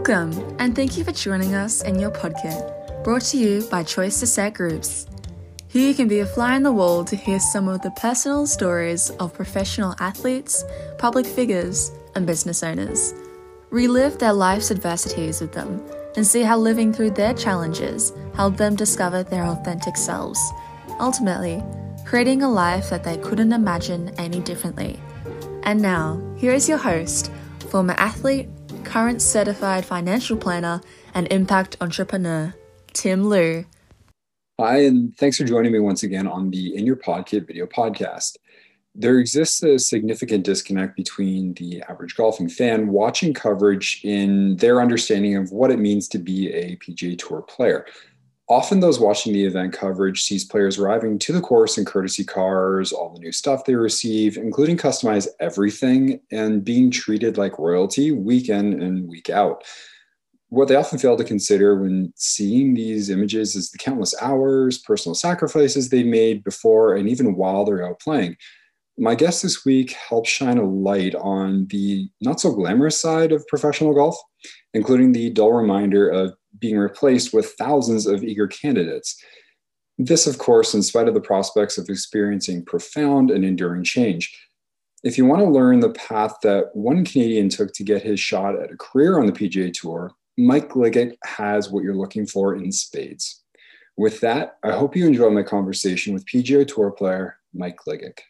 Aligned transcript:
Welcome, 0.00 0.56
and 0.58 0.74
thank 0.74 0.96
you 0.96 1.04
for 1.04 1.12
joining 1.12 1.54
us 1.54 1.82
in 1.82 1.98
your 1.98 2.10
podcast, 2.10 3.04
brought 3.04 3.20
to 3.20 3.36
you 3.36 3.68
by 3.70 3.82
Choice 3.82 4.22
Asset 4.22 4.54
Groups. 4.54 5.06
Here 5.68 5.86
you 5.86 5.94
can 5.94 6.08
be 6.08 6.20
a 6.20 6.26
fly 6.26 6.54
on 6.54 6.62
the 6.62 6.72
wall 6.72 7.04
to 7.04 7.14
hear 7.14 7.38
some 7.38 7.68
of 7.68 7.82
the 7.82 7.90
personal 7.90 8.46
stories 8.46 9.10
of 9.20 9.34
professional 9.34 9.94
athletes, 10.00 10.64
public 10.96 11.26
figures, 11.26 11.92
and 12.14 12.26
business 12.26 12.62
owners. 12.62 13.12
Relive 13.68 14.18
their 14.18 14.32
life's 14.32 14.70
adversities 14.70 15.42
with 15.42 15.52
them 15.52 15.84
and 16.16 16.26
see 16.26 16.40
how 16.40 16.56
living 16.56 16.94
through 16.94 17.10
their 17.10 17.34
challenges 17.34 18.14
helped 18.34 18.56
them 18.56 18.76
discover 18.76 19.22
their 19.22 19.44
authentic 19.44 19.98
selves, 19.98 20.40
ultimately, 20.98 21.62
creating 22.06 22.42
a 22.42 22.50
life 22.50 22.88
that 22.88 23.04
they 23.04 23.18
couldn't 23.18 23.52
imagine 23.52 24.08
any 24.16 24.40
differently. 24.40 24.98
And 25.64 25.82
now, 25.82 26.18
here 26.38 26.54
is 26.54 26.70
your 26.70 26.78
host, 26.78 27.30
former 27.68 27.94
athlete, 27.98 28.48
current 28.84 29.22
certified 29.22 29.84
financial 29.84 30.36
planner 30.36 30.80
and 31.14 31.26
impact 31.30 31.76
entrepreneur, 31.80 32.54
Tim 32.92 33.28
Lu. 33.28 33.64
Hi, 34.58 34.78
and 34.82 35.16
thanks 35.16 35.38
for 35.38 35.44
joining 35.44 35.72
me 35.72 35.78
once 35.78 36.02
again 36.02 36.26
on 36.26 36.50
the 36.50 36.76
In 36.76 36.84
Your 36.84 36.96
Podcket 36.96 37.46
video 37.46 37.66
podcast. 37.66 38.36
There 38.94 39.18
exists 39.18 39.62
a 39.62 39.78
significant 39.78 40.44
disconnect 40.44 40.96
between 40.96 41.54
the 41.54 41.82
average 41.88 42.16
golfing 42.16 42.48
fan 42.48 42.88
watching 42.88 43.32
coverage 43.32 44.00
in 44.04 44.56
their 44.56 44.82
understanding 44.82 45.36
of 45.36 45.52
what 45.52 45.70
it 45.70 45.78
means 45.78 46.08
to 46.08 46.18
be 46.18 46.52
a 46.52 46.76
PGA 46.76 47.16
Tour 47.16 47.42
player. 47.42 47.86
Often, 48.50 48.80
those 48.80 48.98
watching 48.98 49.32
the 49.32 49.44
event 49.44 49.72
coverage 49.72 50.24
sees 50.24 50.44
players 50.44 50.76
arriving 50.76 51.20
to 51.20 51.32
the 51.32 51.40
course 51.40 51.78
in 51.78 51.84
courtesy 51.84 52.24
cars, 52.24 52.90
all 52.90 53.14
the 53.14 53.20
new 53.20 53.30
stuff 53.30 53.64
they 53.64 53.76
receive, 53.76 54.36
including 54.36 54.76
customized 54.76 55.28
everything, 55.38 56.20
and 56.32 56.64
being 56.64 56.90
treated 56.90 57.38
like 57.38 57.60
royalty 57.60 58.10
week 58.10 58.48
in 58.48 58.82
and 58.82 59.08
week 59.08 59.30
out. 59.30 59.62
What 60.48 60.66
they 60.66 60.74
often 60.74 60.98
fail 60.98 61.16
to 61.16 61.22
consider 61.22 61.80
when 61.80 62.12
seeing 62.16 62.74
these 62.74 63.08
images 63.08 63.54
is 63.54 63.70
the 63.70 63.78
countless 63.78 64.20
hours, 64.20 64.78
personal 64.78 65.14
sacrifices 65.14 65.88
they 65.88 66.02
made 66.02 66.42
before 66.42 66.96
and 66.96 67.08
even 67.08 67.36
while 67.36 67.64
they're 67.64 67.88
out 67.88 68.00
playing. 68.00 68.34
My 68.98 69.14
guest 69.14 69.44
this 69.44 69.64
week 69.64 69.92
helps 69.92 70.28
shine 70.28 70.58
a 70.58 70.68
light 70.68 71.14
on 71.14 71.68
the 71.68 72.10
not 72.20 72.40
so 72.40 72.52
glamorous 72.52 73.00
side 73.00 73.30
of 73.30 73.46
professional 73.46 73.94
golf, 73.94 74.16
including 74.74 75.12
the 75.12 75.30
dull 75.30 75.52
reminder 75.52 76.08
of 76.08 76.34
being 76.58 76.76
replaced 76.76 77.32
with 77.32 77.52
thousands 77.52 78.06
of 78.06 78.24
eager 78.24 78.46
candidates. 78.46 79.22
This, 79.98 80.26
of 80.26 80.38
course, 80.38 80.74
in 80.74 80.82
spite 80.82 81.08
of 81.08 81.14
the 81.14 81.20
prospects 81.20 81.78
of 81.78 81.88
experiencing 81.88 82.64
profound 82.64 83.30
and 83.30 83.44
enduring 83.44 83.84
change. 83.84 84.34
If 85.02 85.16
you 85.16 85.24
want 85.24 85.40
to 85.42 85.48
learn 85.48 85.80
the 85.80 85.90
path 85.90 86.36
that 86.42 86.70
one 86.74 87.04
Canadian 87.04 87.48
took 87.48 87.72
to 87.74 87.84
get 87.84 88.02
his 88.02 88.20
shot 88.20 88.60
at 88.60 88.72
a 88.72 88.76
career 88.76 89.18
on 89.18 89.26
the 89.26 89.32
PGA 89.32 89.72
Tour, 89.72 90.12
Mike 90.36 90.70
Gligic 90.70 91.16
has 91.24 91.70
what 91.70 91.84
you're 91.84 91.94
looking 91.94 92.26
for 92.26 92.54
in 92.54 92.72
spades. 92.72 93.42
With 93.96 94.20
that, 94.20 94.56
I 94.64 94.72
hope 94.72 94.96
you 94.96 95.06
enjoy 95.06 95.30
my 95.30 95.42
conversation 95.42 96.14
with 96.14 96.26
PGA 96.26 96.66
Tour 96.66 96.90
player 96.90 97.36
Mike 97.52 97.78
Gligic. 97.86 98.20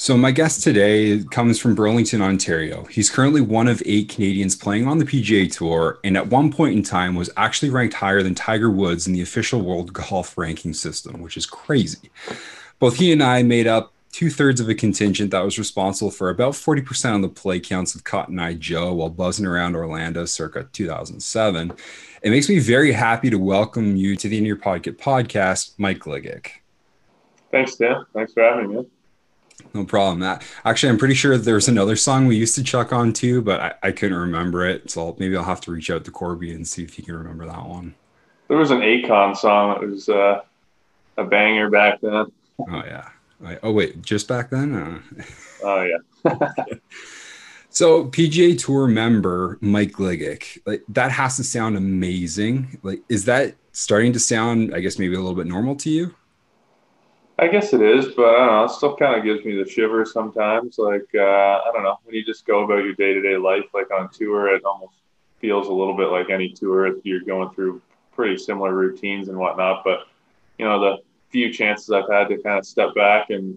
So, 0.00 0.16
my 0.16 0.30
guest 0.30 0.62
today 0.62 1.24
comes 1.32 1.58
from 1.58 1.74
Burlington, 1.74 2.22
Ontario. 2.22 2.84
He's 2.84 3.10
currently 3.10 3.40
one 3.40 3.66
of 3.66 3.82
eight 3.84 4.08
Canadians 4.08 4.54
playing 4.54 4.86
on 4.86 4.98
the 4.98 5.04
PGA 5.04 5.52
Tour, 5.52 5.98
and 6.04 6.16
at 6.16 6.28
one 6.28 6.52
point 6.52 6.76
in 6.76 6.84
time 6.84 7.16
was 7.16 7.30
actually 7.36 7.70
ranked 7.70 7.94
higher 7.94 8.22
than 8.22 8.36
Tiger 8.36 8.70
Woods 8.70 9.08
in 9.08 9.12
the 9.12 9.22
official 9.22 9.60
world 9.60 9.92
golf 9.92 10.38
ranking 10.38 10.72
system, 10.72 11.20
which 11.20 11.36
is 11.36 11.46
crazy. 11.46 12.12
Both 12.78 12.98
he 12.98 13.10
and 13.10 13.20
I 13.20 13.42
made 13.42 13.66
up 13.66 13.92
two 14.12 14.30
thirds 14.30 14.60
of 14.60 14.68
a 14.68 14.74
contingent 14.76 15.32
that 15.32 15.44
was 15.44 15.58
responsible 15.58 16.12
for 16.12 16.30
about 16.30 16.52
40% 16.52 17.16
of 17.16 17.22
the 17.22 17.28
play 17.28 17.58
counts 17.58 17.96
of 17.96 18.04
Cotton 18.04 18.38
Eye 18.38 18.54
Joe 18.54 18.94
while 18.94 19.10
buzzing 19.10 19.46
around 19.46 19.74
Orlando 19.74 20.26
circa 20.26 20.68
2007. 20.72 21.72
It 22.22 22.30
makes 22.30 22.48
me 22.48 22.60
very 22.60 22.92
happy 22.92 23.30
to 23.30 23.38
welcome 23.38 23.96
you 23.96 24.14
to 24.14 24.28
the 24.28 24.38
In 24.38 24.44
Your 24.44 24.58
Podcket 24.58 24.96
podcast, 24.96 25.72
Mike 25.76 25.98
Gligic. 25.98 26.50
Thanks, 27.50 27.74
Dan. 27.74 28.06
Thanks 28.14 28.32
for 28.32 28.44
having 28.44 28.76
me. 28.76 28.86
No 29.74 29.84
problem. 29.84 30.20
That 30.20 30.42
actually, 30.64 30.90
I'm 30.90 30.98
pretty 30.98 31.14
sure 31.14 31.36
there's 31.36 31.68
another 31.68 31.96
song 31.96 32.26
we 32.26 32.36
used 32.36 32.54
to 32.56 32.64
chuck 32.64 32.92
on 32.92 33.12
too, 33.12 33.42
but 33.42 33.60
I, 33.60 33.74
I 33.88 33.92
couldn't 33.92 34.18
remember 34.18 34.66
it. 34.66 34.90
So 34.90 35.16
maybe 35.18 35.36
I'll 35.36 35.44
have 35.44 35.60
to 35.62 35.70
reach 35.72 35.90
out 35.90 36.04
to 36.04 36.10
Corby 36.10 36.52
and 36.52 36.66
see 36.66 36.82
if 36.82 36.94
he 36.94 37.02
can 37.02 37.16
remember 37.16 37.46
that 37.46 37.66
one. 37.66 37.94
There 38.48 38.56
was 38.56 38.70
an 38.70 38.80
Akon 38.80 39.36
song 39.36 39.78
that 39.78 39.88
was 39.88 40.08
uh, 40.08 40.40
a 41.16 41.24
banger 41.24 41.70
back 41.70 42.00
then. 42.00 42.26
Oh 42.58 42.82
yeah. 42.84 43.08
Oh 43.62 43.72
wait, 43.72 44.02
just 44.02 44.26
back 44.26 44.50
then. 44.50 44.74
Uh... 44.74 45.22
Oh 45.62 45.82
yeah. 45.82 46.38
so 47.70 48.06
PGA 48.06 48.58
Tour 48.58 48.86
member 48.86 49.58
Mike 49.60 49.92
Gligic, 49.92 50.58
like 50.66 50.82
that 50.88 51.12
has 51.12 51.36
to 51.36 51.44
sound 51.44 51.76
amazing. 51.76 52.78
Like, 52.82 53.02
is 53.08 53.26
that 53.26 53.54
starting 53.72 54.12
to 54.14 54.20
sound? 54.20 54.74
I 54.74 54.80
guess 54.80 54.98
maybe 54.98 55.14
a 55.14 55.20
little 55.20 55.36
bit 55.36 55.46
normal 55.46 55.76
to 55.76 55.90
you? 55.90 56.14
I 57.40 57.46
guess 57.46 57.72
it 57.72 57.80
is, 57.80 58.08
but 58.16 58.34
I 58.34 58.38
don't 58.38 58.48
know. 58.48 58.64
It 58.64 58.70
still 58.70 58.96
kind 58.96 59.16
of 59.16 59.24
gives 59.24 59.44
me 59.44 59.62
the 59.62 59.68
shivers 59.68 60.12
sometimes. 60.12 60.76
Like 60.76 61.08
uh, 61.14 61.20
I 61.20 61.70
don't 61.72 61.84
know 61.84 61.98
when 62.04 62.16
you 62.16 62.24
just 62.24 62.44
go 62.44 62.64
about 62.64 62.84
your 62.84 62.94
day 62.94 63.14
to 63.14 63.22
day 63.22 63.36
life, 63.36 63.64
like 63.72 63.92
on 63.92 64.10
tour, 64.10 64.54
it 64.54 64.64
almost 64.64 64.94
feels 65.40 65.68
a 65.68 65.72
little 65.72 65.96
bit 65.96 66.08
like 66.08 66.30
any 66.30 66.48
tour. 66.48 66.86
If 66.86 67.04
you're 67.04 67.20
going 67.20 67.50
through 67.54 67.80
pretty 68.18 68.36
similar 68.36 68.74
routines 68.74 69.28
and 69.28 69.38
whatnot. 69.38 69.84
But 69.84 70.08
you 70.58 70.64
know, 70.64 70.80
the 70.80 70.96
few 71.30 71.52
chances 71.52 71.90
I've 71.92 72.10
had 72.10 72.28
to 72.28 72.42
kind 72.42 72.58
of 72.58 72.66
step 72.66 72.92
back 72.96 73.30
and 73.30 73.56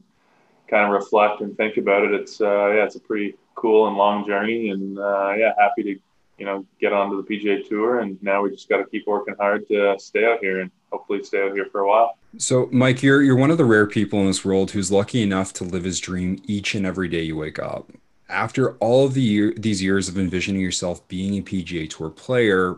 kind 0.70 0.86
of 0.86 0.92
reflect 0.92 1.42
and 1.42 1.58
think 1.58 1.78
about 1.78 2.04
it, 2.04 2.14
it's 2.14 2.40
uh, 2.40 2.68
yeah, 2.68 2.86
it's 2.86 2.96
a 2.96 3.00
pretty 3.00 3.36
cool 3.56 3.88
and 3.88 3.98
long 3.98 4.28
journey. 4.28 4.70
And 4.70 5.00
uh, 5.00 5.34
yeah, 5.36 5.54
happy 5.58 5.82
to 5.82 6.00
you 6.38 6.46
know 6.46 6.64
get 6.80 6.94
onto 6.94 7.20
the 7.20 7.28
PGA 7.28 7.68
Tour. 7.68 8.02
And 8.02 8.22
now 8.22 8.44
we 8.44 8.52
just 8.52 8.70
got 8.70 8.78
to 8.78 8.86
keep 8.86 9.08
working 9.08 9.34
hard 9.40 9.68
to 9.70 9.96
stay 9.98 10.24
out 10.24 10.38
here 10.40 10.60
and 10.60 10.70
hopefully 10.92 11.24
stay 11.24 11.42
out 11.42 11.54
here 11.54 11.66
for 11.72 11.82
a 11.82 11.88
while. 11.88 12.16
So, 12.38 12.70
Mike, 12.72 13.04
you're 13.04 13.22
you're 13.22 13.36
one 13.36 13.52
of 13.52 13.58
the 13.58 13.66
rare 13.66 13.88
people 13.88 14.20
in 14.20 14.28
this 14.28 14.46
world 14.46 14.72
who's 14.72 14.92
lucky 14.92 15.22
enough 15.22 15.52
to 15.54 15.66
live 15.66 15.84
his 15.84 16.00
dream 16.00 16.42
each 16.46 16.76
and 16.76 16.86
every 16.86 17.10
day 17.10 17.24
you 17.24 17.36
wake 17.36 17.60
up. 17.60 17.92
After 18.30 18.78
all 18.78 19.06
of 19.06 19.14
the 19.14 19.22
year, 19.22 19.54
these 19.58 19.84
years 19.84 20.08
of 20.08 20.18
envisioning 20.18 20.62
yourself 20.62 21.06
being 21.10 21.38
a 21.38 21.42
PGA 21.42 21.90
Tour 21.90 22.10
player, 22.10 22.78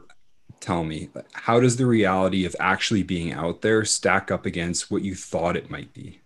tell 0.60 0.84
me, 0.84 1.10
how 1.34 1.60
does 1.60 1.78
the 1.78 1.86
reality 1.86 2.46
of 2.46 2.56
actually 2.60 3.04
being 3.04 3.32
out 3.32 3.62
there 3.62 3.86
stack 3.86 4.32
up 4.32 4.48
against 4.48 4.90
what 4.90 5.04
you 5.04 5.14
thought 5.14 5.56
it 5.56 5.70
might 5.70 5.94
be? 5.94 6.22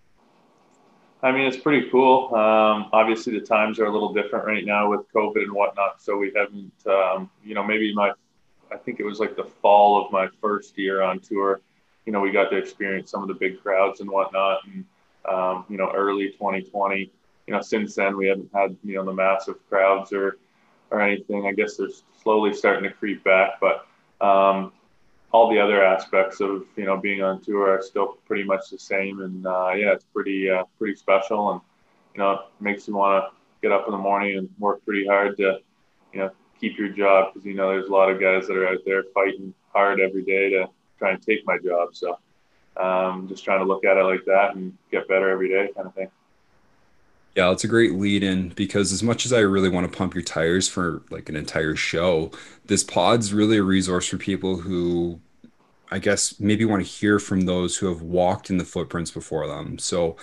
I 1.22 1.34
mean, 1.34 1.46
it's 1.46 1.58
pretty 1.58 1.90
cool. 1.90 2.34
Um, 2.34 2.90
obviously, 2.94 3.38
the 3.38 3.46
times 3.46 3.80
are 3.80 3.86
a 3.86 3.92
little 3.92 4.14
different 4.14 4.46
right 4.46 4.64
now 4.64 4.90
with 4.90 5.12
COVID 5.12 5.44
and 5.44 5.52
whatnot. 5.52 6.02
So 6.02 6.16
we 6.16 6.32
haven't, 6.34 6.72
um, 6.86 7.30
you 7.44 7.56
know, 7.56 7.64
maybe 7.64 7.94
my, 7.94 8.14
I 8.72 8.78
think 8.78 9.02
it 9.02 9.04
was 9.04 9.20
like 9.20 9.36
the 9.36 9.44
fall 9.44 10.06
of 10.06 10.12
my 10.14 10.30
first 10.40 10.78
year 10.78 11.02
on 11.02 11.20
tour 11.20 11.60
you 12.08 12.14
know, 12.14 12.22
we 12.22 12.32
got 12.32 12.50
to 12.50 12.56
experience 12.56 13.12
some 13.12 13.22
of 13.22 13.28
the 13.28 13.34
big 13.34 13.62
crowds 13.62 14.00
and 14.00 14.10
whatnot. 14.10 14.62
And, 14.66 14.86
um, 15.30 15.66
you 15.68 15.76
know, 15.76 15.92
early 15.94 16.30
2020, 16.32 17.12
you 17.46 17.54
know, 17.54 17.62
since 17.62 17.96
then 17.96 18.16
we 18.16 18.28
haven't 18.28 18.50
had, 18.56 18.78
you 18.82 18.96
know, 18.96 19.04
the 19.04 19.14
massive 19.14 19.56
crowds 19.68 20.14
or, 20.14 20.38
or 20.90 21.02
anything. 21.02 21.46
I 21.46 21.52
guess 21.52 21.76
they're 21.76 21.90
slowly 22.24 22.54
starting 22.54 22.84
to 22.84 22.96
creep 22.96 23.26
back, 23.26 23.60
but, 23.60 23.86
um, 24.26 24.72
all 25.34 25.52
the 25.52 25.60
other 25.60 25.84
aspects 25.84 26.40
of, 26.40 26.64
you 26.78 26.86
know, 26.86 26.96
being 26.96 27.22
on 27.22 27.42
tour 27.42 27.70
are 27.78 27.82
still 27.82 28.18
pretty 28.26 28.46
much 28.46 28.70
the 28.72 28.80
same. 28.80 29.20
And, 29.20 29.46
uh, 29.46 29.74
yeah, 29.76 29.92
it's 29.92 30.06
pretty, 30.06 30.50
uh, 30.50 30.64
pretty 30.78 30.96
special. 30.96 31.52
And, 31.52 31.62
you 32.16 32.20
know, 32.22 32.32
it 32.32 32.40
makes 32.62 32.88
you 32.88 32.96
want 32.96 33.26
to 33.26 33.32
get 33.62 33.74
up 33.74 33.86
in 33.86 33.92
the 33.92 33.98
morning 33.98 34.38
and 34.38 34.50
work 34.60 34.84
pretty 34.86 35.06
hard 35.06 35.36
to, 35.38 35.60
you 36.14 36.20
know, 36.20 36.32
keep 36.58 36.78
your 36.78 36.88
job 36.88 37.34
because, 37.34 37.46
you 37.46 37.54
know, 37.54 37.68
there's 37.68 37.90
a 37.90 37.92
lot 37.92 38.10
of 38.10 38.22
guys 38.22 38.48
that 38.48 38.56
are 38.56 38.70
out 38.70 38.80
there 38.86 39.04
fighting 39.14 39.54
hard 39.74 40.00
every 40.00 40.24
day 40.24 40.52
to, 40.52 40.70
try 40.98 41.12
and 41.12 41.22
take 41.22 41.46
my 41.46 41.58
job. 41.58 41.96
So 41.96 42.18
um, 42.78 43.28
just 43.28 43.44
trying 43.44 43.60
to 43.60 43.66
look 43.66 43.86
at 43.86 43.98
it 43.98 44.04
like 44.04 44.26
that 44.26 44.56
and 44.56 44.78
get 44.92 45.08
better 45.08 45.30
every 45.30 45.50
day 45.50 45.70
kind 45.76 45.88
of 45.88 45.96
thing. 45.96 46.10
Yeah, 47.36 47.52
it's 47.52 47.64
a 47.64 47.68
great 47.68 47.94
lead 47.94 48.24
in 48.24 48.50
because 48.50 48.92
as 48.92 49.04
much 49.04 49.26
as 49.26 49.32
I 49.32 49.40
really 49.40 49.70
want 49.70 49.92
to 49.92 49.96
pump 49.96 50.16
your 50.16 50.24
tires 50.24 50.68
for 50.68 51.04
like 51.12 51.30
an 51.30 51.36
entire 51.36 51.76
show, 51.76 52.32
this 52.66 52.84
pod's 52.84 53.32
really 53.32 53.58
a 53.58 53.64
resource 53.64 54.08
for 54.08 54.18
people 54.18 54.58
who 54.58 55.20
I 55.92 56.00
guess 56.00 56.40
maybe 56.40 56.66
want 56.66 56.84
to 56.84 56.92
hear 56.92 57.20
from 57.20 57.42
those 57.42 57.78
who 57.78 57.88
have 57.88 58.02
walked 58.02 58.50
in 58.50 58.58
the 58.58 58.66
footprints 58.66 59.12
before 59.12 59.48
them. 59.48 59.78
So 59.78 60.18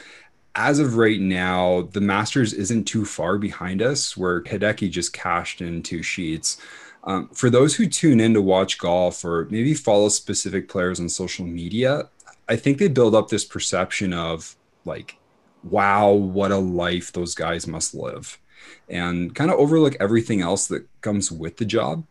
as 0.56 0.78
of 0.78 0.96
right 0.96 1.20
now, 1.20 1.82
the 1.92 2.00
Masters 2.00 2.52
isn't 2.52 2.84
too 2.84 3.04
far 3.04 3.38
behind 3.38 3.82
us, 3.82 4.16
where 4.16 4.42
Hideki 4.42 4.90
just 4.90 5.12
cashed 5.12 5.60
in 5.60 5.82
two 5.82 6.02
sheets. 6.02 6.58
Um, 7.06 7.28
for 7.28 7.50
those 7.50 7.74
who 7.76 7.86
tune 7.86 8.18
in 8.18 8.32
to 8.34 8.42
watch 8.42 8.78
golf 8.78 9.24
or 9.24 9.46
maybe 9.50 9.74
follow 9.74 10.08
specific 10.08 10.68
players 10.68 10.98
on 10.98 11.08
social 11.08 11.44
media, 11.44 12.08
I 12.48 12.56
think 12.56 12.78
they 12.78 12.88
build 12.88 13.14
up 13.14 13.28
this 13.28 13.44
perception 13.44 14.12
of 14.12 14.56
like, 14.84 15.18
wow, 15.62 16.12
what 16.12 16.50
a 16.50 16.56
life 16.56 17.12
those 17.12 17.34
guys 17.34 17.66
must 17.66 17.94
live, 17.94 18.38
and 18.88 19.34
kind 19.34 19.50
of 19.50 19.58
overlook 19.58 19.96
everything 20.00 20.40
else 20.40 20.66
that 20.68 20.86
comes 21.02 21.30
with 21.30 21.58
the 21.58 21.64
job. 21.64 22.04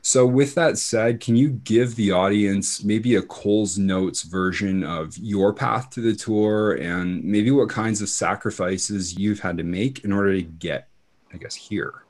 So, 0.00 0.24
with 0.24 0.54
that 0.54 0.78
said, 0.78 1.20
can 1.20 1.36
you 1.36 1.50
give 1.50 1.96
the 1.96 2.12
audience 2.12 2.84
maybe 2.84 3.16
a 3.16 3.22
Cole's 3.22 3.76
Notes 3.78 4.22
version 4.22 4.84
of 4.84 5.18
your 5.18 5.52
path 5.52 5.90
to 5.90 6.00
the 6.00 6.14
tour 6.14 6.72
and 6.74 7.22
maybe 7.24 7.50
what 7.50 7.68
kinds 7.68 8.00
of 8.00 8.08
sacrifices 8.08 9.18
you've 9.18 9.40
had 9.40 9.58
to 9.58 9.64
make 9.64 10.04
in 10.04 10.12
order 10.12 10.34
to 10.34 10.42
get, 10.42 10.88
I 11.32 11.36
guess, 11.36 11.56
here? 11.56 12.04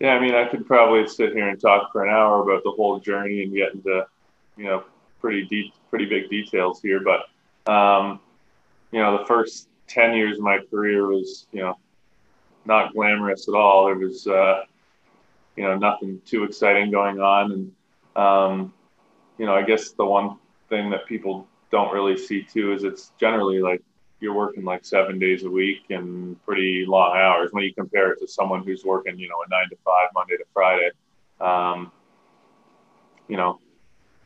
Yeah, 0.00 0.14
I 0.14 0.20
mean, 0.20 0.34
I 0.34 0.46
could 0.46 0.66
probably 0.66 1.06
sit 1.06 1.34
here 1.34 1.48
and 1.48 1.60
talk 1.60 1.92
for 1.92 2.04
an 2.04 2.10
hour 2.10 2.42
about 2.42 2.64
the 2.64 2.70
whole 2.70 2.98
journey 2.98 3.42
and 3.42 3.52
get 3.52 3.74
into, 3.74 4.06
you 4.56 4.64
know, 4.64 4.82
pretty 5.20 5.44
deep, 5.44 5.74
pretty 5.90 6.06
big 6.06 6.30
details 6.30 6.80
here. 6.80 7.00
But, 7.00 7.70
um, 7.70 8.18
you 8.92 8.98
know, 8.98 9.18
the 9.18 9.26
first 9.26 9.68
10 9.88 10.14
years 10.14 10.38
of 10.38 10.42
my 10.42 10.58
career 10.70 11.06
was, 11.06 11.46
you 11.52 11.60
know, 11.60 11.76
not 12.64 12.94
glamorous 12.94 13.46
at 13.46 13.54
all. 13.54 13.86
There 13.86 13.96
was, 13.96 14.26
uh, 14.26 14.64
you 15.56 15.64
know, 15.64 15.76
nothing 15.76 16.22
too 16.24 16.44
exciting 16.44 16.90
going 16.90 17.20
on. 17.20 17.52
And, 17.52 17.72
um, 18.16 18.72
you 19.36 19.44
know, 19.44 19.54
I 19.54 19.62
guess 19.62 19.90
the 19.90 20.06
one 20.06 20.38
thing 20.70 20.88
that 20.90 21.04
people 21.06 21.46
don't 21.70 21.92
really 21.92 22.16
see 22.16 22.42
too 22.42 22.72
is 22.72 22.84
it's 22.84 23.12
generally 23.20 23.60
like 23.60 23.82
you're 24.20 24.34
working 24.34 24.64
like 24.64 24.84
seven 24.84 25.18
days 25.18 25.44
a 25.44 25.50
week 25.50 25.84
and 25.90 26.42
pretty 26.44 26.84
long 26.86 27.16
hours 27.16 27.50
when 27.52 27.64
you 27.64 27.74
compare 27.74 28.12
it 28.12 28.18
to 28.20 28.28
someone 28.28 28.62
who's 28.64 28.84
working, 28.84 29.18
you 29.18 29.28
know, 29.28 29.36
a 29.46 29.50
nine 29.50 29.68
to 29.70 29.76
five, 29.84 30.08
Monday 30.14 30.36
to 30.36 30.44
Friday. 30.52 30.90
Um, 31.40 31.90
you 33.28 33.36
know, 33.36 33.60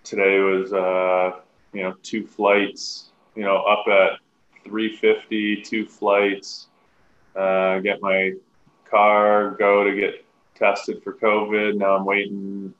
today 0.03 0.39
was, 0.41 0.73
uh, 0.73 1.41
you 1.73 1.83
know, 1.83 1.95
two 2.03 2.27
flights, 2.27 3.13
you 3.37 3.45
know, 3.45 3.57
up 3.57 3.87
at 3.87 4.19
350, 4.65 5.63
two 5.63 5.87
flights, 5.87 6.69
uh, 7.37 7.79
get 7.81 8.01
my 8.01 8.33
car, 8.91 9.51
go 9.59 9.85
to 9.85 9.95
get 9.95 10.25
tested 10.55 11.03
for 11.03 11.13
COVID. 11.13 11.77
Now 11.77 11.97
I'm 11.97 12.05
waiting 12.05 12.75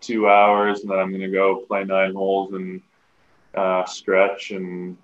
two 0.00 0.28
hours, 0.28 0.80
and 0.80 0.90
then 0.90 0.98
I'm 0.98 1.10
going 1.10 1.20
to 1.20 1.30
go 1.30 1.64
play 1.66 1.84
nine 1.84 2.14
holes 2.14 2.52
and 2.52 2.80
uh, 3.54 3.84
stretch 3.84 4.50
and 4.50 4.96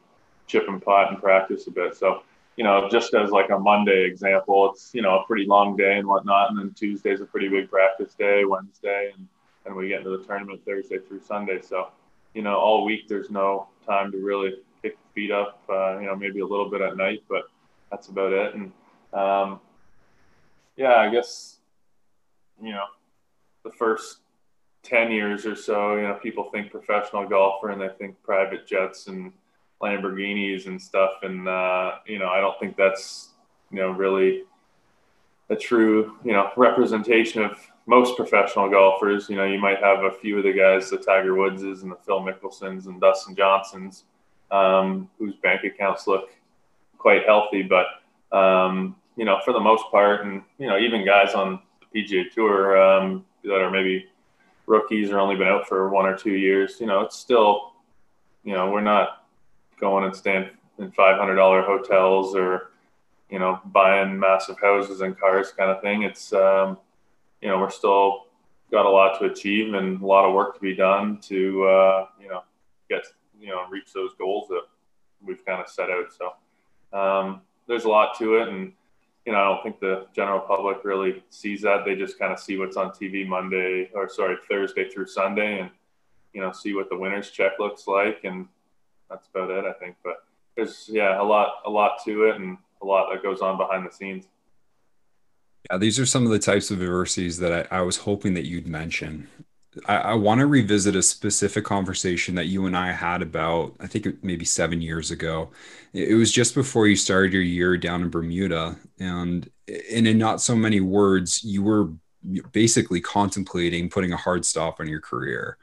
chip 0.47 0.65
and 0.69 0.83
putt 0.83 1.11
and 1.11 1.21
practice 1.21 1.67
a 1.67 1.71
bit. 1.71 1.97
So, 1.97 2.23
you 2.57 2.65
know, 2.65 2.89
just 2.91 3.15
as 3.15 3.31
like 3.31 3.51
a 3.51 3.59
Monday 3.59 4.05
example, 4.05 4.71
it's 4.71 4.91
you 4.95 5.03
know 5.03 5.21
a 5.21 5.25
pretty 5.27 5.47
long 5.47 5.77
day 5.77 5.99
and 5.99 6.07
whatnot, 6.07 6.51
and 6.51 6.59
then 6.59 6.73
Tuesday's 6.75 7.21
a 7.21 7.27
pretty 7.27 7.49
big 7.49 7.71
practice 7.71 8.15
day, 8.15 8.45
Wednesday, 8.45 9.13
and 9.15 9.27
and 9.67 9.75
we 9.75 9.89
get 9.89 9.99
into 9.99 10.17
the 10.17 10.25
tournament 10.25 10.65
Thursday 10.65 10.99
through 10.99 11.21
Sunday. 11.21 11.61
So, 11.61 11.89
you 12.35 12.43
know, 12.43 12.57
all 12.57 12.85
week 12.85 13.09
there's 13.09 13.31
no 13.31 13.67
time 13.85 14.13
to 14.13 14.19
really 14.19 14.55
kick 14.81 14.97
feet 15.15 15.33
up. 15.33 15.61
Uh, 15.69 15.99
you 15.99 16.07
know, 16.07 16.17
maybe 16.17 16.41
a 16.41 16.47
little 16.47 16.71
bit 16.71 16.81
at 16.81 16.97
night, 16.97 17.25
but 17.29 17.45
that's 17.91 18.09
about 18.09 18.33
it. 18.33 18.55
And 18.55 18.73
um, 19.13 19.61
yeah, 20.77 20.95
I 20.95 21.11
guess 21.11 21.57
you 22.63 22.73
know, 22.73 22.85
the 23.65 23.71
first 23.71 24.19
10 24.85 25.11
years 25.11 25.47
or 25.47 25.57
so, 25.57 25.97
you 25.97 26.03
know, 26.03 26.15
people 26.23 26.51
think 26.51 26.71
professional 26.71 27.27
golfer 27.29 27.71
and 27.71 27.81
they 27.81 27.89
think 27.99 28.21
private 28.23 28.67
jets 28.67 29.09
and 29.09 29.33
Lamborghinis 29.83 30.67
and 30.67 30.81
stuff. 30.81 31.11
And, 31.23 31.49
uh, 31.49 31.97
you 32.07 32.19
know, 32.19 32.29
I 32.29 32.41
don't 32.41 32.59
think 32.59 32.77
that's, 32.77 33.31
you 33.71 33.79
know, 33.79 33.91
really 33.91 34.45
a 35.51 35.57
true, 35.57 36.17
you 36.25 36.33
know, 36.33 36.51
representation 36.57 37.43
of 37.43 37.59
most 37.87 38.17
professional 38.17 38.69
golfers. 38.69 39.29
You 39.29 39.37
know, 39.37 39.45
you 39.45 39.59
might 39.59 39.79
have 39.83 40.05
a 40.05 40.11
few 40.11 40.39
of 40.39 40.45
the 40.45 40.53
guys, 40.53 40.91
the 40.91 40.97
Tiger 40.97 41.35
Woodses 41.35 41.83
and 41.83 41.93
the 41.93 41.97
Phil 41.97 42.21
Mickelsons 42.21 42.87
and 42.87 43.01
Dustin 43.01 43.37
Johnsons, 43.37 44.05
um, 44.51 45.09
whose 45.19 45.35
bank 45.37 45.63
accounts 45.65 46.07
look 46.07 46.31
quite 46.99 47.25
healthy. 47.25 47.63
But, 47.63 47.87
um, 48.37 48.97
you 49.17 49.25
know, 49.25 49.39
for 49.45 49.53
the 49.53 49.61
most 49.61 49.85
part, 49.91 50.25
and, 50.25 50.43
you 50.59 50.67
know, 50.67 50.79
even 50.79 51.05
guys 51.05 51.35
on 51.35 51.61
the 51.81 52.03
PGA 52.03 52.31
Tour 52.33 52.81
um, 52.83 53.25
that 53.45 53.61
are 53.61 53.71
maybe 53.71 54.07
rookies 54.67 55.11
or 55.11 55.21
only 55.21 55.37
been 55.37 55.47
out 55.47 55.69
for 55.69 55.89
one 55.91 56.07
or 56.07 56.17
two 56.17 56.35
years, 56.35 56.81
you 56.81 56.87
know, 56.87 57.03
it's 57.03 57.17
still, 57.17 57.73
you 58.43 58.53
know, 58.53 58.71
we're 58.71 58.81
not 58.81 59.26
going 59.81 60.05
and 60.05 60.15
staying 60.15 60.49
in 60.79 60.91
$500 60.93 61.67
hotels 61.67 62.35
or, 62.35 62.71
you 63.31 63.39
know, 63.39 63.61
buying 63.67 64.19
massive 64.19 64.59
houses 64.61 65.01
and 65.01 65.19
cars 65.19 65.53
kind 65.53 65.71
of 65.71 65.81
thing. 65.83 66.03
It's, 66.03 66.33
um, 66.33 66.79
you 67.41 67.49
know, 67.49 67.59
we're 67.59 67.71
still 67.71 68.27
got 68.71 68.87
a 68.87 68.91
lot 68.91 69.19
to 69.19 69.27
achieve 69.27 69.75
and 69.75 70.01
a 70.01 70.07
lot 70.07 70.27
of 70.27 70.35
work 70.35 70.55
to 70.55 70.61
be 70.61 70.75
done 70.75 71.19
to, 71.23 71.65
uh, 71.65 72.07
you 72.21 72.29
know, 72.29 72.43
get, 72.89 73.05
you 73.41 73.49
know, 73.49 73.67
reach 73.71 73.93
those 73.93 74.11
goals 74.19 74.49
that 74.49 74.63
we've 75.25 75.45
kind 75.45 75.61
of 75.61 75.69
set 75.69 75.91
out. 75.91 76.13
So 76.13 76.99
um, 76.99 77.43
there's 77.67 77.85
a 77.85 77.89
lot 77.89 78.19
to 78.19 78.37
it. 78.37 78.49
And, 78.49 78.73
you 79.25 79.33
know, 79.33 79.39
I 79.39 79.45
don't 79.45 79.63
think 79.63 79.81
the 79.81 80.07
general 80.15 80.41
public 80.41 80.85
really 80.85 81.23
sees 81.31 81.63
that. 81.63 81.85
They 81.85 81.95
just 81.95 82.19
kind 82.19 82.33
of 82.33 82.39
see 82.39 82.57
what's 82.59 82.77
on 82.77 82.91
TV 82.91 83.27
Monday 83.27 83.91
or 83.95 84.09
sorry, 84.09 84.37
Thursday 84.49 84.89
through 84.89 85.07
Sunday 85.07 85.61
and, 85.61 85.71
you 86.33 86.41
know, 86.41 86.53
see 86.53 86.75
what 86.75 86.89
the 86.89 86.97
winner's 86.97 87.31
check 87.31 87.53
looks 87.59 87.87
like. 87.87 88.21
And 88.25 88.47
that's 89.09 89.29
about 89.29 89.51
it, 89.51 89.65
I 89.65 89.73
think. 89.73 89.97
But 90.03 90.25
there's, 90.57 90.89
yeah, 90.91 91.21
a 91.21 91.25
lot, 91.25 91.57
a 91.65 91.71
lot 91.71 91.99
to 92.05 92.25
it 92.25 92.37
and 92.37 92.59
a 92.83 92.87
lot 92.87 93.13
that 93.13 93.23
goes 93.23 93.41
on 93.41 93.57
behind 93.57 93.87
the 93.87 93.93
scenes. 93.93 94.27
Yeah, 95.71 95.79
these 95.79 95.99
are 95.99 96.07
some 96.07 96.25
of 96.25 96.31
the 96.31 96.39
types 96.39 96.71
of 96.71 96.81
adversities 96.81 97.39
that 97.39 97.69
I, 97.73 97.79
I 97.79 97.81
was 97.83 97.97
hoping 97.97 98.35
that 98.35 98.47
you'd 98.47 98.69
mention. 98.69 99.29
I, 99.87 99.97
I 99.97 100.15
want 100.15 100.41
to 100.41 100.47
revisit 100.47 100.97
a 100.97 101.03
specific 101.03 101.65
conversation 101.65 102.35
that 102.37 102.47
you 102.47 102.67
and 102.67 102.77
I 102.77 102.93
had 102.93 103.21
about, 103.21 103.75
I 103.81 103.87
think 103.87 104.23
maybe 104.23 104.45
seven 104.45 104.81
years 104.81 105.11
ago. 105.11 105.51
It 105.93 106.15
was 106.15 106.33
just 106.33 106.55
before 106.55 106.87
you 106.87 106.97
started 106.97 107.33
your 107.33 107.43
year 107.43 107.77
down 107.77 108.03
in 108.03 108.11
Bermuda. 108.11 108.77
And, 108.99 109.51
and 109.93 110.07
in 110.07 110.19
not 110.19 110.41
so 110.41 110.55
many 110.55 110.81
words, 110.81 111.43
you 111.43 111.63
were 111.63 111.91
basically 112.53 113.01
contemplating 113.01 113.91
putting 113.91 114.13
a 114.13 114.17
hard 114.17 114.45
stop 114.45 114.81
on 114.81 114.89
your 114.89 115.01
career. 115.01 115.59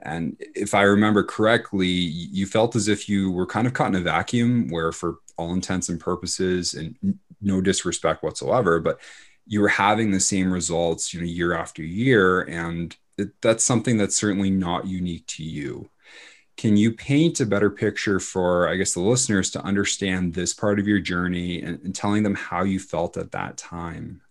And 0.00 0.36
if 0.54 0.74
I 0.74 0.82
remember 0.82 1.22
correctly, 1.22 1.88
you 1.88 2.46
felt 2.46 2.76
as 2.76 2.88
if 2.88 3.08
you 3.08 3.30
were 3.30 3.46
kind 3.46 3.66
of 3.66 3.72
caught 3.72 3.88
in 3.88 3.94
a 3.94 4.00
vacuum 4.00 4.68
where, 4.68 4.92
for 4.92 5.16
all 5.36 5.52
intents 5.52 5.88
and 5.88 5.98
purposes, 5.98 6.74
and 6.74 7.18
no 7.40 7.60
disrespect 7.60 8.22
whatsoever, 8.22 8.80
but 8.80 9.00
you 9.46 9.60
were 9.60 9.68
having 9.68 10.10
the 10.10 10.20
same 10.20 10.52
results, 10.52 11.12
you 11.12 11.20
know, 11.20 11.26
year 11.26 11.54
after 11.54 11.82
year. 11.82 12.42
And 12.42 12.96
it, 13.18 13.30
that's 13.40 13.64
something 13.64 13.98
that's 13.98 14.16
certainly 14.16 14.50
not 14.50 14.86
unique 14.86 15.26
to 15.28 15.42
you. 15.42 15.90
Can 16.56 16.76
you 16.76 16.92
paint 16.92 17.40
a 17.40 17.46
better 17.46 17.70
picture 17.70 18.20
for, 18.20 18.68
I 18.68 18.76
guess, 18.76 18.94
the 18.94 19.00
listeners 19.00 19.50
to 19.50 19.62
understand 19.62 20.34
this 20.34 20.54
part 20.54 20.78
of 20.78 20.86
your 20.86 21.00
journey 21.00 21.60
and, 21.60 21.80
and 21.82 21.94
telling 21.94 22.22
them 22.22 22.36
how 22.36 22.62
you 22.62 22.78
felt 22.78 23.16
at 23.16 23.32
that 23.32 23.56
time? 23.56 24.22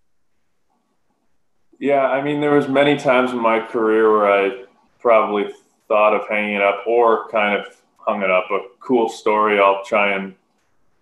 Yeah, 1.79 2.05
I 2.05 2.23
mean, 2.23 2.39
there 2.39 2.53
was 2.53 2.69
many 2.69 2.97
times 2.97 3.31
in 3.31 3.39
my 3.39 3.59
career 3.59 4.09
where 4.09 4.31
I 4.31 4.63
probably 5.03 5.53
thought 5.87 6.15
of 6.15 6.27
hanging 6.27 6.55
it 6.55 6.61
up 6.63 6.87
or 6.87 7.27
kind 7.29 7.59
of 7.59 7.67
hung 7.97 8.23
it 8.23 8.31
up. 8.31 8.49
A 8.49 8.61
cool 8.79 9.09
story. 9.09 9.59
I'll 9.59 9.83
try 9.83 10.13
and 10.13 10.33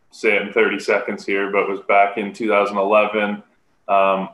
say 0.10 0.36
it 0.36 0.42
in 0.42 0.52
30 0.52 0.80
seconds 0.80 1.26
here, 1.26 1.52
but 1.52 1.70
was 1.70 1.80
back 1.88 2.18
in 2.18 2.34
2011. 2.34 3.42
Um, 3.88 4.30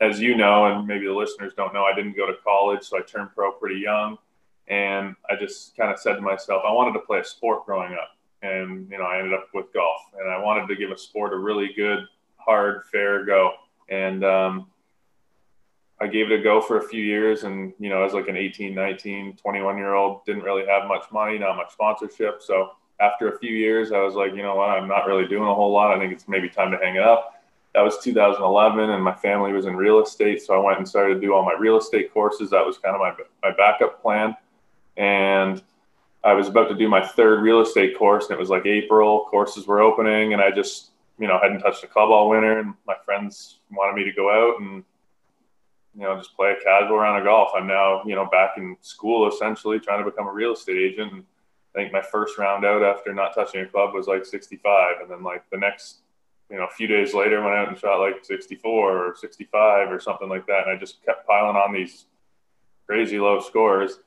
as 0.00 0.20
you 0.20 0.36
know, 0.36 0.66
and 0.66 0.86
maybe 0.86 1.06
the 1.06 1.12
listeners 1.12 1.52
don't 1.56 1.72
know, 1.72 1.84
I 1.84 1.94
didn't 1.94 2.16
go 2.16 2.26
to 2.26 2.34
college, 2.44 2.82
so 2.82 2.98
I 2.98 3.02
turned 3.02 3.30
pro 3.34 3.52
pretty 3.52 3.80
young. 3.80 4.18
And 4.66 5.14
I 5.30 5.36
just 5.36 5.76
kind 5.76 5.92
of 5.92 5.98
said 5.98 6.14
to 6.14 6.20
myself, 6.20 6.62
I 6.66 6.72
wanted 6.72 6.94
to 6.94 7.06
play 7.06 7.20
a 7.20 7.24
sport 7.24 7.64
growing 7.64 7.92
up. 7.92 8.16
And, 8.42 8.90
you 8.90 8.98
know, 8.98 9.04
I 9.04 9.18
ended 9.18 9.34
up 9.34 9.48
with 9.54 9.72
golf. 9.72 10.02
And 10.18 10.28
I 10.28 10.38
wanted 10.38 10.66
to 10.66 10.76
give 10.76 10.90
a 10.90 10.98
sport 10.98 11.32
a 11.32 11.36
really 11.36 11.72
good, 11.74 12.00
hard, 12.36 12.82
fair 12.90 13.24
go. 13.24 13.52
And 13.88 14.24
um, 14.24 14.66
I 16.02 16.08
gave 16.08 16.30
it 16.30 16.40
a 16.40 16.42
go 16.42 16.60
for 16.60 16.78
a 16.78 16.88
few 16.88 17.02
years. 17.02 17.44
And, 17.44 17.72
you 17.78 17.88
know, 17.88 18.02
as 18.04 18.12
like 18.12 18.28
an 18.28 18.36
18, 18.36 18.74
19, 18.74 19.36
21 19.36 19.76
year 19.78 19.94
old, 19.94 20.24
didn't 20.24 20.42
really 20.42 20.66
have 20.66 20.88
much 20.88 21.04
money, 21.12 21.38
not 21.38 21.56
much 21.56 21.72
sponsorship. 21.72 22.42
So 22.42 22.72
after 23.00 23.32
a 23.32 23.38
few 23.38 23.54
years, 23.54 23.92
I 23.92 24.00
was 24.00 24.14
like, 24.14 24.32
you 24.34 24.42
know 24.42 24.56
what, 24.56 24.70
I'm 24.70 24.88
not 24.88 25.06
really 25.06 25.26
doing 25.26 25.48
a 25.48 25.54
whole 25.54 25.72
lot. 25.72 25.96
I 25.96 26.00
think 26.00 26.12
it's 26.12 26.28
maybe 26.28 26.48
time 26.48 26.70
to 26.72 26.78
hang 26.78 26.96
it 26.96 27.02
up 27.02 27.42
that 27.74 27.82
was 27.82 27.98
2011 27.98 28.90
and 28.90 29.02
my 29.02 29.14
family 29.14 29.52
was 29.52 29.66
in 29.66 29.76
real 29.76 30.02
estate 30.02 30.42
so 30.42 30.54
i 30.54 30.58
went 30.58 30.78
and 30.78 30.88
started 30.88 31.14
to 31.14 31.20
do 31.20 31.34
all 31.34 31.44
my 31.44 31.54
real 31.58 31.78
estate 31.78 32.12
courses 32.12 32.50
that 32.50 32.64
was 32.64 32.78
kind 32.78 32.94
of 32.94 33.00
my, 33.00 33.12
my 33.42 33.54
backup 33.56 34.00
plan 34.02 34.36
and 34.96 35.62
i 36.24 36.32
was 36.32 36.48
about 36.48 36.68
to 36.68 36.74
do 36.74 36.88
my 36.88 37.04
third 37.04 37.42
real 37.42 37.60
estate 37.60 37.96
course 37.98 38.26
and 38.26 38.34
it 38.34 38.38
was 38.40 38.50
like 38.50 38.66
april 38.66 39.26
courses 39.30 39.66
were 39.66 39.80
opening 39.80 40.32
and 40.32 40.42
i 40.42 40.50
just 40.50 40.90
you 41.18 41.26
know 41.26 41.38
hadn't 41.42 41.60
touched 41.60 41.84
a 41.84 41.86
club 41.86 42.10
all 42.10 42.28
winter 42.28 42.58
and 42.58 42.74
my 42.86 42.96
friends 43.04 43.58
wanted 43.70 43.96
me 43.96 44.04
to 44.04 44.12
go 44.12 44.30
out 44.30 44.60
and 44.60 44.84
you 45.94 46.02
know 46.02 46.16
just 46.16 46.34
play 46.34 46.52
a 46.52 46.64
casual 46.64 46.96
round 46.96 47.18
of 47.18 47.24
golf 47.24 47.50
i'm 47.54 47.66
now 47.66 48.02
you 48.04 48.14
know 48.14 48.26
back 48.26 48.52
in 48.56 48.76
school 48.80 49.28
essentially 49.28 49.78
trying 49.78 50.02
to 50.02 50.10
become 50.10 50.26
a 50.26 50.32
real 50.32 50.52
estate 50.52 50.78
agent 50.78 51.12
and 51.12 51.24
I 51.74 51.78
think 51.78 51.92
my 51.92 52.02
first 52.02 52.36
round 52.38 52.64
out 52.64 52.82
after 52.82 53.14
not 53.14 53.34
touching 53.34 53.62
a 53.62 53.66
club 53.66 53.94
was 53.94 54.06
like 54.06 54.26
65, 54.26 55.00
and 55.00 55.10
then 55.10 55.22
like 55.22 55.48
the 55.50 55.56
next, 55.56 56.00
you 56.50 56.58
know, 56.58 56.64
a 56.64 56.70
few 56.70 56.86
days 56.86 57.14
later, 57.14 57.42
went 57.42 57.54
out 57.54 57.68
and 57.68 57.78
shot 57.78 58.00
like 58.00 58.24
64 58.24 59.08
or 59.08 59.16
65 59.16 59.90
or 59.90 59.98
something 59.98 60.28
like 60.28 60.46
that, 60.46 60.66
and 60.66 60.76
I 60.76 60.78
just 60.78 61.02
kept 61.04 61.26
piling 61.26 61.56
on 61.56 61.72
these 61.72 62.06
crazy 62.86 63.18
low 63.18 63.40
scores. 63.40 64.00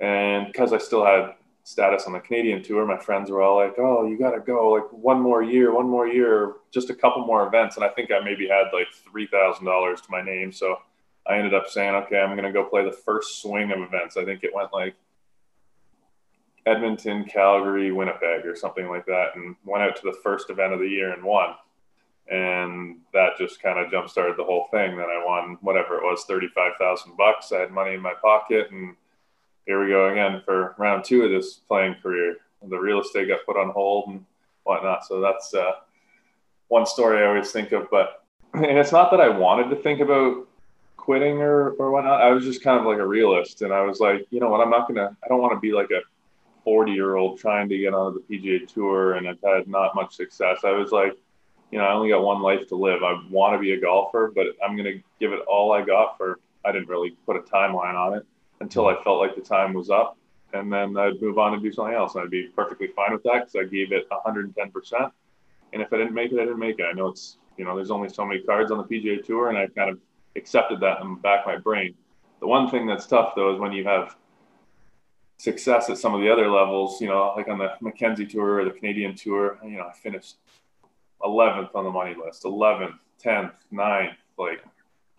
And 0.00 0.48
because 0.48 0.72
I 0.72 0.78
still 0.78 1.04
had 1.04 1.34
status 1.62 2.06
on 2.06 2.12
the 2.12 2.20
Canadian 2.20 2.62
tour, 2.62 2.84
my 2.84 2.98
friends 2.98 3.30
were 3.30 3.40
all 3.40 3.56
like, 3.56 3.78
"Oh, 3.78 4.06
you 4.06 4.18
got 4.18 4.32
to 4.32 4.40
go! 4.40 4.70
Like 4.70 4.92
one 4.92 5.20
more 5.20 5.42
year, 5.44 5.72
one 5.72 5.88
more 5.88 6.08
year, 6.08 6.54
just 6.74 6.90
a 6.90 6.94
couple 6.94 7.24
more 7.24 7.46
events." 7.46 7.76
And 7.76 7.84
I 7.84 7.88
think 7.88 8.10
I 8.10 8.22
maybe 8.22 8.48
had 8.48 8.64
like 8.72 8.88
three 9.10 9.26
thousand 9.26 9.64
dollars 9.64 10.00
to 10.02 10.10
my 10.10 10.22
name, 10.22 10.52
so 10.52 10.78
I 11.26 11.36
ended 11.36 11.54
up 11.54 11.68
saying, 11.68 11.94
"Okay, 11.94 12.18
I'm 12.18 12.36
going 12.36 12.44
to 12.44 12.52
go 12.52 12.64
play 12.64 12.84
the 12.84 12.92
first 12.92 13.40
swing 13.40 13.70
of 13.72 13.80
events." 13.80 14.16
I 14.16 14.24
think 14.24 14.44
it 14.44 14.54
went 14.54 14.72
like 14.72 14.94
Edmonton, 16.66 17.24
Calgary, 17.24 17.92
Winnipeg, 17.92 18.44
or 18.46 18.56
something 18.56 18.88
like 18.88 19.06
that, 19.06 19.36
and 19.36 19.56
went 19.64 19.82
out 19.82 19.96
to 19.96 20.02
the 20.02 20.18
first 20.22 20.50
event 20.50 20.72
of 20.72 20.80
the 20.80 20.88
year 20.88 21.12
and 21.12 21.22
won. 21.22 21.54
And 22.30 23.00
that 23.12 23.36
just 23.38 23.62
kind 23.62 23.78
of 23.78 23.90
jump 23.90 24.08
started 24.08 24.36
the 24.38 24.44
whole 24.44 24.68
thing. 24.70 24.96
Then 24.96 25.06
I 25.06 25.22
won 25.24 25.58
whatever 25.60 25.96
it 25.96 26.02
was, 26.02 26.24
thirty-five 26.24 26.72
thousand 26.78 27.16
bucks. 27.16 27.52
I 27.52 27.60
had 27.60 27.70
money 27.70 27.94
in 27.94 28.00
my 28.00 28.14
pocket, 28.14 28.70
and 28.70 28.96
here 29.66 29.82
we 29.82 29.90
go 29.90 30.10
again 30.10 30.42
for 30.44 30.74
round 30.78 31.04
two 31.04 31.22
of 31.22 31.30
this 31.30 31.54
playing 31.54 31.96
career. 32.02 32.36
The 32.66 32.78
real 32.78 33.00
estate 33.00 33.28
got 33.28 33.44
put 33.44 33.58
on 33.58 33.70
hold 33.70 34.08
and 34.08 34.24
whatnot. 34.62 35.04
So 35.04 35.20
that's 35.20 35.52
uh, 35.52 35.72
one 36.68 36.86
story 36.86 37.22
I 37.22 37.26
always 37.26 37.50
think 37.50 37.72
of. 37.72 37.88
But 37.90 38.24
and 38.54 38.78
it's 38.78 38.92
not 38.92 39.10
that 39.10 39.20
I 39.20 39.28
wanted 39.28 39.70
to 39.70 39.76
think 39.76 40.00
about 40.00 40.46
quitting 40.96 41.42
or, 41.42 41.70
or 41.72 41.90
whatnot. 41.90 42.22
I 42.22 42.30
was 42.30 42.44
just 42.44 42.62
kind 42.62 42.80
of 42.80 42.86
like 42.86 42.98
a 42.98 43.06
realist. 43.06 43.62
And 43.62 43.72
I 43.72 43.82
was 43.82 44.00
like, 44.00 44.26
you 44.30 44.40
know 44.40 44.48
what, 44.48 44.60
I'm 44.60 44.70
not 44.70 44.88
to, 44.94 45.16
I 45.22 45.28
don't 45.28 45.40
want 45.40 45.52
to 45.52 45.60
be 45.60 45.72
like 45.72 45.90
a 45.90 46.00
40 46.64 46.92
year 46.92 47.16
old 47.16 47.38
trying 47.38 47.68
to 47.68 47.78
get 47.78 47.92
onto 47.92 48.22
the 48.26 48.38
PGA 48.38 48.66
Tour 48.66 49.14
and 49.14 49.28
I've 49.28 49.38
had 49.44 49.68
not 49.68 49.94
much 49.94 50.14
success. 50.16 50.60
I 50.64 50.70
was 50.70 50.92
like, 50.92 51.12
you 51.70 51.78
know, 51.78 51.84
I 51.84 51.92
only 51.92 52.10
got 52.10 52.22
one 52.22 52.40
life 52.40 52.68
to 52.68 52.76
live. 52.76 53.02
I 53.02 53.20
want 53.30 53.54
to 53.54 53.58
be 53.58 53.72
a 53.72 53.80
golfer, 53.80 54.32
but 54.34 54.46
I'm 54.64 54.76
to 54.76 55.00
give 55.20 55.32
it 55.32 55.40
all 55.40 55.72
I 55.72 55.84
got 55.84 56.16
for. 56.16 56.38
I 56.64 56.72
didn't 56.72 56.88
really 56.88 57.16
put 57.26 57.36
a 57.36 57.40
timeline 57.40 57.94
on 57.94 58.14
it 58.14 58.24
until 58.60 58.86
I 58.86 59.02
felt 59.02 59.18
like 59.18 59.34
the 59.34 59.42
time 59.42 59.74
was 59.74 59.90
up, 59.90 60.16
and 60.52 60.72
then 60.72 60.96
I'd 60.96 61.20
move 61.20 61.38
on 61.38 61.52
and 61.52 61.62
do 61.62 61.72
something 61.72 61.94
else, 61.94 62.14
and 62.14 62.22
I'd 62.22 62.30
be 62.30 62.48
perfectly 62.54 62.86
fine 62.86 63.12
with 63.12 63.22
that 63.24 63.46
because 63.46 63.56
I 63.56 63.64
gave 63.64 63.92
it 63.92 64.06
110 64.08 64.70
percent. 64.70 65.12
And 65.74 65.82
if 65.82 65.92
I 65.92 65.98
didn't 65.98 66.14
make 66.14 66.32
it, 66.32 66.36
I 66.36 66.44
didn't 66.44 66.60
make 66.60 66.78
it. 66.78 66.84
I 66.84 66.92
know 66.92 67.08
it's 67.08 67.36
you 67.58 67.64
know 67.64 67.76
there's 67.76 67.90
only 67.90 68.08
so 68.08 68.24
many 68.24 68.40
cards 68.40 68.70
on 68.70 68.78
the 68.78 68.84
PGA 68.84 69.24
Tour, 69.24 69.50
and 69.50 69.58
I 69.58 69.66
kind 69.66 69.90
of 69.90 69.98
accepted 70.36 70.80
that 70.80 71.02
in 71.02 71.10
the 71.10 71.20
back 71.20 71.40
of 71.40 71.46
my 71.46 71.58
brain. 71.58 71.94
The 72.40 72.46
one 72.46 72.70
thing 72.70 72.86
that's 72.86 73.06
tough 73.06 73.34
though 73.34 73.52
is 73.54 73.60
when 73.60 73.72
you 73.72 73.84
have 73.84 74.16
success 75.36 75.90
at 75.90 75.98
some 75.98 76.14
of 76.14 76.20
the 76.20 76.32
other 76.32 76.48
levels, 76.50 77.00
you 77.00 77.08
know, 77.08 77.34
like 77.36 77.48
on 77.48 77.58
the 77.58 77.72
Mackenzie 77.80 78.26
Tour 78.26 78.60
or 78.60 78.64
the 78.64 78.70
Canadian 78.70 79.14
Tour, 79.14 79.58
you 79.64 79.76
know, 79.76 79.84
I 79.84 79.92
finished 79.92 80.36
11th 81.22 81.74
on 81.74 81.84
the 81.84 81.90
money 81.90 82.14
list, 82.14 82.44
11th, 82.44 82.98
10th, 83.22 83.52
9th, 83.72 84.16
like 84.38 84.64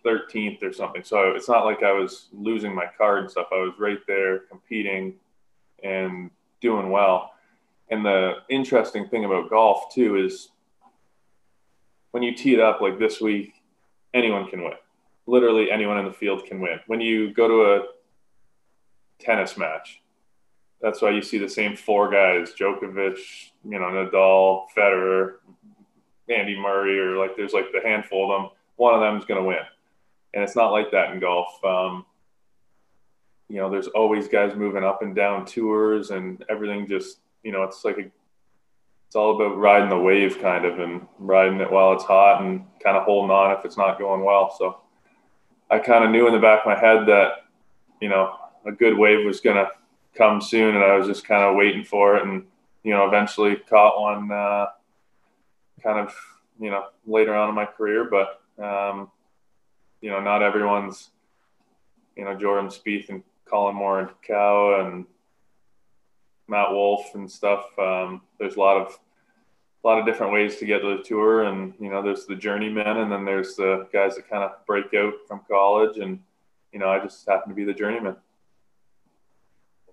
13th 0.04 0.62
or 0.62 0.72
something. 0.72 1.02
So 1.04 1.32
it's 1.32 1.48
not 1.48 1.64
like 1.64 1.82
I 1.82 1.92
was 1.92 2.28
losing 2.32 2.74
my 2.74 2.86
card 2.96 3.20
and 3.20 3.30
stuff. 3.30 3.48
I 3.52 3.56
was 3.56 3.74
right 3.78 3.98
there 4.06 4.40
competing 4.40 5.14
and 5.82 6.30
doing 6.60 6.90
well. 6.90 7.32
And 7.90 8.04
the 8.04 8.34
interesting 8.48 9.08
thing 9.08 9.24
about 9.24 9.50
golf 9.50 9.94
too 9.94 10.16
is 10.16 10.48
when 12.10 12.22
you 12.22 12.34
tee 12.34 12.54
it 12.54 12.60
up 12.60 12.80
like 12.80 12.98
this 12.98 13.20
week, 13.20 13.54
anyone 14.14 14.48
can 14.48 14.62
win. 14.62 14.72
Literally 15.26 15.70
anyone 15.70 15.98
in 15.98 16.04
the 16.04 16.12
field 16.12 16.44
can 16.46 16.60
win. 16.60 16.80
When 16.86 17.00
you 17.00 17.32
go 17.32 17.48
to 17.48 17.74
a 17.74 17.86
tennis 19.18 19.56
match, 19.56 20.00
that's 20.80 21.00
why 21.00 21.10
you 21.10 21.22
see 21.22 21.38
the 21.38 21.48
same 21.48 21.76
four 21.76 22.10
guys: 22.10 22.52
Djokovic, 22.58 23.18
you 23.64 23.78
know, 23.78 23.86
Nadal, 23.86 24.66
Federer, 24.76 25.36
Andy 26.28 26.58
Murray, 26.58 26.98
or 26.98 27.16
like 27.16 27.36
there's 27.36 27.52
like 27.52 27.72
the 27.72 27.86
handful 27.86 28.32
of 28.32 28.40
them. 28.40 28.50
One 28.76 28.94
of 28.94 29.00
them 29.00 29.16
is 29.16 29.24
going 29.24 29.40
to 29.40 29.46
win, 29.46 29.64
and 30.34 30.42
it's 30.42 30.56
not 30.56 30.72
like 30.72 30.90
that 30.92 31.12
in 31.12 31.20
golf. 31.20 31.62
Um, 31.64 32.04
you 33.48 33.56
know, 33.56 33.70
there's 33.70 33.88
always 33.88 34.28
guys 34.28 34.56
moving 34.56 34.84
up 34.84 35.02
and 35.02 35.14
down 35.14 35.44
tours, 35.46 36.10
and 36.10 36.44
everything 36.48 36.86
just 36.86 37.18
you 37.46 37.52
know, 37.52 37.62
it's 37.62 37.84
like 37.84 37.96
a, 37.96 38.10
it's 39.06 39.14
all 39.14 39.36
about 39.36 39.56
riding 39.56 39.88
the 39.88 39.96
wave, 39.96 40.40
kind 40.42 40.64
of, 40.64 40.80
and 40.80 41.06
riding 41.20 41.60
it 41.60 41.70
while 41.70 41.92
it's 41.92 42.02
hot, 42.02 42.42
and 42.42 42.64
kind 42.82 42.96
of 42.96 43.04
holding 43.04 43.30
on 43.30 43.56
if 43.56 43.64
it's 43.64 43.76
not 43.76 44.00
going 44.00 44.24
well. 44.24 44.52
So, 44.58 44.80
I 45.70 45.78
kind 45.78 46.04
of 46.04 46.10
knew 46.10 46.26
in 46.26 46.34
the 46.34 46.40
back 46.40 46.62
of 46.62 46.66
my 46.66 46.76
head 46.76 47.06
that 47.06 47.44
you 48.00 48.08
know 48.08 48.34
a 48.66 48.72
good 48.72 48.98
wave 48.98 49.24
was 49.24 49.40
going 49.40 49.54
to 49.54 49.68
come 50.16 50.40
soon, 50.40 50.74
and 50.74 50.82
I 50.82 50.96
was 50.96 51.06
just 51.06 51.24
kind 51.24 51.44
of 51.44 51.54
waiting 51.54 51.84
for 51.84 52.16
it, 52.16 52.24
and 52.24 52.46
you 52.82 52.92
know, 52.92 53.06
eventually 53.06 53.54
caught 53.54 54.00
one, 54.00 54.32
uh, 54.32 54.66
kind 55.84 56.00
of, 56.00 56.12
you 56.58 56.70
know, 56.70 56.86
later 57.06 57.32
on 57.32 57.48
in 57.48 57.54
my 57.54 57.66
career. 57.66 58.10
But 58.10 58.40
um, 58.60 59.08
you 60.00 60.10
know, 60.10 60.20
not 60.20 60.42
everyone's, 60.42 61.10
you 62.16 62.24
know, 62.24 62.34
Jordan 62.34 62.70
Spieth 62.70 63.08
and 63.08 63.22
Colin 63.44 63.76
Moore 63.76 64.00
and 64.00 64.08
Cow 64.26 64.84
and 64.84 65.06
Matt 66.48 66.70
Wolff 66.70 67.14
and 67.14 67.30
stuff. 67.30 67.66
Um, 67.78 68.22
there's 68.38 68.56
a 68.56 68.60
lot 68.60 68.76
of 68.76 68.98
a 69.84 69.86
lot 69.86 69.98
of 70.00 70.06
different 70.06 70.32
ways 70.32 70.56
to 70.56 70.66
get 70.66 70.80
to 70.80 70.96
the 70.96 71.02
tour, 71.02 71.44
and 71.44 71.74
you 71.78 71.90
know, 71.90 72.02
there's 72.02 72.26
the 72.26 72.34
journeymen, 72.34 72.96
and 72.98 73.10
then 73.10 73.24
there's 73.24 73.56
the 73.56 73.86
guys 73.92 74.16
that 74.16 74.28
kind 74.28 74.42
of 74.42 74.52
break 74.66 74.92
out 74.94 75.14
from 75.28 75.42
college, 75.48 75.98
and 75.98 76.18
you 76.72 76.78
know, 76.78 76.88
I 76.88 76.98
just 76.98 77.26
happen 77.28 77.48
to 77.50 77.54
be 77.54 77.64
the 77.64 77.74
journeyman 77.74 78.16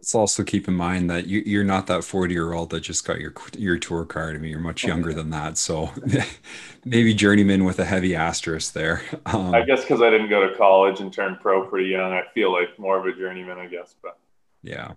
let's 0.03 0.15
also 0.15 0.43
keep 0.43 0.67
in 0.67 0.73
mind 0.73 1.09
that 1.09 1.27
you, 1.27 1.41
you're 1.45 1.63
not 1.63 1.87
that 1.87 2.03
40 2.03 2.33
year 2.33 2.51
old 2.51 2.71
that 2.71 2.81
just 2.81 3.07
got 3.07 3.21
your 3.21 3.33
your 3.57 3.77
tour 3.77 4.03
card. 4.03 4.35
I 4.35 4.37
mean, 4.37 4.51
you're 4.51 4.59
much 4.59 4.83
younger 4.83 5.13
than 5.13 5.29
that. 5.29 5.57
So 5.57 5.91
maybe 6.85 7.13
journeyman 7.13 7.63
with 7.63 7.79
a 7.79 7.85
heavy 7.85 8.13
asterisk 8.13 8.73
there. 8.73 9.01
Um, 9.25 9.55
I 9.55 9.61
guess 9.61 9.79
because 9.79 10.01
I 10.01 10.09
didn't 10.09 10.29
go 10.29 10.45
to 10.45 10.57
college 10.57 10.99
and 10.99 11.13
turn 11.13 11.37
pro 11.39 11.65
pretty 11.65 11.87
young, 11.87 12.11
I 12.11 12.23
feel 12.33 12.51
like 12.51 12.77
more 12.77 12.99
of 12.99 13.05
a 13.05 13.17
journeyman, 13.17 13.57
I 13.57 13.67
guess. 13.67 13.95
But 14.03 14.19
yeah, 14.61 14.91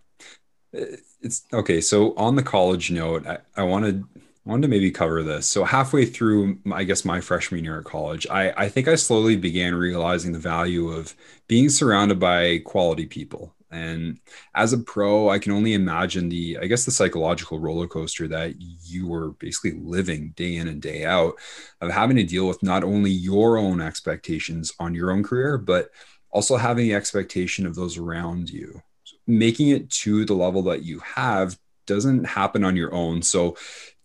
it's 1.23 1.45
okay. 1.52 1.80
So 1.80 2.14
on 2.16 2.37
the 2.37 2.42
college 2.42 2.90
note, 2.90 3.26
I, 3.26 3.38
I 3.56 3.62
wanted 3.62 4.04
wanted 4.45 4.62
to 4.62 4.68
maybe 4.68 4.92
cover 4.92 5.23
this. 5.25 5.47
So 5.47 5.64
halfway 5.64 6.06
through, 6.06 6.59
I 6.73 6.85
guess 6.85 7.04
my 7.04 7.21
freshman 7.21 7.64
year 7.64 7.80
at 7.80 7.85
college, 7.85 8.28
I, 8.30 8.52
I 8.56 8.68
think 8.68 8.87
I 8.87 8.95
slowly 8.95 9.37
began 9.37 9.75
realizing 9.75 10.33
the 10.33 10.38
value 10.38 10.88
of 10.88 11.14
being 11.49 11.68
surrounded 11.68 12.21
by 12.21 12.59
quality 12.59 13.06
people. 13.06 13.52
And 13.73 14.21
as 14.54 14.73
a 14.73 14.78
pro, 14.78 15.28
I 15.28 15.40
can 15.40 15.50
only 15.50 15.75
imagine 15.75 16.28
the, 16.28 16.59
I 16.62 16.66
guess, 16.66 16.85
the 16.85 16.92
psychological 16.92 17.59
roller 17.59 17.88
coaster 17.88 18.28
that 18.28 18.54
you 18.59 19.09
were 19.09 19.33
basically 19.33 19.73
living 19.73 20.33
day 20.37 20.56
in 20.56 20.68
and 20.68 20.80
day 20.80 21.04
out 21.04 21.35
of 21.80 21.90
having 21.90 22.16
to 22.16 22.23
deal 22.23 22.47
with 22.47 22.62
not 22.62 22.85
only 22.85 23.11
your 23.11 23.59
own 23.59 23.80
expectations 23.80 24.73
on 24.78 24.95
your 24.95 25.11
own 25.11 25.25
career, 25.25 25.59
but 25.59 25.90
also 26.30 26.56
having 26.56 26.87
the 26.87 26.95
expectation 26.95 27.66
of 27.66 27.75
those 27.75 27.99
around 27.99 28.49
you. 28.49 28.80
Making 29.26 29.68
it 29.68 29.90
to 29.90 30.25
the 30.25 30.35
level 30.35 30.62
that 30.62 30.85
you 30.85 31.00
have 31.00 31.59
doesn't 31.87 32.25
happen 32.25 32.64
on 32.64 32.76
your 32.76 32.92
own. 32.95 33.23
So 33.23 33.56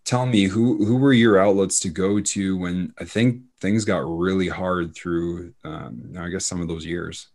tell 0.03 0.25
me 0.25 0.45
who 0.45 0.83
who 0.85 0.97
were 0.97 1.13
your 1.13 1.39
outlets 1.39 1.79
to 1.81 1.89
go 1.89 2.19
to 2.19 2.57
when 2.57 2.93
I 2.99 3.05
think 3.05 3.41
things 3.59 3.85
got 3.85 3.99
really 3.99 4.47
hard 4.47 4.95
through 4.95 5.53
um, 5.63 6.13
I 6.17 6.29
guess 6.29 6.45
some 6.45 6.61
of 6.61 6.67
those 6.67 6.85
years. 6.85 7.27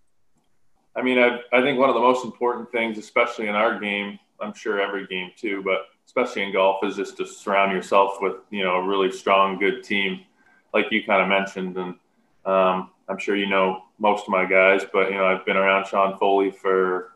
I 0.96 1.02
mean, 1.02 1.18
I, 1.18 1.40
I 1.52 1.60
think 1.60 1.78
one 1.78 1.90
of 1.90 1.94
the 1.94 2.00
most 2.00 2.24
important 2.24 2.72
things, 2.72 2.96
especially 2.96 3.48
in 3.48 3.54
our 3.54 3.78
game, 3.78 4.18
I'm 4.40 4.54
sure 4.54 4.80
every 4.80 5.06
game 5.06 5.30
too, 5.36 5.62
but 5.62 5.82
especially 6.06 6.42
in 6.42 6.52
golf, 6.52 6.82
is 6.84 6.96
just 6.96 7.18
to 7.18 7.26
surround 7.26 7.72
yourself 7.72 8.16
with, 8.20 8.36
you 8.50 8.64
know, 8.64 8.76
a 8.76 8.86
really 8.86 9.12
strong, 9.12 9.58
good 9.58 9.84
team, 9.84 10.20
like 10.72 10.86
you 10.90 11.04
kind 11.04 11.20
of 11.20 11.28
mentioned. 11.28 11.76
And 11.76 11.94
um, 12.46 12.90
I'm 13.08 13.18
sure 13.18 13.36
you 13.36 13.46
know 13.46 13.82
most 13.98 14.22
of 14.22 14.30
my 14.30 14.46
guys, 14.46 14.86
but, 14.90 15.10
you 15.10 15.16
know, 15.16 15.26
I've 15.26 15.44
been 15.44 15.58
around 15.58 15.86
Sean 15.86 16.16
Foley 16.18 16.50
for 16.50 17.12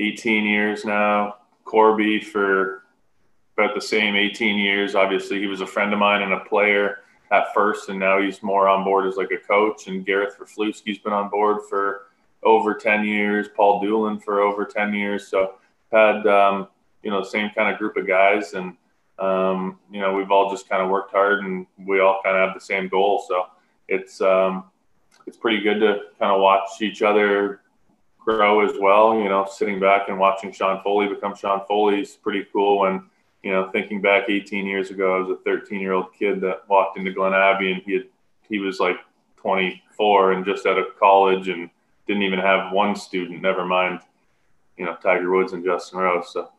18 0.00 0.46
years 0.46 0.84
now, 0.84 1.36
Corby 1.64 2.20
for 2.20 2.84
about 3.56 3.74
the 3.74 3.80
same 3.80 4.16
18 4.16 4.58
years. 4.58 4.94
Obviously, 4.94 5.38
he 5.38 5.46
was 5.46 5.60
a 5.60 5.66
friend 5.66 5.92
of 5.92 5.98
mine 5.98 6.22
and 6.22 6.32
a 6.32 6.40
player 6.40 7.00
at 7.30 7.52
first, 7.54 7.90
and 7.90 7.98
now 7.98 8.20
he's 8.20 8.42
more 8.42 8.66
on 8.66 8.82
board 8.82 9.06
as 9.06 9.16
like 9.16 9.30
a 9.30 9.46
coach. 9.46 9.86
And 9.86 10.04
Gareth 10.04 10.36
Raflewski's 10.40 10.98
been 10.98 11.12
on 11.12 11.28
board 11.28 11.58
for 11.68 12.06
over 12.42 12.74
10 12.74 13.04
years, 13.04 13.48
Paul 13.54 13.80
Doolin 13.80 14.18
for 14.18 14.40
over 14.40 14.64
10 14.64 14.94
years. 14.94 15.28
So 15.28 15.54
had, 15.92 16.26
um, 16.26 16.68
you 17.02 17.10
know, 17.10 17.20
the 17.20 17.28
same 17.28 17.50
kind 17.50 17.70
of 17.72 17.78
group 17.78 17.96
of 17.96 18.06
guys. 18.06 18.54
And, 18.54 18.76
um, 19.18 19.78
you 19.92 20.00
know, 20.00 20.14
we've 20.14 20.30
all 20.30 20.50
just 20.50 20.68
kind 20.68 20.82
of 20.82 20.88
worked 20.88 21.12
hard 21.12 21.44
and 21.44 21.66
we 21.86 22.00
all 22.00 22.20
kind 22.24 22.36
of 22.36 22.48
have 22.48 22.54
the 22.54 22.64
same 22.64 22.88
goal. 22.88 23.22
So 23.28 23.46
it's, 23.88 24.20
um, 24.22 24.64
it's 25.26 25.36
pretty 25.36 25.60
good 25.60 25.80
to 25.80 25.98
kind 26.18 26.32
of 26.32 26.40
watch 26.40 26.80
each 26.80 27.02
other 27.02 27.60
grow 28.24 28.64
as 28.64 28.76
well. 28.80 29.18
You 29.18 29.28
know, 29.28 29.46
sitting 29.50 29.80
back 29.80 30.08
and 30.08 30.18
watching 30.18 30.52
Sean 30.52 30.82
Foley 30.82 31.08
become 31.08 31.34
Sean 31.34 31.62
Foley 31.66 32.00
is 32.00 32.16
pretty 32.16 32.46
cool 32.52 32.80
when, 32.80 33.04
you 33.42 33.50
know, 33.50 33.70
thinking 33.70 34.00
back 34.00 34.28
18 34.28 34.66
years 34.66 34.90
ago, 34.90 35.16
I 35.16 35.20
was 35.20 35.30
a 35.30 35.42
13 35.42 35.80
year 35.80 35.92
old 35.92 36.12
kid 36.18 36.40
that 36.42 36.68
walked 36.68 36.98
into 36.98 37.12
Glen 37.12 37.34
Abbey 37.34 37.72
and 37.72 37.82
he 37.82 37.94
had, 37.94 38.04
he 38.48 38.58
was 38.58 38.80
like 38.80 38.96
24 39.36 40.32
and 40.32 40.44
just 40.44 40.66
out 40.66 40.78
of 40.78 40.98
college 40.98 41.48
and 41.48 41.70
didn't 42.06 42.22
even 42.22 42.38
have 42.38 42.72
one 42.72 42.94
student, 42.94 43.40
never 43.40 43.64
mind, 43.64 44.00
you 44.76 44.84
know, 44.84 44.96
Tiger 44.96 45.30
Woods 45.30 45.52
and 45.52 45.64
Justin 45.64 46.00
Rose. 46.00 46.32
So 46.32 46.50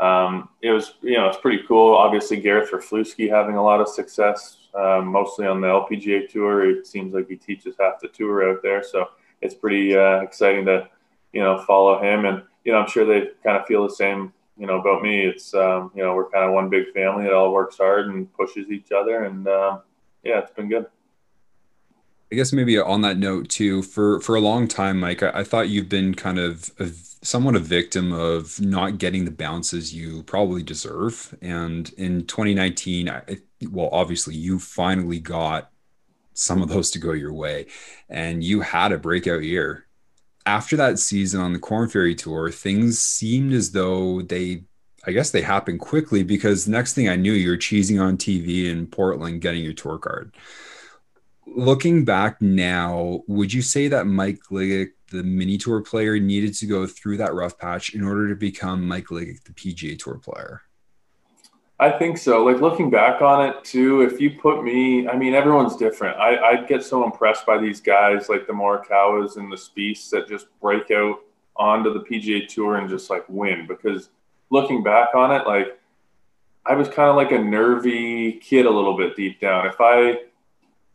um, 0.00 0.48
it 0.60 0.70
was 0.70 0.94
you 1.02 1.16
know 1.16 1.28
it's 1.28 1.38
pretty 1.38 1.64
cool. 1.66 1.94
Obviously, 1.94 2.38
Gareth 2.38 2.70
Raflewski 2.70 3.30
having 3.30 3.56
a 3.56 3.62
lot 3.62 3.80
of 3.80 3.88
success, 3.88 4.58
um, 4.74 5.06
mostly 5.06 5.46
on 5.46 5.60
the 5.60 5.68
LPGA 5.68 6.28
tour. 6.28 6.68
It 6.68 6.86
seems 6.86 7.14
like 7.14 7.28
he 7.28 7.36
teaches 7.36 7.76
half 7.80 8.00
the 8.00 8.08
tour 8.08 8.50
out 8.50 8.62
there, 8.62 8.82
so 8.82 9.08
it's 9.40 9.54
pretty 9.54 9.96
uh, 9.96 10.20
exciting 10.20 10.66
to 10.66 10.88
you 11.32 11.40
know 11.40 11.58
follow 11.58 12.02
him. 12.02 12.24
And 12.24 12.42
you 12.64 12.72
know 12.72 12.78
I'm 12.78 12.88
sure 12.88 13.04
they 13.04 13.28
kind 13.42 13.56
of 13.56 13.66
feel 13.66 13.86
the 13.86 13.94
same 13.94 14.32
you 14.58 14.66
know 14.66 14.80
about 14.80 15.02
me. 15.02 15.24
It's 15.24 15.54
um, 15.54 15.90
you 15.94 16.02
know 16.02 16.14
we're 16.14 16.30
kind 16.30 16.44
of 16.44 16.52
one 16.52 16.68
big 16.68 16.92
family 16.92 17.24
that 17.24 17.32
all 17.32 17.52
works 17.52 17.78
hard 17.78 18.08
and 18.08 18.32
pushes 18.34 18.70
each 18.70 18.92
other, 18.92 19.24
and 19.24 19.46
uh, 19.46 19.78
yeah, 20.22 20.40
it's 20.40 20.52
been 20.52 20.68
good. 20.68 20.86
I 22.32 22.34
guess 22.34 22.52
maybe 22.52 22.76
on 22.76 23.02
that 23.02 23.18
note 23.18 23.48
too, 23.48 23.82
for 23.82 24.20
for 24.20 24.34
a 24.34 24.40
long 24.40 24.66
time, 24.66 24.98
Mike, 24.98 25.22
I, 25.22 25.30
I 25.34 25.44
thought 25.44 25.68
you've 25.68 25.88
been 25.88 26.14
kind 26.14 26.38
of 26.38 26.70
a, 26.78 26.88
somewhat 27.22 27.54
a 27.54 27.60
victim 27.60 28.12
of 28.12 28.60
not 28.60 28.98
getting 28.98 29.24
the 29.24 29.30
bounces 29.30 29.94
you 29.94 30.24
probably 30.24 30.62
deserve. 30.62 31.36
And 31.40 31.88
in 31.96 32.26
2019, 32.26 33.08
I, 33.08 33.22
well, 33.70 33.88
obviously, 33.92 34.34
you 34.34 34.58
finally 34.58 35.20
got 35.20 35.70
some 36.34 36.62
of 36.62 36.68
those 36.68 36.90
to 36.90 36.98
go 36.98 37.12
your 37.12 37.32
way, 37.32 37.66
and 38.08 38.42
you 38.42 38.60
had 38.60 38.92
a 38.92 38.98
breakout 38.98 39.42
year. 39.42 39.85
After 40.46 40.76
that 40.76 40.98
season 40.98 41.40
on 41.40 41.52
the 41.52 41.58
Corn 41.58 41.88
Ferry 41.88 42.14
Tour, 42.14 42.50
things 42.50 42.98
seemed 42.98 43.52
as 43.52 43.72
though 43.72 44.22
they 44.22 44.64
I 45.04 45.12
guess 45.12 45.30
they 45.30 45.42
happened 45.42 45.78
quickly 45.80 46.24
because 46.24 46.66
next 46.66 46.94
thing 46.94 47.08
I 47.08 47.14
knew, 47.14 47.32
you're 47.32 47.56
cheesing 47.56 48.02
on 48.02 48.16
TV 48.16 48.66
in 48.66 48.88
Portland, 48.88 49.40
getting 49.40 49.62
your 49.62 49.72
tour 49.72 49.98
card 49.98 50.32
looking 51.56 52.04
back 52.04 52.42
now, 52.42 53.22
would 53.26 53.52
you 53.52 53.62
say 53.62 53.88
that 53.88 54.06
Mike 54.06 54.40
Gligic, 54.50 54.90
the 55.10 55.22
mini 55.22 55.56
tour 55.56 55.80
player, 55.80 56.18
needed 56.18 56.54
to 56.54 56.66
go 56.66 56.86
through 56.86 57.16
that 57.18 57.34
rough 57.34 57.58
patch 57.58 57.94
in 57.94 58.04
order 58.04 58.28
to 58.28 58.34
become 58.34 58.86
Mike 58.86 59.06
Gligic, 59.06 59.42
the 59.44 59.52
PGA 59.52 59.98
Tour 59.98 60.18
player? 60.18 60.62
I 61.78 61.90
think 61.90 62.16
so. 62.16 62.42
Like 62.42 62.62
looking 62.62 62.88
back 62.88 63.20
on 63.20 63.46
it 63.46 63.62
too, 63.62 64.00
if 64.00 64.20
you 64.20 64.30
put 64.30 64.64
me, 64.64 65.06
I 65.06 65.16
mean, 65.16 65.34
everyone's 65.34 65.76
different. 65.76 66.16
I, 66.16 66.36
I 66.36 66.64
get 66.64 66.82
so 66.82 67.04
impressed 67.04 67.44
by 67.44 67.58
these 67.58 67.80
guys 67.82 68.30
like 68.30 68.46
the 68.46 68.54
Morikawas 68.54 69.36
and 69.36 69.52
the 69.52 69.56
Spieths 69.56 70.08
that 70.10 70.26
just 70.26 70.46
break 70.60 70.90
out 70.90 71.20
onto 71.54 71.92
the 71.92 72.00
PGA 72.00 72.48
Tour 72.48 72.76
and 72.76 72.88
just 72.88 73.10
like 73.10 73.24
win. 73.28 73.66
Because 73.66 74.08
looking 74.48 74.82
back 74.82 75.14
on 75.14 75.30
it, 75.32 75.46
like 75.46 75.78
I 76.64 76.74
was 76.74 76.88
kind 76.88 77.10
of 77.10 77.16
like 77.16 77.32
a 77.32 77.38
nervy 77.38 78.32
kid 78.32 78.64
a 78.64 78.70
little 78.70 78.96
bit 78.96 79.14
deep 79.14 79.38
down. 79.38 79.66
If 79.66 79.76
I 79.78 80.20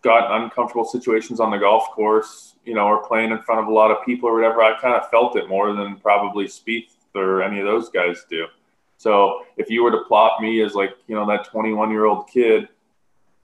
got 0.02 0.42
uncomfortable 0.42 0.86
situations 0.86 1.40
on 1.40 1.52
the 1.52 1.58
golf 1.58 1.92
course, 1.92 2.56
you 2.66 2.74
know, 2.74 2.88
or 2.88 3.06
playing 3.08 3.30
in 3.30 3.42
front 3.44 3.62
of 3.62 3.68
a 3.68 3.72
lot 3.72 3.92
of 3.92 4.04
people 4.04 4.30
or 4.30 4.34
whatever, 4.34 4.64
I 4.64 4.80
kind 4.82 4.96
of 4.96 5.10
felt 5.12 5.36
it 5.36 5.48
more 5.48 5.74
than 5.74 5.98
probably 5.98 6.46
Spieth 6.46 6.90
or 7.14 7.44
any 7.44 7.60
of 7.60 7.68
those 7.68 7.90
guys 7.90 8.26
do. 8.28 8.48
So 9.01 9.46
if 9.58 9.72
you 9.72 9.81
were 9.81 9.89
to 9.89 10.03
plot 10.08 10.39
me 10.43 10.62
as 10.62 10.75
like, 10.75 10.91
you 11.08 11.15
know, 11.15 11.25
that 11.25 11.46
21 11.46 11.89
year 11.89 12.05
old 12.05 12.29
kid 12.29 12.70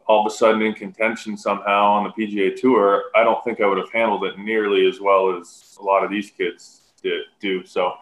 all 0.05 0.23
of 0.23 0.31
a 0.31 0.35
sudden 0.35 0.61
in 0.61 0.71
contention 0.71 1.35
somehow 1.35 1.85
on 1.93 2.03
the 2.03 2.09
PGA 2.11 2.55
Tour, 2.55 3.05
I 3.15 3.23
don't 3.23 3.43
think 3.43 3.59
I 3.59 3.65
would 3.65 3.79
have 3.79 3.91
handled 3.91 4.23
it 4.25 4.37
nearly 4.37 4.87
as 4.87 5.01
well 5.01 5.35
as 5.35 5.75
a 5.79 5.83
lot 5.83 6.03
of 6.03 6.11
these 6.11 6.29
kids 6.29 6.81
did, 7.01 7.23
do. 7.39 7.65
So 7.65 7.95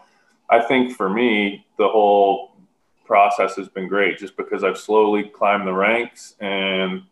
I 0.50 0.60
think 0.60 0.98
for 0.98 1.10
me, 1.10 1.66
the 1.78 1.88
whole 1.88 2.58
process 3.06 3.56
has 3.56 3.70
been 3.70 3.88
great 3.88 4.18
just 4.18 4.36
because 4.36 4.66
I've 4.66 4.78
slowly 4.78 5.24
climbed 5.24 5.66
the 5.66 5.74
ranks 5.74 6.36
and 6.42 7.04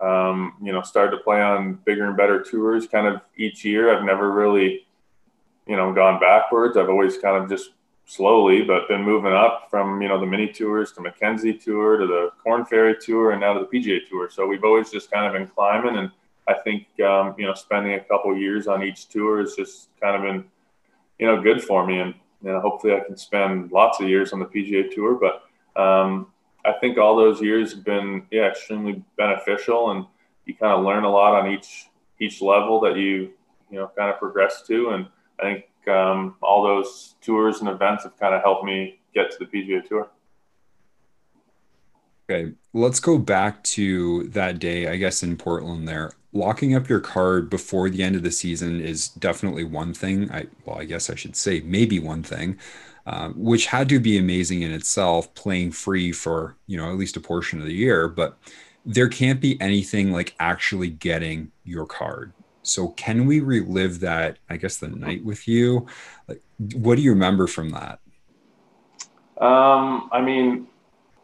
um, 0.00 0.54
you 0.60 0.72
know, 0.72 0.82
started 0.82 1.16
to 1.16 1.22
play 1.22 1.40
on 1.40 1.74
bigger 1.84 2.08
and 2.08 2.16
better 2.16 2.42
tours 2.42 2.88
kind 2.88 3.06
of 3.06 3.20
each 3.36 3.64
year. 3.64 3.96
I've 3.96 4.04
never 4.04 4.32
really, 4.32 4.84
you 5.68 5.76
know, 5.76 5.92
gone 5.92 6.18
backwards. 6.18 6.76
I've 6.76 6.88
always 6.88 7.18
kind 7.18 7.40
of 7.40 7.48
just 7.48 7.70
slowly, 8.06 8.62
but 8.62 8.88
been 8.88 9.02
moving 9.02 9.32
up 9.32 9.68
from, 9.70 10.00
you 10.02 10.08
know, 10.08 10.20
the 10.20 10.26
mini 10.26 10.52
tours 10.52 10.92
to 10.92 11.00
Mackenzie 11.00 11.54
Tour 11.54 11.98
to 11.98 12.06
the 12.06 12.30
Corn 12.42 12.64
Ferry 12.64 12.96
Tour 13.00 13.32
and 13.32 13.40
now 13.40 13.54
to 13.54 13.60
the 13.60 13.66
PGA 13.66 14.00
Tour. 14.08 14.28
So 14.30 14.46
we've 14.46 14.64
always 14.64 14.90
just 14.90 15.10
kind 15.10 15.26
of 15.26 15.32
been 15.32 15.48
climbing. 15.48 15.96
And 15.96 16.10
I 16.48 16.54
think, 16.54 16.86
um, 17.00 17.34
you 17.38 17.46
know, 17.46 17.54
spending 17.54 17.94
a 17.94 18.00
couple 18.00 18.36
years 18.36 18.66
on 18.66 18.82
each 18.82 19.08
tour 19.08 19.40
has 19.40 19.54
just 19.54 19.88
kind 20.00 20.16
of 20.16 20.22
been, 20.22 20.44
you 21.18 21.26
know, 21.26 21.40
good 21.40 21.62
for 21.62 21.86
me. 21.86 22.00
And, 22.00 22.14
you 22.42 22.50
know, 22.50 22.60
hopefully 22.60 22.94
I 22.94 23.00
can 23.00 23.16
spend 23.16 23.72
lots 23.72 24.00
of 24.00 24.08
years 24.08 24.32
on 24.32 24.40
the 24.40 24.46
PGA 24.46 24.92
Tour. 24.92 25.14
But, 25.14 25.80
um, 25.80 26.26
I 26.64 26.72
think 26.72 26.98
all 26.98 27.16
those 27.16 27.40
years 27.40 27.72
have 27.74 27.84
been 27.84 28.26
yeah 28.30 28.48
extremely 28.48 29.02
beneficial, 29.16 29.90
and 29.90 30.06
you 30.46 30.54
kind 30.54 30.72
of 30.72 30.84
learn 30.84 31.04
a 31.04 31.10
lot 31.10 31.34
on 31.34 31.50
each 31.50 31.86
each 32.20 32.40
level 32.40 32.80
that 32.80 32.96
you 32.96 33.30
you 33.70 33.78
know 33.78 33.90
kind 33.96 34.10
of 34.10 34.18
progress 34.18 34.62
to, 34.68 34.90
and 34.90 35.06
I 35.40 35.42
think 35.42 35.64
um, 35.88 36.36
all 36.42 36.62
those 36.62 37.14
tours 37.20 37.60
and 37.60 37.68
events 37.68 38.04
have 38.04 38.18
kind 38.18 38.34
of 38.34 38.42
helped 38.42 38.64
me 38.64 39.00
get 39.14 39.30
to 39.30 39.38
the 39.38 39.46
PGA 39.46 39.86
Tour. 39.86 40.08
Okay, 42.30 42.52
let's 42.72 43.00
go 43.00 43.18
back 43.18 43.62
to 43.64 44.24
that 44.28 44.58
day, 44.58 44.88
I 44.88 44.96
guess 44.96 45.22
in 45.22 45.36
Portland 45.36 45.88
there. 45.88 46.12
Locking 46.32 46.74
up 46.74 46.88
your 46.88 47.00
card 47.00 47.50
before 47.50 47.90
the 47.90 48.02
end 48.02 48.16
of 48.16 48.22
the 48.22 48.30
season 48.30 48.80
is 48.80 49.08
definitely 49.08 49.64
one 49.64 49.92
thing. 49.92 50.30
I 50.30 50.46
well, 50.64 50.78
I 50.78 50.84
guess 50.84 51.10
I 51.10 51.14
should 51.14 51.36
say 51.36 51.60
maybe 51.60 51.98
one 51.98 52.22
thing. 52.22 52.58
Um, 53.04 53.34
which 53.34 53.66
had 53.66 53.88
to 53.88 53.98
be 53.98 54.16
amazing 54.16 54.62
in 54.62 54.70
itself, 54.70 55.34
playing 55.34 55.72
free 55.72 56.12
for 56.12 56.56
you 56.68 56.76
know 56.76 56.88
at 56.88 56.96
least 56.96 57.16
a 57.16 57.20
portion 57.20 57.60
of 57.60 57.66
the 57.66 57.74
year. 57.74 58.08
But 58.08 58.38
there 58.86 59.08
can't 59.08 59.40
be 59.40 59.60
anything 59.60 60.12
like 60.12 60.34
actually 60.38 60.88
getting 60.88 61.50
your 61.64 61.86
card. 61.86 62.32
So 62.62 62.88
can 62.88 63.26
we 63.26 63.40
relive 63.40 64.00
that? 64.00 64.38
I 64.48 64.56
guess 64.56 64.76
the 64.76 64.88
night 64.88 65.24
with 65.24 65.48
you. 65.48 65.86
Like, 66.28 66.42
what 66.74 66.96
do 66.96 67.02
you 67.02 67.10
remember 67.10 67.46
from 67.46 67.70
that? 67.70 67.98
Um, 69.40 70.08
I 70.12 70.20
mean, 70.20 70.68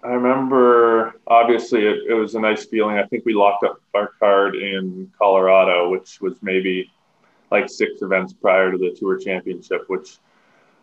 I 0.02 0.08
remember 0.08 1.20
obviously 1.26 1.86
it, 1.86 1.98
it, 2.08 2.14
was 2.14 2.34
a 2.34 2.40
nice 2.40 2.66
feeling. 2.66 2.96
I 2.96 3.04
think 3.04 3.24
we 3.24 3.34
locked 3.34 3.64
up 3.64 3.80
our 3.94 4.10
card 4.18 4.56
in 4.56 5.10
Colorado, 5.16 5.90
which 5.90 6.20
was 6.20 6.36
maybe 6.42 6.90
like 7.50 7.68
six 7.68 8.02
events 8.02 8.32
prior 8.32 8.72
to 8.72 8.78
the 8.78 8.96
tour 8.98 9.18
championship, 9.18 9.84
which 9.88 10.18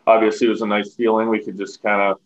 obviously 0.07 0.47
was 0.47 0.61
a 0.61 0.67
nice 0.67 0.93
feeling. 0.95 1.29
We 1.29 1.43
could 1.43 1.57
just 1.57 1.81
kind 1.81 2.01
of, 2.01 2.19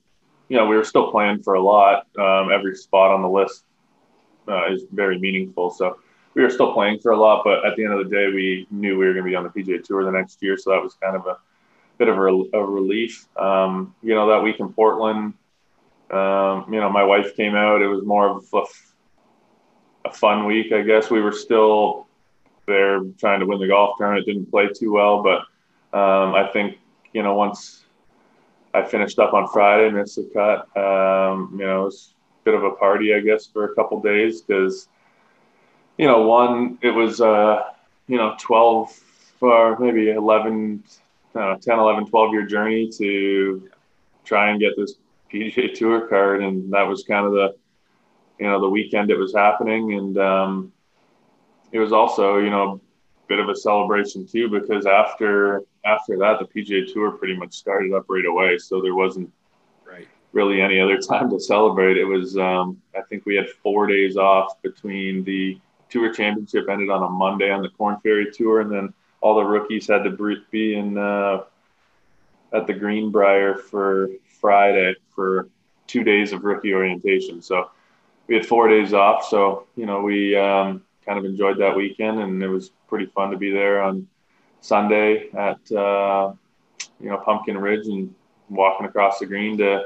you 0.48 0.58
know, 0.58 0.66
we 0.68 0.76
were 0.76 0.84
still 0.84 1.12
playing 1.12 1.44
for 1.44 1.56
a 1.56 1.62
lot. 1.62 2.08
Um, 2.18 2.52
every 2.52 2.76
spot 2.76 3.12
on 3.12 3.22
the 3.22 3.30
list 3.30 3.66
uh, 4.48 4.72
is 4.72 4.84
very 4.92 5.20
meaningful. 5.20 5.70
So 5.70 6.00
we 6.40 6.46
were 6.46 6.50
still 6.50 6.72
playing 6.72 6.98
for 7.02 7.12
a 7.12 7.20
lot, 7.20 7.44
but 7.44 7.66
at 7.66 7.76
the 7.76 7.84
end 7.84 7.92
of 7.92 8.02
the 8.02 8.10
day, 8.10 8.28
we 8.28 8.66
knew 8.72 8.98
we 8.98 9.06
were 9.06 9.12
going 9.12 9.26
to 9.26 9.30
be 9.30 9.36
on 9.36 9.44
the 9.44 9.50
PGA 9.50 9.84
Tour 9.84 10.06
the 10.06 10.12
next 10.12 10.42
year. 10.42 10.56
So 10.56 10.70
that 10.70 10.82
was 10.82 10.94
kind 10.94 11.14
of 11.18 11.26
a 11.26 11.38
bit 11.98 12.08
of 12.08 12.18
a, 12.18 12.58
a 12.58 12.66
relief. 12.66 13.28
Um, 13.36 13.94
you 14.02 14.16
know, 14.16 14.30
that 14.30 14.42
week 14.42 14.62
in 14.62 14.72
Portland, 14.72 15.34
um, 16.12 16.66
you 16.72 16.80
know, 16.80 16.90
my 16.90 17.04
wife 17.04 17.36
came 17.36 17.56
out. 17.56 17.82
It 17.82 17.88
was 17.88 18.06
more 18.06 18.30
of 18.30 18.46
a, 18.54 18.64
a 20.08 20.14
fun 20.14 20.46
week, 20.46 20.72
I 20.72 20.82
guess. 20.82 21.10
We 21.10 21.20
were 21.20 21.34
still 21.34 22.08
there 22.68 23.02
trying 23.20 23.42
to 23.42 23.46
win 23.46 23.60
the 23.60 23.68
golf 23.68 23.98
tournament. 23.98 24.26
Didn't 24.26 24.50
play 24.50 24.70
too 24.70 24.94
well, 24.94 25.22
but 25.22 25.40
um, 25.92 26.36
I 26.36 26.50
think 26.54 26.78
you 27.12 27.22
know, 27.22 27.34
once 27.34 27.84
I 28.74 28.86
finished 28.86 29.20
up 29.20 29.34
on 29.34 29.50
Friday, 29.50 29.92
missed 29.92 30.16
the 30.16 30.30
cut, 30.34 30.78
um, 30.82 31.50
you 31.60 31.66
know, 31.66 31.82
it 31.82 31.86
was 31.86 32.14
a 32.42 32.44
bit 32.46 32.54
of 32.54 32.64
a 32.64 32.72
party, 32.72 33.14
I 33.14 33.20
guess, 33.20 33.46
for 33.46 33.66
a 33.66 33.76
couple 33.76 34.02
days 34.02 34.42
because, 34.42 34.88
you 36.00 36.08
know, 36.08 36.22
one, 36.22 36.80
it 36.82 36.92
was, 36.92 37.20
uh, 37.20 37.62
you 38.08 38.16
know, 38.16 38.34
12 38.40 39.00
or 39.42 39.78
maybe 39.80 40.12
11, 40.12 40.82
know, 41.36 41.58
10, 41.62 41.78
11, 41.78 42.08
12 42.08 42.32
year 42.32 42.46
journey 42.46 42.90
to 42.98 43.70
try 44.24 44.50
and 44.50 44.62
get 44.62 44.72
this 44.78 44.96
PGA 45.32 45.74
Tour 45.74 46.08
card. 46.08 46.42
And 46.42 46.72
that 46.72 46.84
was 46.84 47.04
kind 47.04 47.26
of 47.26 47.34
the, 47.34 47.56
you 48.40 48.48
know, 48.48 48.62
the 48.62 48.70
weekend 48.70 49.12
it 49.12 49.18
was 49.18 49.36
happening. 49.36 49.92
And 49.92 50.18
um, 50.18 50.72
it 51.74 51.80
was 51.80 51.92
also, 51.92 52.38
you 52.38 52.50
know, 52.50 52.80
a 53.26 53.28
bit 53.28 53.40
of 53.40 53.50
a 53.50 53.56
celebration 53.56 54.26
too 54.26 54.48
because 54.48 54.86
after 54.86 55.64
after 55.84 56.18
that 56.18 56.40
the 56.40 56.46
PGA 56.46 56.92
Tour 56.94 57.12
pretty 57.12 57.36
much 57.36 57.54
started 57.54 57.94
up 57.94 58.06
right 58.08 58.26
away, 58.26 58.58
so 58.58 58.82
there 58.82 58.96
wasn't 58.96 59.32
right. 59.86 60.08
really 60.32 60.62
any 60.62 60.80
other 60.80 60.98
time 61.10 61.30
to 61.30 61.40
celebrate. 61.40 61.98
It 61.98 62.06
was 62.06 62.38
um, 62.38 62.82
I 62.96 63.02
think 63.02 63.26
we 63.26 63.36
had 63.36 63.50
four 63.50 63.86
days 63.86 64.16
off 64.16 64.62
between 64.62 65.26
the 65.26 65.60
Tour 65.90 66.14
Championship 66.14 66.70
ended 66.70 66.90
on 66.90 67.04
a 67.04 67.10
Monday 67.10 67.52
on 67.52 67.62
the 67.62 67.70
Corn 67.70 67.98
Ferry 68.02 68.32
Tour, 68.32 68.62
and 68.62 68.72
then 68.72 68.94
all 69.22 69.36
the 69.36 69.44
rookies 69.44 69.88
had 69.88 70.04
to 70.04 70.42
be 70.52 70.76
in 70.76 70.98
uh, 70.98 71.44
at 72.54 72.68
the 72.68 72.74
Greenbrier 72.74 73.56
for 73.56 74.10
Friday 74.40 74.96
for 75.14 75.50
two 75.88 76.04
days 76.04 76.32
of 76.32 76.44
rookie 76.44 76.74
orientation. 76.74 77.42
So 77.42 77.72
we 78.28 78.36
had 78.36 78.46
four 78.46 78.68
days 78.68 78.94
off. 78.94 79.26
So 79.26 79.68
you 79.76 79.86
know 79.86 80.02
we 80.02 80.36
um, 80.36 80.84
kind 81.06 81.20
of 81.20 81.26
enjoyed 81.26 81.58
that 81.60 81.76
weekend, 81.76 82.20
and 82.20 82.42
it 82.42 82.48
was 82.48 82.72
pretty 82.88 83.08
fun 83.08 83.32
to 83.32 83.38
be 83.38 83.52
there 83.52 83.82
on 83.82 84.08
Sunday 84.62 85.30
at 85.32 85.72
uh, 85.72 86.34
you 87.00 87.10
know 87.10 87.18
Pumpkin 87.18 87.58
Ridge 87.58 87.88
and 87.88 88.14
walking 88.50 88.86
across 88.86 89.20
the 89.20 89.26
green 89.26 89.58
to 89.58 89.86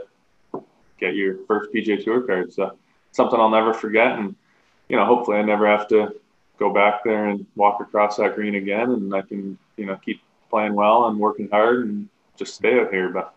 get 1.00 1.16
your 1.16 1.38
first 1.48 1.72
PGA 1.74 2.04
Tour 2.04 2.22
card. 2.22 2.54
So 2.54 2.78
something 3.12 3.40
I'll 3.40 3.50
never 3.50 3.74
forget, 3.74 4.20
and 4.20 4.36
you 4.90 4.98
know 4.98 5.06
hopefully 5.06 5.38
I 5.38 5.42
never 5.42 5.68
have 5.68 5.88
to 5.90 6.16
go 6.60 6.74
back 6.74 7.04
there 7.04 7.26
and 7.30 7.46
walk 7.56 7.82
across 7.82 8.18
that 8.18 8.36
green 8.36 8.56
again, 8.56 8.92
and 8.92 9.14
I 9.14 9.22
can 9.22 9.58
you 9.78 9.86
know 9.86 9.98
keep 9.98 10.22
playing 10.50 10.76
well 10.76 11.08
and 11.08 11.20
working 11.20 11.50
hard 11.50 11.88
and 11.88 12.08
just 12.38 12.56
stay 12.56 12.80
out 12.80 12.92
here. 12.92 13.10
But 13.10 13.34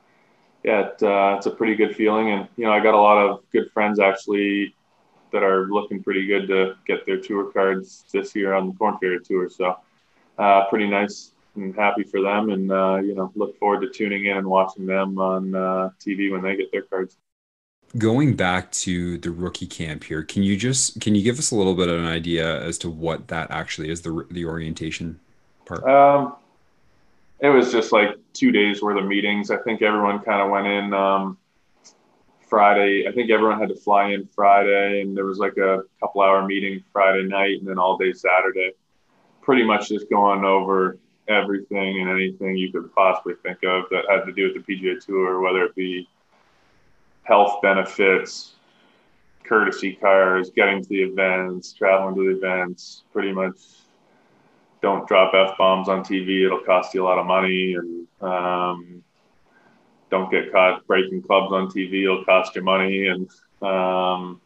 yeah, 0.63 0.89
it, 0.89 1.03
uh, 1.03 1.35
it's 1.37 1.47
a 1.47 1.51
pretty 1.51 1.77
good 1.77 1.97
feeling. 1.97 2.31
And, 2.31 2.49
you 2.57 2.65
know, 2.65 2.73
I 2.73 2.81
got 2.81 2.95
a 2.95 3.01
lot 3.01 3.19
of 3.19 3.43
good 3.53 3.71
friends 3.73 4.01
actually 4.01 4.75
that 5.33 5.43
are 5.43 5.67
looking 5.67 6.03
pretty 6.03 6.27
good 6.27 6.47
to 6.49 6.75
get 6.87 7.07
their 7.07 7.21
tour 7.21 7.51
cards 7.53 8.05
this 8.13 8.35
year 8.35 8.53
on 8.53 8.69
the 8.69 8.75
Corn 8.75 8.99
Ferry 8.99 9.21
Tour. 9.21 9.49
So, 9.49 9.77
uh, 10.39 10.67
pretty 10.69 10.89
nice 10.89 11.31
and 11.55 11.75
happy 11.75 12.03
for 12.03 12.21
them. 12.21 12.51
And, 12.51 12.71
uh, 12.71 12.97
you 12.97 13.15
know, 13.15 13.33
look 13.35 13.59
forward 13.59 13.81
to 13.81 13.89
tuning 13.89 14.27
in 14.27 14.37
and 14.37 14.47
watching 14.47 14.87
them 14.87 15.19
on 15.19 15.55
uh, 15.55 15.91
TV 16.05 16.31
when 16.31 16.43
they 16.43 16.57
get 16.57 16.71
their 16.73 16.83
cards. 16.83 17.17
Going 17.97 18.37
back 18.37 18.73
to 18.73 19.17
the 19.19 19.31
rookie 19.31 19.67
camp 19.67 20.05
here, 20.05 20.23
can 20.23 20.43
you 20.43 20.57
just 20.57 21.01
can 21.01 21.15
you 21.15 21.23
give 21.23 21.39
us 21.39 21.51
a 21.51 21.57
little 21.57 21.75
bit 21.75 21.89
of 21.89 21.99
an 21.99 22.07
idea 22.07 22.63
as 22.63 22.79
to 22.79 22.91
what 22.91 23.29
that 23.29 23.51
actually 23.51 23.91
is 23.91 24.03
the 24.03 24.27
the 24.31 24.45
orientation 24.45 25.19
part? 25.65 25.85
Um, 25.85 26.37
it 27.41 27.49
was 27.49 27.73
just 27.73 27.93
like 27.93 28.11
two 28.33 28.51
days 28.51 28.83
worth 28.83 28.99
of 28.99 29.07
meetings. 29.07 29.51
I 29.51 29.59
think 29.59 29.83
everyone 29.83 30.21
kind 30.21 30.43
of 30.43 30.51
went 30.51 30.67
in 30.67 30.93
um, 30.95 31.39
Friday. 32.49 33.07
I 33.09 33.13
think 33.13 33.31
everyone 33.31 33.61
had 33.61 33.69
to 33.69 33.77
fly 33.77 34.11
in 34.11 34.27
Friday, 34.27 35.01
and 35.03 35.17
there 35.17 35.25
was 35.25 35.39
like 35.39 35.57
a 35.57 35.83
couple 36.01 36.23
hour 36.23 36.47
meeting 36.47 36.83
Friday 36.93 37.25
night, 37.25 37.59
and 37.61 37.69
then 37.69 37.79
all 37.79 37.97
day 37.97 38.13
Saturday. 38.13 38.73
Pretty 39.43 39.65
much 39.65 39.89
just 39.89 40.11
going 40.11 40.45
over 40.45 40.99
everything 41.29 42.01
and 42.01 42.11
anything 42.11 42.57
you 42.57 42.73
could 42.73 42.93
possibly 42.95 43.35
think 43.43 43.59
of 43.65 43.85
that 43.91 44.05
had 44.09 44.25
to 44.25 44.33
do 44.33 44.53
with 44.53 44.67
the 44.67 44.75
PGA 44.75 45.05
Tour, 45.05 45.41
whether 45.41 45.65
it 45.65 45.75
be 45.75 46.09
health 47.27 47.61
benefits, 47.63 48.55
courtesy 49.45 49.95
cars, 49.95 50.51
getting 50.51 50.83
to 50.83 50.89
the 50.89 51.03
events, 51.03 51.73
traveling 51.73 52.15
to 52.15 52.23
the 52.23 52.37
events, 52.37 53.05
pretty 53.13 53.33
much 53.33 53.57
don't 54.83 55.09
drop 55.09 55.35
f 55.35 55.57
bombs 55.59 55.89
on 55.89 56.05
TV. 56.05 56.45
It'll 56.45 56.61
cost 56.61 56.95
you 56.95 57.03
a 57.03 57.07
lot 57.07 57.19
of 57.19 57.27
money, 57.27 57.75
and 57.75 58.07
um, 58.21 59.03
don't 60.11 60.31
get 60.31 60.53
caught 60.53 60.87
breaking 60.87 61.23
clubs 61.23 61.53
on 61.53 61.69
TV. 61.69 62.05
It'll 62.05 62.25
cost 62.25 62.55
you 62.55 62.63
money, 62.63 63.07
and 63.07 63.29
um, 63.63 64.41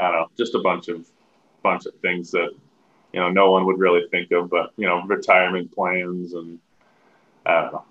I 0.00 0.10
don't 0.10 0.12
know, 0.12 0.26
just 0.36 0.54
a 0.54 0.60
bunch 0.60 0.88
of 0.88 1.08
bunch 1.62 1.86
of 1.86 1.94
things 2.00 2.30
that 2.30 2.50
you 3.12 3.20
know 3.20 3.30
no 3.30 3.50
one 3.50 3.66
would 3.66 3.78
really 3.78 4.06
think 4.10 4.30
of, 4.30 4.50
but 4.50 4.72
you 4.76 4.86
know, 4.86 5.02
retirement 5.06 5.72
plans 5.74 6.34
and 6.34 6.58
I 7.46 7.62
don't 7.62 7.72
know. 7.72 7.84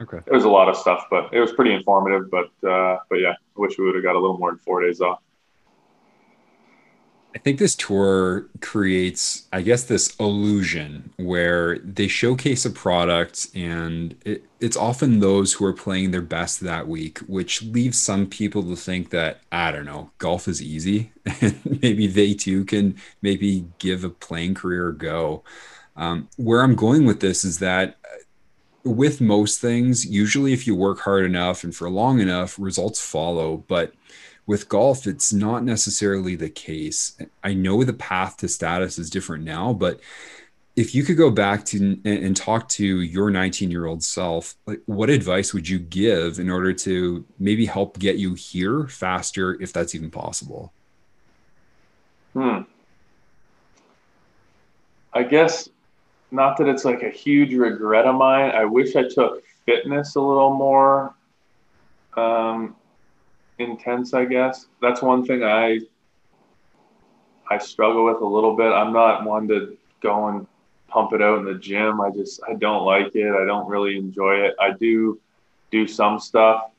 Okay. 0.00 0.18
It 0.18 0.32
was 0.32 0.44
a 0.44 0.48
lot 0.48 0.68
of 0.68 0.76
stuff, 0.76 1.06
but 1.10 1.32
it 1.32 1.40
was 1.40 1.52
pretty 1.52 1.74
informative. 1.74 2.30
But 2.30 2.68
uh, 2.68 2.98
but 3.08 3.16
yeah, 3.16 3.32
I 3.32 3.60
wish 3.60 3.78
we 3.78 3.86
would 3.86 3.94
have 3.94 4.04
got 4.04 4.14
a 4.14 4.20
little 4.20 4.38
more 4.38 4.50
than 4.50 4.58
four 4.58 4.82
days 4.82 5.00
off. 5.00 5.20
I 7.34 7.38
think 7.38 7.58
this 7.58 7.76
tour 7.76 8.48
creates, 8.62 9.46
I 9.52 9.60
guess, 9.60 9.84
this 9.84 10.16
illusion 10.18 11.12
where 11.18 11.78
they 11.78 12.08
showcase 12.08 12.64
a 12.64 12.70
product 12.70 13.48
and 13.54 14.16
it, 14.24 14.44
it's 14.60 14.76
often 14.76 15.20
those 15.20 15.52
who 15.52 15.66
are 15.66 15.74
playing 15.74 16.10
their 16.10 16.22
best 16.22 16.60
that 16.60 16.88
week, 16.88 17.18
which 17.20 17.62
leaves 17.62 17.98
some 17.98 18.26
people 18.26 18.62
to 18.62 18.76
think 18.76 19.10
that, 19.10 19.40
I 19.52 19.70
don't 19.72 19.84
know, 19.84 20.10
golf 20.18 20.48
is 20.48 20.62
easy. 20.62 21.12
and 21.40 21.60
maybe 21.82 22.06
they 22.06 22.32
too 22.32 22.64
can 22.64 22.96
maybe 23.20 23.66
give 23.78 24.04
a 24.04 24.08
playing 24.10 24.54
career 24.54 24.88
a 24.88 24.96
go. 24.96 25.44
Um, 25.96 26.28
where 26.38 26.62
I'm 26.62 26.76
going 26.76 27.04
with 27.04 27.20
this 27.20 27.44
is 27.44 27.58
that 27.58 27.98
with 28.84 29.20
most 29.20 29.60
things, 29.60 30.06
usually 30.06 30.52
if 30.52 30.66
you 30.66 30.74
work 30.74 31.00
hard 31.00 31.24
enough 31.24 31.64
and 31.64 31.74
for 31.74 31.90
long 31.90 32.20
enough, 32.20 32.58
results 32.58 33.00
follow. 33.00 33.58
But 33.68 33.92
with 34.46 34.68
golf, 34.68 35.06
it's 35.06 35.32
not 35.32 35.64
necessarily 35.64 36.34
the 36.34 36.48
case. 36.48 37.16
I 37.44 37.54
know 37.54 37.84
the 37.84 37.92
path 37.92 38.38
to 38.38 38.48
status 38.48 38.98
is 38.98 39.10
different 39.10 39.44
now, 39.44 39.72
but 39.72 40.00
if 40.74 40.94
you 40.94 41.02
could 41.02 41.16
go 41.16 41.30
back 41.30 41.64
to 41.66 42.00
and 42.04 42.36
talk 42.36 42.68
to 42.68 43.00
your 43.00 43.30
19 43.30 43.70
year 43.70 43.86
old 43.86 44.02
self, 44.02 44.54
like 44.64 44.80
what 44.86 45.10
advice 45.10 45.52
would 45.52 45.68
you 45.68 45.78
give 45.78 46.38
in 46.38 46.48
order 46.48 46.72
to 46.72 47.24
maybe 47.38 47.66
help 47.66 47.98
get 47.98 48.16
you 48.16 48.34
here 48.34 48.86
faster, 48.86 49.60
if 49.60 49.72
that's 49.72 49.94
even 49.94 50.10
possible? 50.10 50.72
Hmm. 52.32 52.60
I 55.12 55.24
guess 55.24 55.68
not 56.30 56.56
that 56.58 56.68
it's 56.68 56.84
like 56.84 57.02
a 57.02 57.10
huge 57.10 57.54
regret 57.54 58.04
of 58.06 58.14
mine. 58.16 58.50
I 58.50 58.64
wish 58.64 58.96
I 58.96 59.08
took 59.08 59.42
fitness 59.64 60.16
a 60.16 60.20
little 60.20 60.54
more 60.54 61.14
um, 62.16 62.76
intense, 63.58 64.14
I 64.14 64.24
guess. 64.24 64.66
That's 64.80 65.02
one 65.02 65.24
thing 65.24 65.42
I 65.42 65.80
I 67.50 67.58
struggle 67.58 68.04
with 68.04 68.20
a 68.20 68.26
little 68.26 68.56
bit. 68.56 68.72
I'm 68.72 68.92
not 68.92 69.24
one 69.24 69.48
to 69.48 69.76
go 70.00 70.28
and 70.28 70.46
pump 70.88 71.12
it 71.12 71.22
out 71.22 71.38
in 71.38 71.44
the 71.44 71.54
gym. 71.54 72.00
I 72.00 72.10
just 72.10 72.40
I 72.48 72.54
don't 72.54 72.84
like 72.84 73.14
it. 73.14 73.34
I 73.34 73.44
don't 73.44 73.68
really 73.68 73.96
enjoy 73.96 74.36
it. 74.44 74.54
I 74.60 74.72
do 74.72 75.18
do 75.70 75.86
some 75.86 76.18
stuff, 76.18 76.70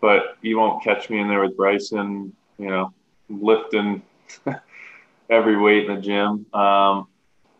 but 0.00 0.36
you 0.42 0.58
won't 0.58 0.82
catch 0.82 1.10
me 1.10 1.18
in 1.18 1.28
there 1.28 1.40
with 1.40 1.56
Bryson, 1.56 2.34
you 2.58 2.68
know, 2.68 2.92
lifting 3.28 4.02
every 5.30 5.56
weight 5.58 5.88
in 5.88 5.96
the 5.96 6.00
gym. 6.00 6.46
Um, 6.54 7.08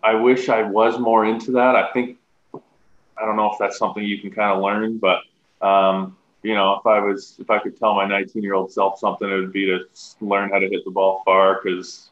I 0.03 0.15
wish 0.15 0.49
I 0.49 0.62
was 0.62 0.99
more 0.99 1.25
into 1.25 1.53
that. 1.53 1.77
I 1.77 1.91
think 1.93 2.19
I 2.55 3.25
don't 3.25 3.37
know 3.37 3.53
if 3.53 3.59
that's 3.59 3.79
something 3.79 4.03
you 4.03 4.19
can 4.19 4.31
kind 4.31 4.51
of 4.51 4.62
learn, 4.62 4.99
but 4.99 5.21
um, 5.61 6.17
you 6.43 6.55
know, 6.55 6.75
if 6.75 6.87
I 6.87 6.99
was, 6.99 7.37
if 7.38 7.51
I 7.51 7.59
could 7.59 7.79
tell 7.79 7.95
my 7.95 8.07
19 8.07 8.43
year 8.43 8.55
old 8.55 8.73
self 8.73 8.99
something, 8.99 9.29
it 9.29 9.35
would 9.35 9.53
be 9.53 9.67
to 9.67 9.81
learn 10.21 10.51
how 10.51 10.59
to 10.59 10.69
hit 10.69 10.85
the 10.85 10.91
ball 10.91 11.23
far 11.25 11.61
because, 11.62 12.11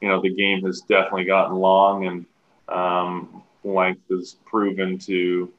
you 0.00 0.08
know, 0.08 0.20
the 0.20 0.34
game 0.34 0.64
has 0.64 0.82
definitely 0.82 1.24
gotten 1.24 1.56
long 1.56 2.06
and 2.06 2.26
um, 2.68 3.42
length 3.64 4.02
is 4.10 4.36
proven 4.44 4.98
to, 4.98 5.50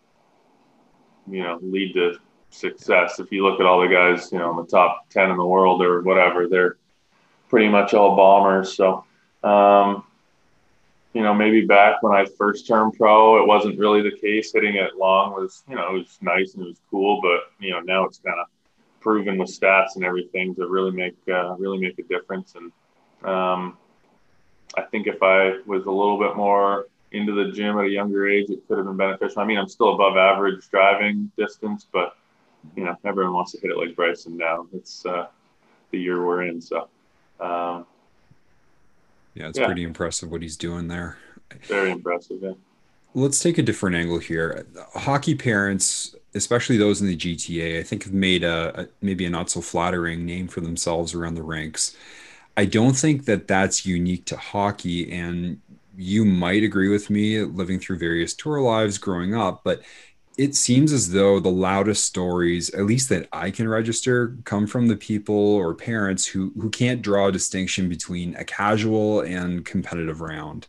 you 1.27 1.43
know, 1.43 1.57
lead 1.61 1.93
to 1.93 2.17
success. 2.51 3.19
If 3.19 3.31
you 3.31 3.43
look 3.43 3.59
at 3.59 3.65
all 3.65 3.81
the 3.81 3.87
guys, 3.87 4.31
you 4.31 4.37
know, 4.37 4.51
in 4.51 4.57
the 4.57 4.69
top 4.69 5.09
10 5.09 5.31
in 5.31 5.37
the 5.37 5.45
world 5.45 5.81
or 5.81 6.01
whatever, 6.01 6.47
they're 6.47 6.77
pretty 7.49 7.69
much 7.69 7.95
all 7.95 8.15
bombers. 8.15 8.73
So, 8.73 9.03
um, 9.43 10.03
you 11.15 11.23
know, 11.23 11.33
maybe 11.33 11.65
back 11.65 12.03
when 12.03 12.13
I 12.13 12.25
first 12.25 12.67
turned 12.67 12.93
pro, 12.93 13.41
it 13.41 13.47
wasn't 13.47 13.79
really 13.79 14.01
the 14.01 14.17
case. 14.17 14.51
Hitting 14.51 14.75
it 14.75 14.97
long 14.97 15.31
was, 15.31 15.63
you 15.69 15.75
know, 15.75 15.95
it 15.95 15.99
was 15.99 16.17
nice 16.21 16.53
and 16.53 16.63
it 16.63 16.67
was 16.67 16.81
cool, 16.91 17.21
but 17.21 17.65
you 17.65 17.71
know, 17.71 17.79
now 17.79 18.03
it's 18.03 18.17
kind 18.17 18.37
of 18.37 18.47
proven 18.99 19.37
with 19.37 19.47
stats 19.47 19.95
and 19.95 20.03
everything 20.03 20.53
to 20.55 20.67
really 20.67 20.91
make 20.91 21.15
uh, 21.29 21.55
really 21.55 21.77
make 21.77 21.97
a 21.99 22.03
difference. 22.03 22.55
And 22.55 22.69
um, 23.25 23.77
I 24.77 24.81
think 24.81 25.07
if 25.07 25.23
I 25.23 25.59
was 25.65 25.85
a 25.85 25.91
little 25.91 26.19
bit 26.19 26.35
more 26.35 26.87
into 27.13 27.31
the 27.31 27.49
gym 27.53 27.79
at 27.79 27.85
a 27.85 27.89
younger 27.89 28.27
age, 28.27 28.49
it 28.49 28.67
could 28.67 28.77
have 28.77 28.85
been 28.85 28.97
beneficial. 28.97 29.41
I 29.41 29.45
mean, 29.45 29.57
I'm 29.57 29.69
still 29.69 29.93
above 29.93 30.17
average 30.17 30.69
driving 30.69 31.31
distance, 31.37 31.87
but 31.93 32.17
you 32.75 32.83
know, 32.83 32.97
everyone 33.05 33.35
wants 33.35 33.53
to 33.53 33.61
hit 33.61 33.71
it 33.71 33.77
like 33.77 33.95
Bryson 33.95 34.35
now. 34.35 34.67
It's 34.73 35.05
uh, 35.05 35.27
the 35.91 35.97
year 35.97 36.25
we're 36.25 36.43
in, 36.43 36.59
so. 36.59 36.89
Um, 37.39 37.85
yeah, 39.35 39.49
it's 39.49 39.59
yeah. 39.59 39.65
pretty 39.65 39.83
impressive 39.83 40.31
what 40.31 40.41
he's 40.41 40.57
doing 40.57 40.87
there. 40.87 41.17
Very 41.63 41.91
impressive, 41.91 42.37
yeah. 42.41 42.53
Let's 43.13 43.39
take 43.39 43.57
a 43.57 43.63
different 43.63 43.95
angle 43.95 44.19
here. 44.19 44.65
Hockey 44.93 45.35
parents, 45.35 46.15
especially 46.33 46.77
those 46.77 47.01
in 47.01 47.07
the 47.07 47.15
GTA, 47.15 47.79
I 47.79 47.83
think 47.83 48.03
have 48.03 48.13
made 48.13 48.43
a, 48.43 48.81
a 48.81 48.87
maybe 49.01 49.25
a 49.25 49.29
not 49.29 49.49
so 49.49 49.61
flattering 49.61 50.25
name 50.25 50.47
for 50.47 50.61
themselves 50.61 51.13
around 51.13 51.35
the 51.35 51.43
ranks. 51.43 51.95
I 52.57 52.65
don't 52.65 52.93
think 52.93 53.25
that 53.25 53.47
that's 53.47 53.85
unique 53.85 54.25
to 54.25 54.37
hockey, 54.37 55.11
and 55.11 55.59
you 55.95 56.25
might 56.25 56.63
agree 56.63 56.89
with 56.89 57.09
me 57.09 57.41
living 57.41 57.79
through 57.79 57.99
various 57.99 58.33
tour 58.33 58.61
lives 58.61 58.97
growing 58.97 59.35
up, 59.35 59.61
but 59.63 59.81
it 60.37 60.55
seems 60.55 60.91
as 60.91 61.11
though 61.11 61.39
the 61.39 61.49
loudest 61.49 62.03
stories, 62.03 62.69
at 62.71 62.85
least 62.85 63.09
that 63.09 63.27
I 63.31 63.51
can 63.51 63.67
register, 63.69 64.35
come 64.43 64.67
from 64.67 64.87
the 64.87 64.97
people 64.97 65.35
or 65.35 65.73
parents 65.73 66.25
who 66.25 66.51
who 66.59 66.69
can't 66.69 67.01
draw 67.01 67.27
a 67.27 67.31
distinction 67.31 67.87
between 67.87 68.35
a 68.35 68.43
casual 68.43 69.21
and 69.21 69.65
competitive 69.65 70.21
round. 70.21 70.67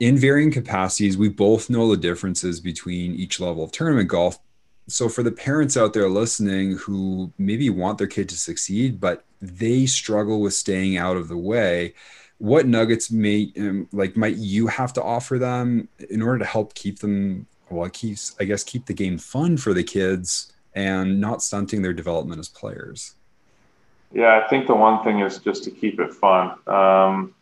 In 0.00 0.16
varying 0.16 0.52
capacities, 0.52 1.16
we 1.16 1.28
both 1.28 1.70
know 1.70 1.90
the 1.90 1.96
differences 1.96 2.60
between 2.60 3.14
each 3.14 3.40
level 3.40 3.64
of 3.64 3.72
tournament 3.72 4.08
golf. 4.08 4.38
So 4.86 5.08
for 5.08 5.22
the 5.22 5.32
parents 5.32 5.76
out 5.76 5.92
there 5.92 6.08
listening 6.08 6.76
who 6.78 7.32
maybe 7.36 7.68
want 7.70 7.98
their 7.98 8.06
kid 8.06 8.28
to 8.28 8.36
succeed, 8.36 9.00
but 9.00 9.24
they 9.40 9.86
struggle 9.86 10.40
with 10.40 10.54
staying 10.54 10.96
out 10.96 11.16
of 11.16 11.28
the 11.28 11.36
way, 11.36 11.94
what 12.38 12.66
nuggets 12.66 13.10
may 13.10 13.52
um, 13.58 13.88
like 13.92 14.16
might 14.16 14.36
you 14.36 14.68
have 14.68 14.92
to 14.94 15.02
offer 15.02 15.38
them 15.38 15.88
in 16.10 16.22
order 16.22 16.38
to 16.38 16.44
help 16.44 16.74
keep 16.74 17.00
them 17.00 17.46
well, 17.70 17.86
it 17.86 17.92
keeps, 17.92 18.34
I 18.40 18.44
guess, 18.44 18.64
keep 18.64 18.86
the 18.86 18.94
game 18.94 19.18
fun 19.18 19.56
for 19.56 19.74
the 19.74 19.84
kids 19.84 20.52
and 20.74 21.20
not 21.20 21.42
stunting 21.42 21.82
their 21.82 21.92
development 21.92 22.38
as 22.38 22.48
players. 22.48 23.14
Yeah, 24.12 24.42
I 24.42 24.48
think 24.48 24.66
the 24.66 24.74
one 24.74 25.04
thing 25.04 25.20
is 25.20 25.38
just 25.38 25.64
to 25.64 25.70
keep 25.70 26.00
it 26.00 26.14
fun. 26.14 26.56
Um, 26.66 27.34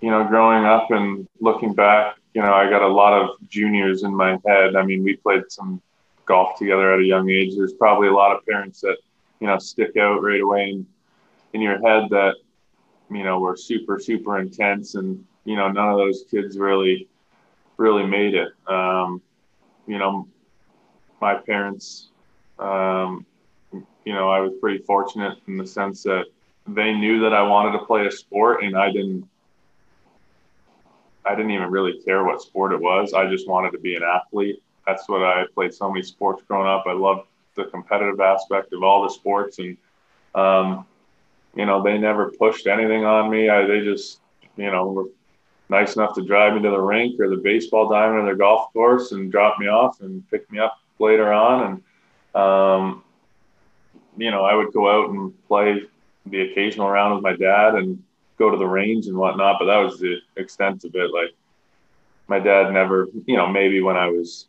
you 0.00 0.10
know, 0.10 0.24
growing 0.24 0.64
up 0.64 0.90
and 0.90 1.28
looking 1.40 1.74
back, 1.74 2.16
you 2.34 2.42
know, 2.42 2.52
I 2.52 2.68
got 2.68 2.82
a 2.82 2.88
lot 2.88 3.12
of 3.12 3.30
juniors 3.48 4.02
in 4.02 4.14
my 4.14 4.38
head. 4.46 4.76
I 4.76 4.82
mean, 4.82 5.02
we 5.02 5.16
played 5.16 5.44
some 5.48 5.82
golf 6.24 6.58
together 6.58 6.92
at 6.92 7.00
a 7.00 7.04
young 7.04 7.30
age. 7.30 7.56
There's 7.56 7.72
probably 7.72 8.08
a 8.08 8.12
lot 8.12 8.36
of 8.36 8.44
parents 8.46 8.80
that, 8.82 8.98
you 9.40 9.46
know, 9.46 9.58
stick 9.58 9.96
out 9.96 10.22
right 10.22 10.40
away 10.40 10.70
in, 10.70 10.86
in 11.52 11.60
your 11.60 11.80
head 11.86 12.08
that, 12.10 12.34
you 13.10 13.22
know, 13.22 13.38
were 13.38 13.56
super, 13.56 13.98
super 13.98 14.38
intense. 14.38 14.94
And, 14.96 15.24
you 15.44 15.56
know, 15.56 15.70
none 15.70 15.88
of 15.88 15.96
those 15.96 16.24
kids 16.30 16.58
really 16.58 17.08
really 17.76 18.06
made 18.06 18.34
it. 18.34 18.48
Um, 18.66 19.20
you 19.86 19.98
know, 19.98 20.28
my 21.20 21.34
parents 21.34 22.08
um, 22.58 23.26
you 23.72 24.12
know, 24.12 24.30
I 24.30 24.40
was 24.40 24.52
pretty 24.60 24.78
fortunate 24.84 25.38
in 25.46 25.56
the 25.56 25.66
sense 25.66 26.02
that 26.04 26.26
they 26.66 26.92
knew 26.92 27.20
that 27.20 27.34
I 27.34 27.42
wanted 27.42 27.78
to 27.78 27.84
play 27.84 28.06
a 28.06 28.10
sport, 28.10 28.62
and 28.62 28.76
I 28.76 28.90
didn't. 28.90 29.28
I 31.24 31.34
didn't 31.34 31.50
even 31.50 31.70
really 31.70 32.00
care 32.04 32.22
what 32.22 32.40
sport 32.40 32.72
it 32.72 32.80
was. 32.80 33.12
I 33.12 33.28
just 33.28 33.48
wanted 33.48 33.72
to 33.72 33.78
be 33.78 33.96
an 33.96 34.04
athlete. 34.04 34.62
That's 34.86 35.08
what 35.08 35.24
I 35.24 35.44
played 35.54 35.74
so 35.74 35.90
many 35.90 36.04
sports 36.04 36.44
growing 36.46 36.68
up. 36.68 36.84
I 36.86 36.92
loved 36.92 37.26
the 37.56 37.64
competitive 37.64 38.20
aspect 38.20 38.72
of 38.72 38.84
all 38.84 39.02
the 39.02 39.08
sports, 39.08 39.58
and 39.58 39.76
um, 40.36 40.86
you 41.56 41.66
know, 41.66 41.82
they 41.82 41.98
never 41.98 42.30
pushed 42.30 42.66
anything 42.68 43.04
on 43.04 43.28
me. 43.28 43.48
I, 43.48 43.66
they 43.66 43.80
just, 43.80 44.20
you 44.56 44.70
know, 44.70 44.86
were 44.86 45.06
nice 45.68 45.96
enough 45.96 46.14
to 46.14 46.22
drive 46.22 46.54
me 46.54 46.62
to 46.62 46.70
the 46.70 46.80
rink 46.80 47.20
or 47.20 47.28
the 47.28 47.36
baseball 47.36 47.88
diamond 47.88 48.28
or 48.28 48.32
the 48.32 48.38
golf 48.38 48.72
course 48.72 49.12
and 49.12 49.32
drop 49.32 49.58
me 49.58 49.66
off 49.66 50.00
and 50.00 50.28
pick 50.30 50.50
me 50.50 50.58
up 50.58 50.78
later 50.98 51.32
on. 51.32 51.82
And, 52.34 52.42
um, 52.42 53.02
you 54.16 54.30
know, 54.30 54.44
I 54.44 54.54
would 54.54 54.72
go 54.72 54.88
out 54.88 55.10
and 55.10 55.32
play 55.46 55.82
the 56.26 56.40
occasional 56.42 56.88
round 56.88 57.14
with 57.14 57.22
my 57.22 57.36
dad 57.36 57.74
and 57.74 58.02
go 58.38 58.50
to 58.50 58.56
the 58.56 58.66
range 58.66 59.06
and 59.06 59.16
whatnot, 59.16 59.56
but 59.58 59.66
that 59.66 59.78
was 59.78 59.98
the 59.98 60.18
extent 60.36 60.84
of 60.84 60.94
it. 60.94 61.12
Like 61.12 61.34
my 62.28 62.38
dad 62.38 62.72
never, 62.72 63.08
you 63.26 63.36
know, 63.36 63.46
maybe 63.46 63.80
when 63.80 63.96
I 63.96 64.08
was 64.08 64.46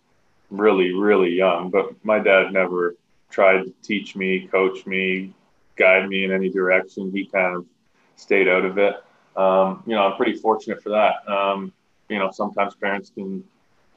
really, 0.49 0.93
really 0.93 1.31
young, 1.31 1.69
but 1.69 1.93
my 2.05 2.19
dad 2.19 2.53
never 2.53 2.95
tried 3.29 3.63
to 3.63 3.73
teach 3.81 4.15
me, 4.15 4.47
coach 4.47 4.85
me, 4.85 5.33
guide 5.75 6.07
me 6.07 6.23
in 6.23 6.31
any 6.31 6.49
direction. 6.49 7.11
He 7.11 7.25
kind 7.25 7.55
of 7.55 7.65
stayed 8.15 8.47
out 8.47 8.65
of 8.65 8.77
it 8.77 9.03
um, 9.37 9.83
you 9.85 9.95
know, 9.95 10.07
I'm 10.07 10.17
pretty 10.17 10.35
fortunate 10.35 10.81
for 10.81 10.89
that. 10.89 11.27
Um, 11.31 11.71
you 12.09 12.19
know, 12.19 12.31
sometimes 12.31 12.75
parents 12.75 13.11
can, 13.13 13.43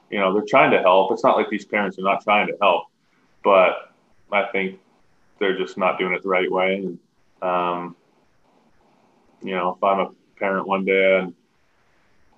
you 0.09 0.19
know, 0.19 0.33
they're 0.33 0.45
trying 0.47 0.71
to 0.71 0.79
help. 0.79 1.11
It's 1.11 1.23
not 1.23 1.35
like 1.35 1.49
these 1.49 1.65
parents 1.65 1.97
are 1.97 2.03
not 2.03 2.23
trying 2.23 2.47
to 2.47 2.57
help, 2.61 2.85
but 3.43 3.91
I 4.31 4.45
think 4.51 4.79
they're 5.39 5.57
just 5.57 5.77
not 5.77 5.97
doing 5.97 6.13
it 6.13 6.21
the 6.21 6.29
right 6.29 6.51
way. 6.51 6.75
And, 6.75 6.99
um, 7.41 7.95
you 9.41 9.55
know, 9.55 9.75
if 9.75 9.83
I'm 9.83 9.99
a 9.99 10.11
parent 10.37 10.67
one 10.67 10.85
day 10.85 11.19
and, 11.19 11.33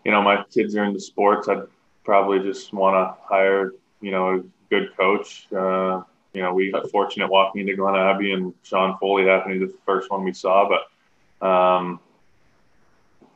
you 0.05 0.11
know, 0.11 0.21
my 0.21 0.43
kids 0.53 0.75
are 0.75 0.85
into 0.85 0.99
sports, 0.99 1.49
I'd 1.49 1.63
probably 2.05 2.39
just 2.39 2.71
want 2.73 2.95
to 2.95 3.21
hire, 3.27 3.73
you 4.01 4.11
know, 4.11 4.35
a 4.35 4.43
good 4.69 4.95
coach. 4.95 5.47
Uh, 5.51 6.03
you 6.33 6.41
know, 6.41 6.53
we 6.53 6.71
got 6.71 6.89
fortunate 6.89 7.29
walking 7.29 7.61
into 7.61 7.75
Glen 7.75 7.95
Abbey 7.95 8.31
and 8.31 8.53
Sean 8.63 8.97
Foley 8.97 9.25
happened 9.25 9.59
to 9.59 9.67
be 9.67 9.71
the 9.71 9.77
first 9.85 10.09
one 10.09 10.23
we 10.23 10.33
saw, 10.33 10.69
but, 10.69 11.45
um, 11.45 11.99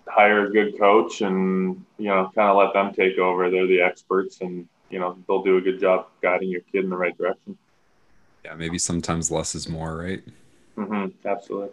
hire 0.09 0.47
a 0.47 0.51
good 0.51 0.77
coach 0.77 1.21
and 1.21 1.83
you 1.97 2.07
know 2.07 2.31
kind 2.35 2.49
of 2.49 2.57
let 2.57 2.73
them 2.73 2.93
take 2.93 3.17
over. 3.17 3.49
They're 3.49 3.67
the 3.67 3.81
experts, 3.81 4.41
and 4.41 4.67
you 4.89 4.99
know 4.99 5.17
they'll 5.27 5.43
do 5.43 5.57
a 5.57 5.61
good 5.61 5.79
job 5.79 6.07
guiding 6.21 6.49
your 6.49 6.61
kid 6.61 6.83
in 6.83 6.89
the 6.89 6.97
right 6.97 7.17
direction. 7.17 7.57
Yeah, 8.45 8.55
maybe 8.55 8.77
sometimes 8.77 9.29
less 9.29 9.55
is 9.55 9.67
more, 9.67 9.97
right? 9.97 10.23
Mm-hmm, 10.77 11.27
absolutely. 11.27 11.69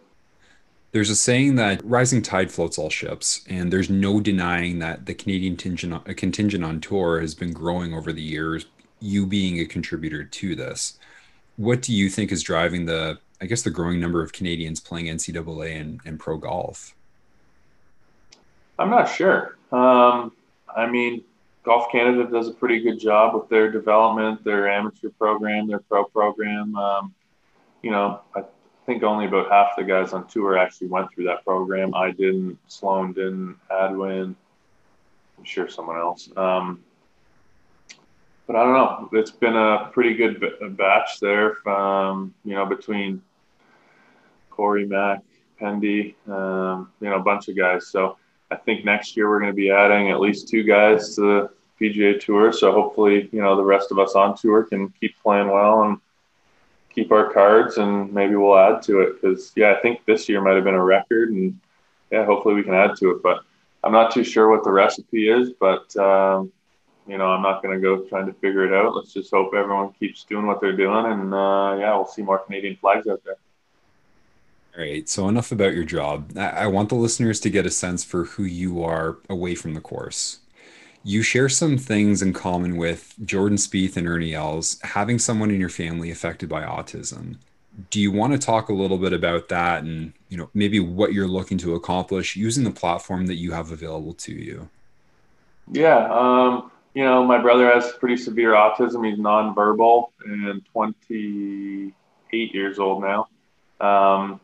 There's 0.94 1.10
a 1.10 1.16
saying 1.16 1.56
that 1.56 1.84
rising 1.84 2.22
tide 2.22 2.52
floats 2.52 2.78
all 2.78 2.88
ships, 2.88 3.44
and 3.48 3.72
there's 3.72 3.90
no 3.90 4.20
denying 4.20 4.78
that 4.78 5.06
the 5.06 5.14
Canadian 5.14 5.56
contingent, 5.56 6.02
a 6.06 6.14
contingent 6.14 6.64
on 6.64 6.80
tour 6.80 7.20
has 7.20 7.34
been 7.34 7.52
growing 7.52 7.92
over 7.92 8.12
the 8.12 8.22
years. 8.22 8.66
You 9.00 9.26
being 9.26 9.58
a 9.58 9.66
contributor 9.66 10.22
to 10.22 10.54
this, 10.54 10.98
what 11.56 11.82
do 11.82 11.92
you 11.92 12.08
think 12.08 12.30
is 12.30 12.44
driving 12.44 12.86
the, 12.86 13.18
I 13.40 13.46
guess, 13.46 13.62
the 13.62 13.70
growing 13.70 14.00
number 14.00 14.22
of 14.22 14.32
Canadians 14.32 14.78
playing 14.78 15.06
NCAA 15.06 15.80
and, 15.80 16.00
and 16.04 16.18
pro 16.18 16.36
golf? 16.36 16.94
I'm 18.78 18.90
not 18.90 19.04
sure. 19.04 19.56
Um, 19.72 20.32
I 20.74 20.86
mean, 20.86 21.22
Golf 21.64 21.90
Canada 21.90 22.28
does 22.30 22.48
a 22.48 22.52
pretty 22.52 22.80
good 22.80 22.98
job 22.98 23.34
with 23.34 23.48
their 23.48 23.70
development, 23.70 24.44
their 24.44 24.68
amateur 24.68 25.10
program, 25.10 25.66
their 25.66 25.80
pro 25.80 26.04
program. 26.04 26.76
Um, 26.76 27.14
you 27.82 27.90
know, 27.90 28.20
I 28.34 28.42
think 28.86 29.02
only 29.02 29.26
about 29.26 29.50
half 29.50 29.76
the 29.76 29.84
guys 29.84 30.12
on 30.12 30.26
tour 30.26 30.58
actually 30.58 30.88
went 30.88 31.12
through 31.12 31.24
that 31.24 31.44
program. 31.44 31.94
I 31.94 32.10
didn't, 32.10 32.58
Sloan 32.68 33.12
didn't, 33.12 33.56
Hadwin, 33.70 34.36
I'm 35.38 35.44
sure 35.44 35.68
someone 35.68 35.96
else. 35.96 36.28
Um, 36.36 36.82
but 38.46 38.56
I 38.56 38.64
don't 38.64 38.74
know. 38.74 39.08
It's 39.18 39.30
been 39.30 39.56
a 39.56 39.90
pretty 39.92 40.14
good 40.14 40.42
batch 40.76 41.20
there, 41.20 41.66
um, 41.66 42.34
you 42.44 42.54
know, 42.54 42.66
between 42.66 43.22
Corey, 44.50 44.84
Mack, 44.84 45.22
Pendy, 45.58 46.14
um, 46.28 46.90
you 47.00 47.08
know, 47.08 47.16
a 47.16 47.22
bunch 47.22 47.48
of 47.48 47.56
guys. 47.56 47.86
So 47.86 48.18
I 48.54 48.58
think 48.58 48.84
next 48.84 49.16
year 49.16 49.28
we're 49.28 49.40
going 49.40 49.50
to 49.50 49.56
be 49.56 49.70
adding 49.70 50.10
at 50.10 50.20
least 50.20 50.48
two 50.48 50.62
guys 50.62 51.16
to 51.16 51.20
the 51.20 51.50
PGA 51.80 52.20
Tour. 52.20 52.52
So 52.52 52.72
hopefully, 52.72 53.28
you 53.32 53.42
know, 53.42 53.56
the 53.56 53.64
rest 53.64 53.90
of 53.90 53.98
us 53.98 54.14
on 54.14 54.36
tour 54.36 54.62
can 54.62 54.90
keep 55.00 55.20
playing 55.22 55.48
well 55.48 55.82
and 55.82 55.98
keep 56.94 57.10
our 57.10 57.32
cards, 57.32 57.78
and 57.78 58.12
maybe 58.12 58.36
we'll 58.36 58.56
add 58.56 58.80
to 58.82 59.00
it. 59.00 59.20
Because 59.20 59.52
yeah, 59.56 59.74
I 59.76 59.80
think 59.80 60.04
this 60.04 60.28
year 60.28 60.40
might 60.40 60.54
have 60.54 60.64
been 60.64 60.74
a 60.74 60.84
record, 60.84 61.30
and 61.30 61.58
yeah, 62.12 62.24
hopefully 62.24 62.54
we 62.54 62.62
can 62.62 62.74
add 62.74 62.96
to 62.98 63.10
it. 63.10 63.22
But 63.22 63.40
I'm 63.82 63.92
not 63.92 64.14
too 64.14 64.22
sure 64.22 64.48
what 64.48 64.62
the 64.62 64.70
recipe 64.70 65.28
is, 65.28 65.50
but 65.58 65.94
um, 65.96 66.52
you 67.08 67.18
know, 67.18 67.26
I'm 67.26 67.42
not 67.42 67.60
going 67.60 67.74
to 67.74 67.82
go 67.82 68.02
trying 68.08 68.26
to 68.26 68.32
figure 68.34 68.64
it 68.64 68.72
out. 68.72 68.94
Let's 68.94 69.12
just 69.12 69.32
hope 69.32 69.52
everyone 69.52 69.92
keeps 69.94 70.24
doing 70.24 70.46
what 70.46 70.60
they're 70.60 70.76
doing, 70.76 71.06
and 71.06 71.34
uh, 71.34 71.76
yeah, 71.80 71.94
we'll 71.96 72.06
see 72.06 72.22
more 72.22 72.38
Canadian 72.38 72.76
flags 72.76 73.08
out 73.08 73.22
there. 73.24 73.36
All 74.76 74.82
right. 74.82 75.08
So 75.08 75.28
enough 75.28 75.52
about 75.52 75.74
your 75.74 75.84
job. 75.84 76.36
I 76.36 76.66
want 76.66 76.88
the 76.88 76.96
listeners 76.96 77.38
to 77.40 77.50
get 77.50 77.66
a 77.66 77.70
sense 77.70 78.02
for 78.02 78.24
who 78.24 78.42
you 78.42 78.82
are 78.82 79.18
away 79.28 79.54
from 79.54 79.74
the 79.74 79.80
course. 79.80 80.40
You 81.04 81.22
share 81.22 81.48
some 81.48 81.76
things 81.76 82.22
in 82.22 82.32
common 82.32 82.76
with 82.76 83.14
Jordan 83.24 83.58
Spieth 83.58 83.96
and 83.96 84.08
Ernie 84.08 84.34
Els, 84.34 84.80
having 84.82 85.18
someone 85.18 85.50
in 85.50 85.60
your 85.60 85.68
family 85.68 86.10
affected 86.10 86.48
by 86.48 86.62
autism. 86.62 87.36
Do 87.90 88.00
you 88.00 88.10
want 88.10 88.32
to 88.32 88.38
talk 88.38 88.68
a 88.68 88.74
little 88.74 88.98
bit 88.98 89.12
about 89.12 89.48
that 89.48 89.84
and, 89.84 90.12
you 90.28 90.38
know, 90.38 90.48
maybe 90.54 90.80
what 90.80 91.12
you're 91.12 91.28
looking 91.28 91.58
to 91.58 91.74
accomplish 91.74 92.36
using 92.36 92.64
the 92.64 92.70
platform 92.70 93.26
that 93.26 93.34
you 93.34 93.52
have 93.52 93.70
available 93.70 94.14
to 94.14 94.32
you? 94.32 94.68
Yeah. 95.70 96.08
Um, 96.10 96.70
you 96.94 97.04
know, 97.04 97.24
my 97.24 97.38
brother 97.38 97.70
has 97.70 97.92
pretty 97.92 98.16
severe 98.16 98.52
autism. 98.52 99.08
He's 99.08 99.18
nonverbal 99.18 100.08
and 100.24 100.64
28 100.72 102.54
years 102.54 102.78
old 102.78 103.02
now. 103.02 103.28
Um, 103.80 104.40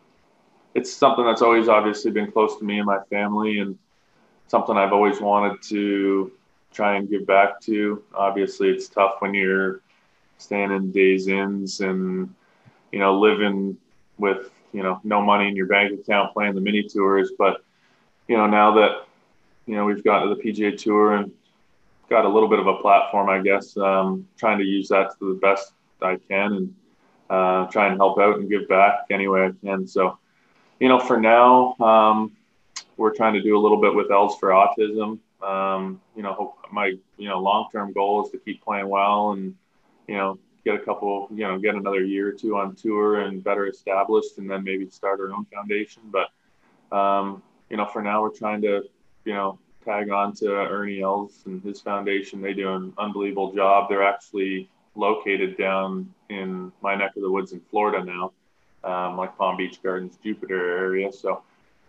it's 0.75 0.93
something 0.93 1.25
that's 1.25 1.43
always 1.43 1.69
obviously 1.69 2.11
been 2.11 2.31
close 2.31 2.57
to 2.59 2.65
me 2.65 2.79
and 2.79 2.87
my 2.87 3.01
family 3.11 3.59
and 3.59 3.79
something 4.49 4.77
I've 4.77 4.93
always 4.93 5.21
wanted 5.21 5.63
to 5.69 6.33
try 6.73 6.97
and 6.97 7.09
give 7.09 7.27
back 7.27 7.61
to. 7.63 8.03
Obviously, 8.15 8.69
it's 8.69 8.89
tough 8.89 9.17
when 9.21 9.35
you're 9.35 9.81
staying 10.39 10.71
in 10.71 10.91
days 10.91 11.29
inns 11.29 11.81
and 11.81 12.35
you 12.93 12.99
know 12.99 13.19
living 13.19 13.77
with 14.19 14.51
you 14.73 14.83
know 14.83 15.01
no 15.05 15.21
money 15.21 15.49
in 15.49 15.57
your 15.57 15.67
bank 15.67 15.93
account 15.93 16.33
playing 16.33 16.55
the 16.55 16.61
mini 16.61 16.83
tours 16.83 17.33
but 17.39 17.63
you 18.27 18.37
know 18.37 18.47
now 18.47 18.73
that 18.73 19.05
you 19.67 19.75
know 19.75 19.85
we've 19.85 20.03
gotten 20.03 20.29
to 20.29 20.35
the 20.35 20.43
PGA 20.43 20.77
tour 20.77 21.17
and 21.17 21.31
got 22.09 22.25
a 22.25 22.29
little 22.29 22.49
bit 22.49 22.59
of 22.59 22.67
a 22.67 22.77
platform 22.77 23.29
I 23.29 23.41
guess 23.41 23.77
um, 23.77 24.27
trying 24.39 24.59
to 24.59 24.65
use 24.65 24.89
that 24.89 25.19
to 25.19 25.35
the 25.35 25.39
best 25.41 25.73
I 26.01 26.17
can 26.17 26.53
and 26.55 26.75
uh, 27.29 27.67
try 27.67 27.89
and 27.89 27.99
help 27.99 28.19
out 28.19 28.39
and 28.39 28.49
give 28.49 28.67
back 28.67 29.05
any 29.11 29.29
way 29.29 29.45
I 29.45 29.51
can 29.63 29.87
so 29.87 30.19
you 30.81 30.89
know, 30.89 30.99
for 30.99 31.21
now, 31.21 31.77
um, 31.79 32.33
we're 32.97 33.15
trying 33.15 33.35
to 33.35 33.43
do 33.43 33.57
a 33.57 33.61
little 33.61 33.81
bit 33.81 33.95
with 33.95 34.11
Els 34.11 34.37
for 34.39 34.49
autism. 34.49 35.19
Um, 35.43 36.01
you 36.17 36.23
know, 36.23 36.57
my 36.73 36.95
you 37.17 37.29
know 37.29 37.39
long 37.39 37.69
term 37.71 37.93
goal 37.93 38.25
is 38.25 38.31
to 38.33 38.39
keep 38.39 38.63
playing 38.65 38.89
well 38.89 39.33
and 39.33 39.55
you 40.09 40.17
know 40.17 40.39
get 40.65 40.75
a 40.75 40.79
couple 40.79 41.29
you 41.31 41.47
know 41.47 41.59
get 41.59 41.75
another 41.75 42.03
year 42.03 42.29
or 42.29 42.33
two 42.33 42.57
on 42.57 42.75
tour 42.75 43.21
and 43.21 43.45
better 43.45 43.67
established, 43.67 44.39
and 44.39 44.51
then 44.51 44.65
maybe 44.65 44.89
start 44.91 45.21
our 45.21 45.33
own 45.33 45.45
foundation. 45.47 46.03
But 46.11 46.97
um, 46.97 47.43
you 47.69 47.77
know, 47.77 47.87
for 47.87 48.03
now, 48.03 48.23
we're 48.23 48.37
trying 48.37 48.63
to 48.63 48.83
you 49.25 49.35
know 49.35 49.59
tag 49.85 50.11
on 50.11 50.35
to 50.37 50.51
Ernie 50.51 51.03
Els 51.03 51.43
and 51.45 51.63
his 51.63 51.81
foundation. 51.81 52.41
They 52.41 52.55
do 52.55 52.73
an 52.73 52.93
unbelievable 52.99 53.53
job. 53.53 53.89
They're 53.89 54.07
actually 54.07 54.69
located 54.95 55.57
down 55.57 56.13
in 56.31 56.73
my 56.83 56.95
neck 56.95 57.17
of 57.17 57.23
the 57.23 57.31
woods 57.31 57.53
in 57.53 57.61
Florida 57.71 58.05
now 58.05 58.33
um, 58.85 59.17
like 59.17 59.37
Palm 59.37 59.57
Beach 59.57 59.83
Gardens, 59.83 60.19
Jupiter 60.23 60.79
area. 60.79 61.13
So 61.13 61.43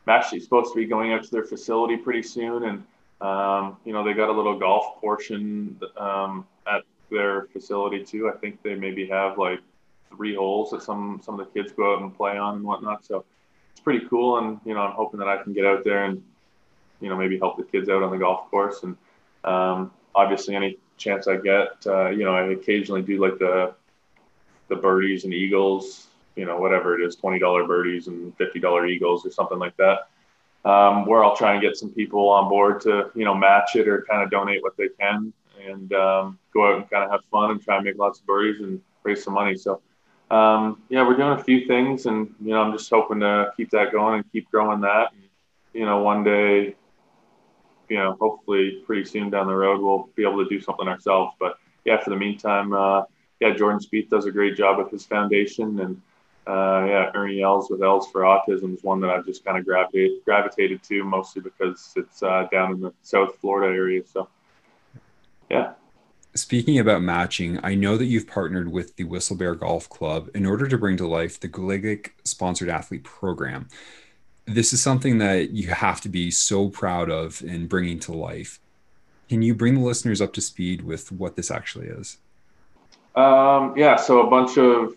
I'm 0.08 0.14
actually 0.14 0.40
supposed 0.40 0.74
to 0.74 0.76
be 0.76 0.86
going 0.86 1.14
out 1.14 1.24
to 1.24 1.32
their 1.32 1.44
facility 1.44 1.98
pretty 1.98 2.24
soon, 2.24 2.64
and 2.64 2.84
um, 3.22 3.78
you 3.86 3.94
know 3.94 4.04
they 4.04 4.14
got 4.14 4.30
a 4.30 4.32
little 4.32 4.58
golf 4.58 5.00
portion 5.00 5.80
um, 5.98 6.46
at 6.68 6.84
their 7.10 7.44
facility 7.54 8.04
too. 8.04 8.30
I 8.30 8.38
think 8.38 8.62
they 8.64 8.76
maybe 8.76 9.08
have 9.08 9.38
like 9.38 9.60
three 10.10 10.36
holes 10.36 10.72
that 10.72 10.84
some 10.84 11.22
some 11.24 11.40
of 11.40 11.46
the 11.46 11.62
kids 11.62 11.72
go 11.72 11.96
out 11.96 12.02
and 12.02 12.16
play 12.16 12.38
on 12.38 12.56
and 12.56 12.64
whatnot. 12.64 13.06
So 13.06 13.24
it's 13.72 13.82
pretty 13.82 14.06
cool, 14.08 14.38
and 14.40 14.60
you 14.66 14.74
know 14.74 14.82
I'm 14.82 14.94
hoping 14.94 15.20
that 15.20 15.28
I 15.28 15.42
can 15.42 15.54
get 15.54 15.66
out 15.66 15.84
there 15.84 16.06
and 16.06 16.24
you 17.00 17.10
know 17.10 17.16
maybe 17.16 17.38
help 17.38 17.58
the 17.58 17.64
kids 17.64 17.90
out 17.90 18.04
on 18.04 18.12
the 18.12 18.18
golf 18.18 18.50
course, 18.50 18.84
and 18.84 18.98
um, 19.44 19.92
obviously 20.16 20.56
any 20.56 20.78
chance 20.98 21.28
I 21.28 21.38
get, 21.38 21.86
uh, 21.86 22.10
you 22.10 22.26
know 22.26 22.36
I 22.36 22.52
occasionally 22.52 23.02
do 23.02 23.20
like 23.20 23.38
the 23.38 23.74
the 24.68 24.76
birdies 24.78 25.26
and 25.26 25.34
eagles 25.34 26.08
you 26.42 26.48
know, 26.48 26.58
whatever 26.58 27.00
it 27.00 27.06
is, 27.06 27.16
$20 27.16 27.68
birdies 27.68 28.08
and 28.08 28.36
$50 28.36 28.90
eagles 28.90 29.24
or 29.24 29.30
something 29.30 29.60
like 29.60 29.78
that. 29.78 30.10
Um, 30.66 31.06
where 31.06 31.24
I'll 31.24 31.36
try 31.36 31.54
and 31.54 31.62
get 31.62 31.78
some 31.78 31.92
people 31.92 32.30
on 32.30 32.50
board 32.50 32.82
to, 32.82 33.12
you 33.16 33.26
know, 33.26 33.36
match 33.36 33.76
it 33.76 33.88
or 33.88 34.06
kind 34.10 34.24
of 34.24 34.32
donate 34.32 34.64
what 34.64 34.76
they 34.76 34.90
can 35.00 35.32
and 35.64 35.94
um, 35.94 36.40
go 36.52 36.68
out 36.68 36.78
and 36.78 36.90
kind 36.90 37.04
of 37.04 37.12
have 37.12 37.22
fun 37.32 37.52
and 37.52 37.62
try 37.64 37.76
and 37.76 37.86
make 37.86 37.98
lots 37.98 38.20
of 38.20 38.26
birdies 38.26 38.60
and 38.60 38.82
raise 39.04 39.24
some 39.24 39.36
money. 39.36 39.56
So 39.56 39.82
um, 40.32 40.82
yeah, 40.90 41.06
we're 41.06 41.18
doing 41.18 41.38
a 41.38 41.44
few 41.44 41.68
things, 41.68 42.06
and 42.06 42.34
you 42.42 42.52
know, 42.54 42.62
I'm 42.62 42.72
just 42.72 42.90
hoping 42.90 43.20
to 43.20 43.52
keep 43.58 43.70
that 43.72 43.92
going 43.92 44.16
and 44.16 44.32
keep 44.32 44.50
growing 44.50 44.82
that. 44.82 45.12
And, 45.12 45.24
you 45.74 45.86
know, 45.86 46.02
one 46.02 46.24
day, 46.24 46.76
you 47.90 47.98
know, 47.98 48.16
hopefully 48.20 48.82
pretty 48.86 49.04
soon 49.04 49.30
down 49.30 49.48
the 49.48 49.56
road, 49.56 49.82
we'll 49.82 50.10
be 50.16 50.24
able 50.24 50.42
to 50.42 50.50
do 50.50 50.62
something 50.62 50.88
ourselves. 50.88 51.34
But 51.38 51.58
yeah, 51.84 52.02
for 52.02 52.12
the 52.12 52.16
meantime, 52.16 52.72
uh, 52.72 53.04
yeah, 53.42 53.54
Jordan 53.54 53.80
Spieth 53.82 54.10
does 54.10 54.26
a 54.26 54.32
great 54.32 54.56
job 54.56 54.78
with 54.78 54.92
his 54.92 55.06
foundation, 55.06 55.80
and 55.82 56.02
uh, 56.48 56.86
yeah, 56.88 57.12
Ernie 57.14 57.42
Els 57.42 57.70
with 57.70 57.84
Els 57.84 58.10
for 58.10 58.22
Autism 58.22 58.74
is 58.74 58.84
one 58.84 59.00
that 59.02 59.12
I've 59.12 59.26
just 59.26 59.46
kind 59.46 59.58
of 59.58 59.66
gravitated 59.66 60.24
gravitated 60.26 60.82
to 60.84 61.04
mostly 61.04 61.42
because 61.42 61.94
it's 61.96 62.24
uh, 62.24 62.48
down 62.52 62.72
in 62.72 62.82
the 62.82 62.94
South 63.04 63.36
Florida 63.40 63.74
area. 63.76 64.02
So 64.06 64.28
yeah. 65.50 65.74
Speaking 66.34 66.80
about 66.80 67.02
matching, 67.02 67.60
I 67.62 67.76
know 67.76 67.98
that 67.98 68.06
you've 68.06 68.28
partnered 68.28 68.72
with 68.72 68.96
the 68.96 69.04
Whistle 69.04 69.36
Bear 69.36 69.54
Golf 69.54 69.90
Club 69.90 70.30
in 70.34 70.46
order 70.46 70.66
to 70.68 70.78
bring 70.78 70.96
to 70.98 71.06
life 71.06 71.38
the 71.40 71.50
GLIGIC 71.50 72.12
sponsored 72.24 72.70
athlete 72.70 73.04
program. 73.04 73.68
This 74.46 74.72
is 74.72 74.82
something 74.82 75.18
that 75.18 75.52
you 75.52 75.68
have 75.68 76.00
to 76.02 76.10
be 76.10 76.32
so 76.32 76.70
proud 76.70 77.10
of 77.10 77.42
in 77.44 77.68
bringing 77.68 78.00
to 78.00 78.14
life. 78.14 78.60
Can 79.28 79.42
you 79.42 79.54
bring 79.54 79.76
the 79.76 79.82
listeners 79.82 80.22
up 80.22 80.32
to 80.34 80.42
speed 80.42 80.84
with 80.84 81.12
what 81.12 81.36
this 81.36 81.52
actually 81.52 81.88
is? 81.88 82.18
Um, 83.14 83.74
yeah, 83.78 83.98
so 83.98 84.26
a 84.26 84.30
bunch 84.30 84.58
of, 84.58 84.96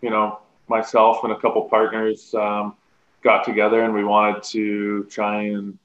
you 0.00 0.10
know, 0.10 0.38
myself 0.70 1.24
and 1.24 1.32
a 1.32 1.38
couple 1.38 1.62
partners 1.68 2.34
um, 2.34 2.74
got 3.22 3.44
together 3.44 3.82
and 3.82 3.92
we 3.92 4.04
wanted 4.04 4.42
to 4.42 5.04
try 5.04 5.42
and 5.42 5.76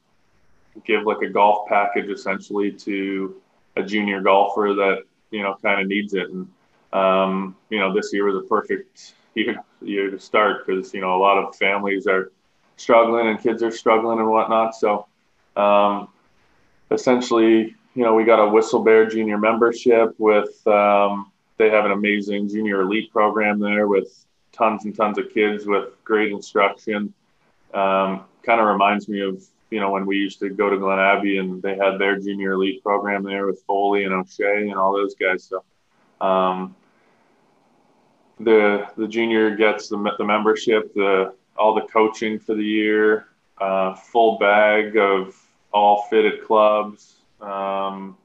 give 0.84 1.02
like 1.02 1.20
a 1.22 1.28
golf 1.28 1.68
package 1.68 2.08
essentially 2.08 2.72
to 2.72 3.36
a 3.76 3.82
junior 3.82 4.20
golfer 4.22 4.72
that 4.74 5.02
you 5.30 5.42
know 5.42 5.56
kind 5.62 5.80
of 5.80 5.86
needs 5.86 6.14
it. 6.14 6.30
And 6.30 6.48
um, 6.92 7.56
you 7.68 7.78
know, 7.78 7.92
this 7.92 8.12
year 8.12 8.24
was 8.24 8.36
a 8.36 8.48
perfect 8.48 9.14
year, 9.34 9.56
year 9.82 10.10
to 10.10 10.18
start 10.18 10.66
because 10.66 10.94
you 10.94 11.00
know 11.00 11.14
a 11.16 11.20
lot 11.20 11.38
of 11.38 11.54
families 11.56 12.06
are 12.06 12.32
struggling 12.76 13.28
and 13.28 13.40
kids 13.40 13.62
are 13.62 13.70
struggling 13.70 14.18
and 14.18 14.28
whatnot. 14.28 14.74
So 14.74 15.06
um, 15.56 16.08
essentially, 16.90 17.74
you 17.94 18.02
know, 18.02 18.14
we 18.14 18.24
got 18.24 18.42
a 18.42 18.48
Whistle 18.48 18.82
Bear 18.82 19.06
Junior 19.06 19.38
membership 19.38 20.14
with. 20.18 20.66
Um, 20.66 21.32
they 21.58 21.70
have 21.70 21.86
an 21.86 21.92
amazing 21.92 22.48
junior 22.48 22.82
elite 22.82 23.10
program 23.10 23.58
there 23.58 23.88
with 23.88 24.26
tons 24.56 24.84
and 24.84 24.96
tons 24.96 25.18
of 25.18 25.32
kids 25.32 25.66
with 25.66 25.90
great 26.04 26.32
instruction. 26.32 27.12
Um, 27.74 28.24
kind 28.42 28.60
of 28.60 28.66
reminds 28.66 29.08
me 29.08 29.20
of 29.20 29.42
you 29.70 29.80
know, 29.80 29.90
when 29.90 30.06
we 30.06 30.16
used 30.16 30.38
to 30.40 30.48
go 30.48 30.70
to 30.70 30.78
Glen 30.78 30.98
Abbey 30.98 31.38
and 31.38 31.60
they 31.60 31.76
had 31.76 31.98
their 31.98 32.18
junior 32.18 32.52
elite 32.52 32.82
program 32.82 33.24
there 33.24 33.46
with 33.46 33.62
Foley 33.66 34.04
and 34.04 34.14
O'Shea 34.14 34.68
and 34.68 34.74
all 34.74 34.92
those 34.92 35.14
guys. 35.14 35.44
So, 35.44 35.64
um, 36.24 36.74
the 38.38 38.86
the 38.96 39.08
junior 39.08 39.56
gets 39.56 39.88
the 39.88 40.12
the 40.18 40.24
membership, 40.24 40.94
the 40.94 41.34
all 41.56 41.74
the 41.74 41.86
coaching 41.92 42.38
for 42.38 42.54
the 42.54 42.64
year, 42.64 43.28
uh, 43.58 43.94
full 43.94 44.38
bag 44.38 44.96
of 44.96 45.34
all 45.72 46.02
fitted 46.10 46.44
clubs, 46.44 47.16
um, 47.40 48.16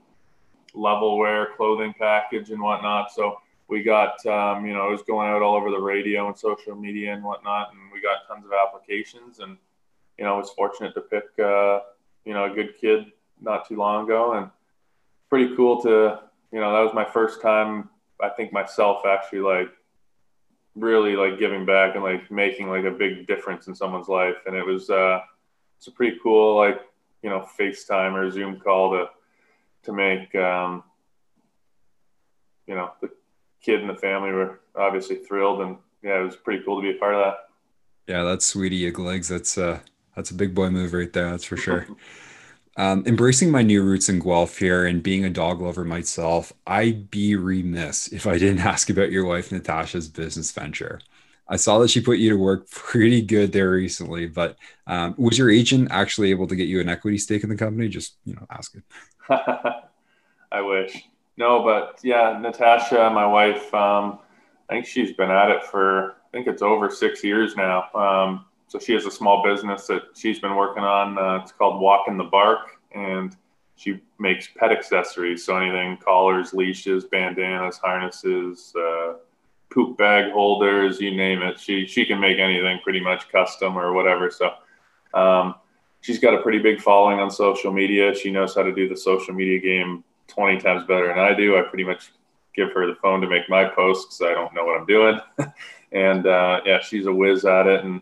Levelwear 0.75 1.55
clothing 1.55 1.93
package 1.97 2.51
and 2.51 2.61
whatnot. 2.61 3.11
So 3.11 3.37
we 3.71 3.81
got 3.81 4.23
um, 4.27 4.67
you 4.67 4.73
know 4.73 4.87
it 4.87 4.91
was 4.91 5.01
going 5.01 5.29
out 5.29 5.41
all 5.41 5.55
over 5.55 5.71
the 5.71 5.79
radio 5.79 6.27
and 6.27 6.37
social 6.37 6.75
media 6.75 7.13
and 7.13 7.23
whatnot, 7.23 7.71
and 7.71 7.91
we 7.91 7.99
got 7.99 8.27
tons 8.27 8.45
of 8.45 8.51
applications 8.53 9.39
and 9.39 9.57
you 10.21 10.27
know, 10.27 10.35
I 10.35 10.37
was 10.37 10.51
fortunate 10.51 10.93
to 10.93 11.01
pick, 11.01 11.23
uh, 11.39 11.79
you 12.25 12.35
know, 12.35 12.45
a 12.45 12.53
good 12.53 12.79
kid 12.79 13.11
not 13.41 13.67
too 13.67 13.75
long 13.75 14.05
ago 14.05 14.33
and 14.33 14.51
pretty 15.31 15.55
cool 15.55 15.81
to, 15.81 16.19
you 16.51 16.59
know, 16.59 16.71
that 16.71 16.83
was 16.83 16.93
my 16.93 17.05
first 17.05 17.41
time, 17.41 17.89
I 18.21 18.29
think 18.29 18.53
myself 18.53 19.01
actually 19.03 19.39
like 19.39 19.69
really 20.75 21.15
like 21.15 21.39
giving 21.39 21.65
back 21.65 21.95
and 21.95 22.03
like 22.03 22.29
making 22.29 22.69
like 22.69 22.85
a 22.85 22.91
big 22.91 23.25
difference 23.25 23.65
in 23.65 23.73
someone's 23.73 24.07
life. 24.07 24.35
And 24.45 24.55
it 24.55 24.63
was, 24.63 24.91
uh, 24.91 25.21
it's 25.77 25.87
a 25.87 25.91
pretty 25.91 26.19
cool, 26.21 26.55
like, 26.55 26.79
you 27.23 27.31
know, 27.31 27.47
FaceTime 27.59 28.13
or 28.13 28.29
Zoom 28.29 28.59
call 28.59 28.91
to, 28.91 29.09
to 29.85 29.91
make, 29.91 30.35
um, 30.35 30.83
you 32.67 32.75
know, 32.75 32.91
the 33.01 33.09
kid 33.61 33.81
and 33.81 33.89
the 33.89 33.95
family 33.95 34.31
were 34.31 34.61
obviously 34.75 35.17
thrilled 35.17 35.61
and 35.61 35.77
yeah, 36.03 36.19
it 36.19 36.23
was 36.23 36.35
pretty 36.35 36.63
cool 36.63 36.81
to 36.81 36.81
be 36.81 36.95
a 36.95 36.99
part 36.99 37.15
of 37.15 37.21
that. 37.21 37.35
Yeah, 38.07 38.23
that's 38.23 38.45
sweetie 38.45 38.89
legs. 38.91 39.27
That's 39.27 39.57
uh 39.57 39.79
that's 40.15 40.31
a 40.31 40.35
big 40.35 40.53
boy 40.53 40.69
move 40.69 40.93
right 40.93 41.11
there. 41.13 41.29
That's 41.29 41.45
for 41.45 41.57
sure. 41.57 41.87
Um, 42.77 43.03
embracing 43.05 43.51
my 43.51 43.63
new 43.63 43.83
roots 43.83 44.07
in 44.07 44.19
Guelph 44.19 44.57
here 44.57 44.85
and 44.85 45.03
being 45.03 45.25
a 45.25 45.29
dog 45.29 45.61
lover 45.61 45.83
myself, 45.83 46.53
I'd 46.65 47.11
be 47.11 47.35
remiss 47.35 48.07
if 48.13 48.25
I 48.25 48.37
didn't 48.37 48.65
ask 48.65 48.89
about 48.89 49.11
your 49.11 49.25
wife 49.25 49.51
Natasha's 49.51 50.07
business 50.07 50.51
venture. 50.51 51.01
I 51.49 51.57
saw 51.57 51.79
that 51.79 51.89
she 51.89 51.99
put 51.99 52.17
you 52.17 52.29
to 52.29 52.37
work 52.37 52.69
pretty 52.69 53.21
good 53.21 53.51
there 53.51 53.71
recently, 53.71 54.25
but 54.25 54.55
um, 54.87 55.15
was 55.17 55.37
your 55.37 55.49
agent 55.49 55.89
actually 55.91 56.31
able 56.31 56.47
to 56.47 56.55
get 56.55 56.69
you 56.69 56.79
an 56.79 56.87
equity 56.87 57.17
stake 57.17 57.43
in 57.43 57.49
the 57.49 57.57
company? 57.57 57.89
Just 57.89 58.15
you 58.23 58.35
know, 58.35 58.47
ask 58.49 58.73
it. 58.73 58.83
I 60.51 60.61
wish. 60.61 61.03
No, 61.37 61.63
but 61.63 61.99
yeah, 62.03 62.37
Natasha, 62.39 63.09
my 63.13 63.25
wife. 63.25 63.73
Um, 63.73 64.19
I 64.69 64.73
think 64.73 64.85
she's 64.85 65.13
been 65.13 65.31
at 65.31 65.49
it 65.49 65.63
for 65.63 66.11
I 66.11 66.31
think 66.31 66.47
it's 66.47 66.61
over 66.61 66.89
six 66.89 67.23
years 67.23 67.55
now. 67.55 67.89
Um, 67.93 68.45
so 68.67 68.79
she 68.79 68.93
has 68.93 69.05
a 69.05 69.11
small 69.11 69.43
business 69.43 69.87
that 69.87 70.03
she's 70.15 70.39
been 70.39 70.55
working 70.55 70.83
on. 70.83 71.17
Uh, 71.17 71.41
it's 71.43 71.51
called 71.51 71.81
Walk 71.81 72.07
in 72.07 72.17
the 72.17 72.23
Bark, 72.23 72.79
and 72.93 73.35
she 73.75 73.99
makes 74.17 74.47
pet 74.55 74.71
accessories. 74.71 75.45
So 75.45 75.57
anything 75.57 75.97
collars, 75.97 76.53
leashes, 76.53 77.05
bandanas, 77.05 77.77
harnesses, 77.77 78.73
uh, 78.77 79.15
poop 79.71 79.97
bag 79.97 80.31
holders, 80.31 81.01
you 81.01 81.15
name 81.15 81.41
it. 81.41 81.59
She 81.59 81.85
she 81.85 82.05
can 82.05 82.19
make 82.19 82.39
anything 82.39 82.79
pretty 82.83 82.99
much 83.01 83.29
custom 83.29 83.77
or 83.77 83.91
whatever. 83.93 84.29
So 84.29 84.51
um, 85.13 85.55
she's 86.01 86.19
got 86.19 86.33
a 86.33 86.41
pretty 86.41 86.59
big 86.59 86.79
following 86.79 87.19
on 87.19 87.29
social 87.29 87.73
media. 87.73 88.13
She 88.15 88.31
knows 88.31 88.55
how 88.55 88.63
to 88.63 88.73
do 88.73 88.87
the 88.87 88.95
social 88.97 89.33
media 89.33 89.59
game 89.59 90.03
20 90.31 90.59
times 90.59 90.83
better 90.85 91.07
than 91.07 91.19
I 91.19 91.33
do. 91.33 91.57
I 91.57 91.61
pretty 91.61 91.83
much 91.83 92.11
give 92.55 92.71
her 92.73 92.87
the 92.87 92.95
phone 92.95 93.21
to 93.21 93.27
make 93.27 93.49
my 93.49 93.65
posts 93.65 94.17
because 94.17 94.31
I 94.31 94.33
don't 94.33 94.53
know 94.53 94.65
what 94.65 94.79
I'm 94.79 94.85
doing. 94.85 95.19
and 95.91 96.27
uh, 96.27 96.61
yeah, 96.65 96.79
she's 96.81 97.05
a 97.05 97.13
whiz 97.13 97.45
at 97.45 97.67
it. 97.67 97.83
And 97.83 98.01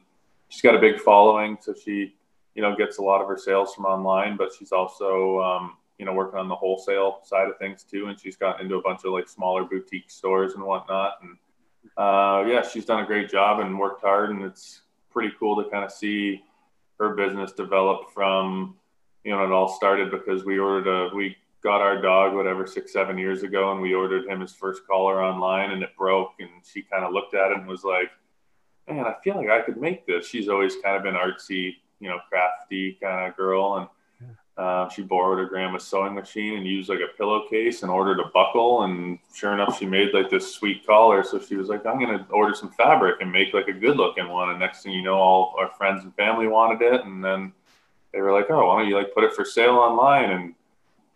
she's 0.50 0.62
got 0.62 0.76
a 0.76 0.80
big 0.80 1.00
following, 1.00 1.58
so 1.62 1.74
she 1.74 2.16
you 2.56 2.62
know 2.62 2.76
gets 2.76 2.98
a 2.98 3.02
lot 3.02 3.22
of 3.22 3.28
her 3.28 3.38
sales 3.38 3.74
from 3.74 3.86
online, 3.86 4.36
but 4.36 4.52
she's 4.58 4.72
also 4.72 5.40
um, 5.40 5.78
you 5.98 6.06
know 6.06 6.14
working 6.14 6.40
on 6.40 6.50
the 6.50 6.56
wholesale 6.56 7.20
side 7.24 7.48
of 7.48 7.58
things 7.58 7.84
too, 7.84 8.08
and 8.08 8.20
she's 8.20 8.36
gotten 8.36 8.66
into 8.66 8.76
a 8.76 8.82
bunch 8.82 9.02
of 9.06 9.14
like 9.14 9.30
smaller 9.30 9.64
boutique 9.64 10.10
stores 10.10 10.54
and 10.56 10.64
whatnot, 10.64 11.20
and 11.22 11.38
uh, 11.98 12.44
yeah, 12.48 12.62
she's 12.62 12.86
done 12.86 13.04
a 13.04 13.06
great 13.06 13.30
job 13.30 13.60
and 13.60 13.80
worked 13.80 14.02
hard, 14.02 14.32
and 14.32 14.44
it's 14.44 14.82
pretty 15.12 15.34
cool 15.40 15.62
to 15.62 15.70
kind 15.70 15.84
of 15.84 15.92
see 15.92 16.44
her 17.00 17.16
business 17.16 17.52
develop 17.54 18.12
from 18.14 18.76
you 19.24 19.32
know 19.32 19.44
it 19.44 19.52
all 19.52 19.70
started 19.70 20.12
because 20.12 20.44
we 20.44 20.60
ordered 20.60 20.88
a 20.88 21.16
we 21.16 21.36
got 21.62 21.82
our 21.82 22.02
dog 22.02 22.34
whatever 22.34 22.66
six 22.66 22.94
seven 22.94 23.18
years 23.18 23.44
ago 23.44 23.72
and 23.72 23.82
we 23.82 23.94
ordered 23.94 24.26
him 24.28 24.40
his 24.40 24.54
first 24.54 24.88
collar 24.88 25.22
online 25.22 25.72
and 25.72 25.84
it 25.84 25.90
broke 25.98 26.32
and 26.40 26.50
she 26.64 26.82
kind 26.82 27.04
of 27.04 27.12
looked 27.12 27.34
at 27.34 27.52
it 27.52 27.58
and 27.58 27.68
was 27.68 27.84
like 27.84 28.10
man, 28.90 29.06
I 29.06 29.16
feel 29.24 29.36
like 29.36 29.50
I 29.50 29.62
could 29.62 29.78
make 29.78 30.06
this. 30.06 30.28
She's 30.28 30.50
always 30.50 30.76
kind 30.84 30.98
of 30.98 31.04
been 31.04 31.16
artsy, 31.16 31.76
you 32.00 32.10
know, 32.10 32.20
crafty 32.28 32.98
kind 33.02 33.28
of 33.28 33.38
girl. 33.38 33.76
And 33.78 33.88
uh, 34.58 34.90
she 34.90 35.04
borrowed 35.04 35.40
her 35.40 35.46
grandma's 35.46 35.86
sewing 35.86 36.16
machine 36.16 36.58
and 36.58 36.66
used 36.68 36.90
like 36.90 37.00
a 37.00 37.18
pillowcase 37.18 37.84
and 37.84 37.92
ordered 37.92 38.20
a 38.20 38.30
buckle. 38.34 38.84
And 38.84 39.20
sure 39.34 39.54
enough, 39.54 39.78
she 39.78 39.86
made 39.86 40.14
like 40.14 40.30
this 40.30 40.54
sweet 40.54 40.86
collar. 40.86 41.24
So 41.24 41.40
she 41.40 41.56
was 41.56 41.70
like, 41.70 41.86
I'm 41.86 42.00
going 42.00 42.18
to 42.18 42.26
order 42.32 42.54
some 42.54 42.72
fabric 42.72 43.22
and 43.22 43.32
make 43.32 43.54
like 43.54 43.68
a 43.68 43.74
good 43.74 43.96
looking 43.96 44.28
one. 44.28 44.50
And 44.50 44.60
next 44.60 44.84
thing 44.84 44.92
you 44.92 45.04
know, 45.04 45.16
all 45.16 45.56
our 45.58 45.70
friends 45.70 46.04
and 46.04 46.14
family 46.16 46.48
wanted 46.48 46.82
it. 46.82 47.06
And 47.06 47.24
then 47.24 47.54
they 48.12 48.22
were 48.22 48.34
like, 48.34 48.50
oh, 48.50 48.68
why 48.68 48.80
don't 48.80 48.90
you 48.90 48.98
like 48.98 49.14
put 49.14 49.24
it 49.24 49.34
for 49.34 49.46
sale 49.46 49.76
online 49.76 50.32
and 50.32 50.56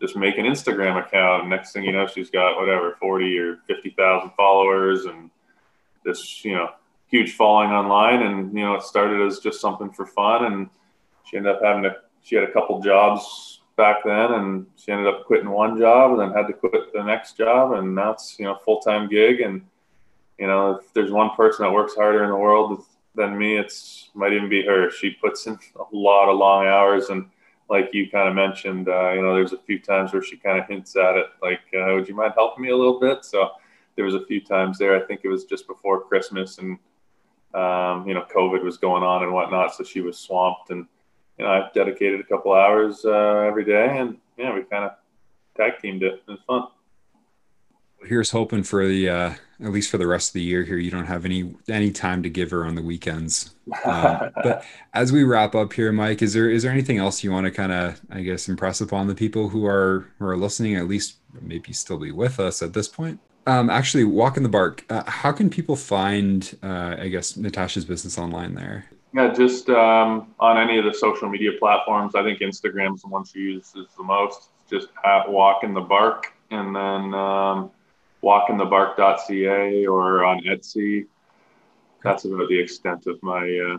just 0.01 0.15
make 0.15 0.37
an 0.37 0.45
Instagram 0.45 1.03
account. 1.03 1.47
Next 1.47 1.71
thing 1.71 1.83
you 1.83 1.91
know, 1.91 2.07
she's 2.07 2.29
got 2.29 2.57
whatever, 2.57 2.97
40 2.99 3.37
or 3.37 3.57
50,000 3.67 4.31
followers 4.35 5.05
and 5.05 5.29
this, 6.03 6.43
you 6.43 6.53
know, 6.53 6.69
huge 7.13 7.35
following 7.35 7.69
online, 7.69 8.23
and 8.23 8.57
you 8.57 8.63
know, 8.63 8.73
it 8.73 8.81
started 8.81 9.21
as 9.25 9.37
just 9.37 9.61
something 9.61 9.91
for 9.91 10.07
fun, 10.07 10.45
and 10.51 10.69
she 11.23 11.37
ended 11.37 11.55
up 11.55 11.61
having 11.63 11.83
to. 11.83 11.95
She 12.23 12.35
had 12.35 12.43
a 12.43 12.51
couple 12.51 12.81
jobs 12.81 13.61
back 13.77 13.97
then, 14.03 14.33
and 14.33 14.65
she 14.77 14.91
ended 14.91 15.07
up 15.07 15.25
quitting 15.25 15.49
one 15.49 15.77
job, 15.77 16.11
and 16.11 16.19
then 16.19 16.31
had 16.31 16.47
to 16.47 16.53
quit 16.53 16.91
the 16.91 17.03
next 17.03 17.37
job, 17.37 17.73
and 17.73 17.93
now 17.93 18.11
it's 18.13 18.37
you 18.39 18.45
know 18.45 18.55
full 18.65 18.79
time 18.79 19.07
gig, 19.07 19.41
and 19.41 19.61
you 20.39 20.47
know, 20.47 20.71
if 20.71 20.91
there's 20.93 21.11
one 21.11 21.29
person 21.35 21.63
that 21.63 21.71
works 21.71 21.93
harder 21.93 22.23
in 22.23 22.31
the 22.31 22.35
world 22.35 22.83
than 23.13 23.37
me, 23.37 23.57
it's 23.57 24.09
might 24.15 24.33
even 24.33 24.49
be 24.49 24.65
her. 24.65 24.89
She 24.89 25.11
puts 25.11 25.45
in 25.45 25.59
a 25.75 25.83
lot 25.95 26.29
of 26.29 26.37
long 26.37 26.65
hours, 26.65 27.09
and 27.09 27.27
like 27.73 27.89
you 27.91 28.07
kind 28.07 28.29
of 28.29 28.35
mentioned, 28.35 28.87
uh, 28.87 29.11
you 29.13 29.21
know, 29.23 29.33
there's 29.33 29.51
a 29.51 29.57
few 29.57 29.79
times 29.79 30.13
where 30.13 30.21
she 30.21 30.37
kind 30.37 30.59
of 30.59 30.67
hints 30.67 30.95
at 30.95 31.15
it, 31.15 31.25
like, 31.41 31.61
uh, 31.73 31.93
"Would 31.95 32.07
you 32.07 32.15
mind 32.15 32.33
helping 32.35 32.63
me 32.63 32.69
a 32.69 32.77
little 32.77 32.99
bit?" 32.99 33.25
So 33.25 33.49
there 33.95 34.05
was 34.05 34.13
a 34.13 34.23
few 34.25 34.39
times 34.39 34.77
there. 34.77 34.95
I 34.95 35.05
think 35.07 35.21
it 35.23 35.27
was 35.27 35.45
just 35.45 35.65
before 35.65 36.01
Christmas, 36.01 36.59
and 36.59 36.77
um, 37.55 38.07
you 38.07 38.13
know, 38.13 38.25
COVID 38.33 38.63
was 38.63 38.77
going 38.77 39.01
on 39.01 39.23
and 39.23 39.33
whatnot, 39.33 39.73
so 39.73 39.83
she 39.83 40.01
was 40.01 40.19
swamped. 40.19 40.69
And 40.69 40.85
you 41.39 41.45
know, 41.45 41.51
I 41.51 41.69
dedicated 41.73 42.19
a 42.19 42.23
couple 42.23 42.53
hours 42.53 43.05
uh, 43.05 43.45
every 43.49 43.65
day, 43.65 43.97
and 43.97 44.17
yeah, 44.37 44.53
we 44.53 44.61
kind 44.61 44.85
of 44.85 44.91
tag 45.57 45.79
teamed 45.81 46.03
it. 46.03 46.21
It 46.27 46.31
was 46.31 46.39
fun. 46.45 46.67
Here's 48.05 48.31
hoping 48.31 48.63
for 48.63 48.87
the 48.87 49.09
uh, 49.09 49.33
at 49.63 49.71
least 49.71 49.89
for 49.89 49.97
the 49.97 50.07
rest 50.07 50.29
of 50.29 50.33
the 50.33 50.41
year 50.41 50.63
here. 50.63 50.77
You 50.77 50.91
don't 50.91 51.05
have 51.05 51.25
any 51.25 51.55
any 51.69 51.91
time 51.91 52.23
to 52.23 52.29
give 52.29 52.51
her 52.51 52.65
on 52.65 52.75
the 52.75 52.81
weekends. 52.81 53.55
Um, 53.85 54.31
but 54.43 54.65
as 54.93 55.11
we 55.11 55.23
wrap 55.23 55.55
up 55.55 55.73
here, 55.73 55.91
Mike, 55.91 56.21
is 56.21 56.33
there 56.33 56.49
is 56.49 56.63
there 56.63 56.71
anything 56.71 56.97
else 56.97 57.23
you 57.23 57.31
want 57.31 57.45
to 57.45 57.51
kind 57.51 57.71
of 57.71 58.01
I 58.09 58.21
guess 58.21 58.49
impress 58.49 58.81
upon 58.81 59.07
the 59.07 59.15
people 59.15 59.49
who 59.49 59.65
are 59.65 60.07
who 60.19 60.25
are 60.25 60.37
listening? 60.37 60.75
At 60.75 60.87
least 60.87 61.17
maybe 61.41 61.73
still 61.73 61.97
be 61.97 62.11
with 62.11 62.39
us 62.39 62.61
at 62.61 62.73
this 62.73 62.87
point. 62.87 63.19
Um, 63.45 63.69
actually, 63.69 64.05
walk 64.05 64.37
in 64.37 64.43
the 64.43 64.49
bark. 64.49 64.85
Uh, 64.89 65.03
how 65.09 65.31
can 65.31 65.49
people 65.49 65.75
find 65.75 66.57
uh, 66.63 66.95
I 66.99 67.07
guess 67.09 67.37
Natasha's 67.37 67.85
business 67.85 68.17
online 68.17 68.55
there? 68.55 68.85
Yeah, 69.13 69.31
just 69.31 69.69
um, 69.69 70.33
on 70.39 70.57
any 70.57 70.79
of 70.79 70.85
the 70.85 70.93
social 70.93 71.29
media 71.29 71.51
platforms. 71.59 72.15
I 72.15 72.23
think 72.23 72.39
Instagram's 72.39 73.03
the 73.03 73.09
one 73.09 73.23
she 73.23 73.39
uses 73.39 73.87
the 73.95 74.03
most. 74.03 74.49
Just 74.69 74.87
at 75.05 75.29
Walk 75.29 75.63
in 75.63 75.73
the 75.73 75.81
Bark, 75.81 76.33
and 76.49 76.75
then 76.75 77.13
um, 77.13 77.69
walkinthebark.ca 78.23 79.85
or 79.85 80.23
on 80.23 80.41
Etsy. 80.41 81.05
That's 82.03 82.25
about 82.25 82.49
the 82.49 82.59
extent 82.59 83.05
of 83.07 83.21
my 83.21 83.73
uh, 83.73 83.77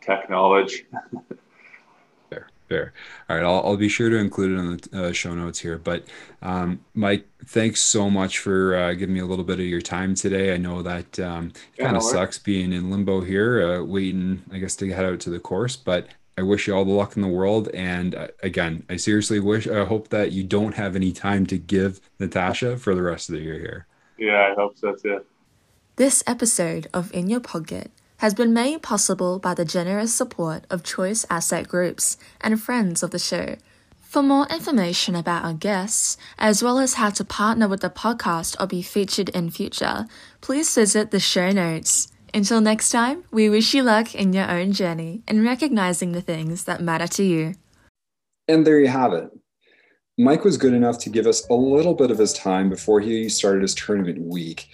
tech 0.00 0.30
knowledge. 0.30 0.84
fair, 2.30 2.48
fair. 2.68 2.92
All 3.28 3.36
right, 3.36 3.44
I'll, 3.44 3.66
I'll 3.66 3.76
be 3.76 3.88
sure 3.88 4.10
to 4.10 4.16
include 4.16 4.52
it 4.52 4.60
in 4.60 4.76
the 4.76 5.08
uh, 5.08 5.12
show 5.12 5.34
notes 5.34 5.58
here. 5.58 5.78
But 5.78 6.04
um, 6.42 6.80
Mike, 6.94 7.26
thanks 7.46 7.80
so 7.80 8.08
much 8.08 8.38
for 8.38 8.76
uh, 8.76 8.94
giving 8.94 9.14
me 9.14 9.20
a 9.20 9.26
little 9.26 9.44
bit 9.44 9.58
of 9.58 9.66
your 9.66 9.82
time 9.82 10.14
today. 10.14 10.54
I 10.54 10.56
know 10.56 10.82
that 10.82 11.18
um, 11.18 11.48
it 11.48 11.80
yeah, 11.80 11.84
kind 11.86 11.96
of 11.96 12.02
no 12.02 12.08
sucks 12.08 12.38
being 12.38 12.72
in 12.72 12.90
limbo 12.90 13.20
here, 13.22 13.80
uh, 13.80 13.84
waiting, 13.84 14.42
I 14.52 14.58
guess, 14.58 14.76
to 14.76 14.90
head 14.92 15.04
out 15.04 15.20
to 15.20 15.30
the 15.30 15.40
course, 15.40 15.76
but 15.76 16.08
I 16.36 16.42
wish 16.42 16.66
you 16.66 16.74
all 16.74 16.84
the 16.84 16.90
luck 16.90 17.16
in 17.16 17.22
the 17.22 17.28
world. 17.28 17.68
And 17.74 18.14
uh, 18.14 18.28
again, 18.42 18.84
I 18.88 18.96
seriously 18.96 19.40
wish, 19.40 19.66
I 19.66 19.84
hope 19.84 20.08
that 20.08 20.32
you 20.32 20.42
don't 20.42 20.74
have 20.74 20.96
any 20.96 21.12
time 21.12 21.46
to 21.46 21.58
give 21.58 22.00
Natasha 22.18 22.76
for 22.76 22.94
the 22.94 23.02
rest 23.02 23.28
of 23.28 23.36
the 23.36 23.42
year 23.42 23.58
here. 23.58 23.86
Yeah, 24.18 24.50
I 24.50 24.54
hope 24.54 24.76
so 24.78 24.94
too. 24.94 25.24
This 25.96 26.24
episode 26.26 26.88
of 26.92 27.12
In 27.14 27.28
Your 27.28 27.40
Podcket 27.40 27.88
has 28.18 28.34
been 28.34 28.52
made 28.52 28.82
possible 28.82 29.38
by 29.38 29.54
the 29.54 29.64
generous 29.64 30.14
support 30.14 30.64
of 30.70 30.82
Choice 30.82 31.26
Asset 31.30 31.68
Groups 31.68 32.16
and 32.40 32.60
friends 32.60 33.02
of 33.02 33.10
the 33.10 33.18
show. 33.18 33.56
For 34.00 34.22
more 34.22 34.46
information 34.46 35.16
about 35.16 35.44
our 35.44 35.54
guests, 35.54 36.16
as 36.38 36.62
well 36.62 36.78
as 36.78 36.94
how 36.94 37.10
to 37.10 37.24
partner 37.24 37.66
with 37.66 37.80
the 37.80 37.90
podcast 37.90 38.54
or 38.60 38.66
be 38.66 38.80
featured 38.80 39.28
in 39.30 39.50
future, 39.50 40.06
please 40.40 40.72
visit 40.72 41.10
the 41.10 41.18
show 41.18 41.50
notes. 41.50 42.08
Until 42.34 42.60
next 42.60 42.88
time, 42.88 43.22
we 43.30 43.48
wish 43.48 43.74
you 43.74 43.84
luck 43.84 44.12
in 44.12 44.32
your 44.32 44.50
own 44.50 44.72
journey 44.72 45.22
in 45.28 45.44
recognizing 45.44 46.10
the 46.10 46.20
things 46.20 46.64
that 46.64 46.80
matter 46.80 47.06
to 47.06 47.22
you. 47.22 47.54
And 48.48 48.66
there 48.66 48.80
you 48.80 48.88
have 48.88 49.12
it. 49.12 49.30
Mike 50.18 50.42
was 50.42 50.56
good 50.56 50.74
enough 50.74 50.98
to 50.98 51.10
give 51.10 51.28
us 51.28 51.48
a 51.48 51.54
little 51.54 51.94
bit 51.94 52.10
of 52.10 52.18
his 52.18 52.32
time 52.32 52.68
before 52.68 52.98
he 52.98 53.28
started 53.28 53.62
his 53.62 53.72
tournament 53.72 54.18
week. 54.20 54.68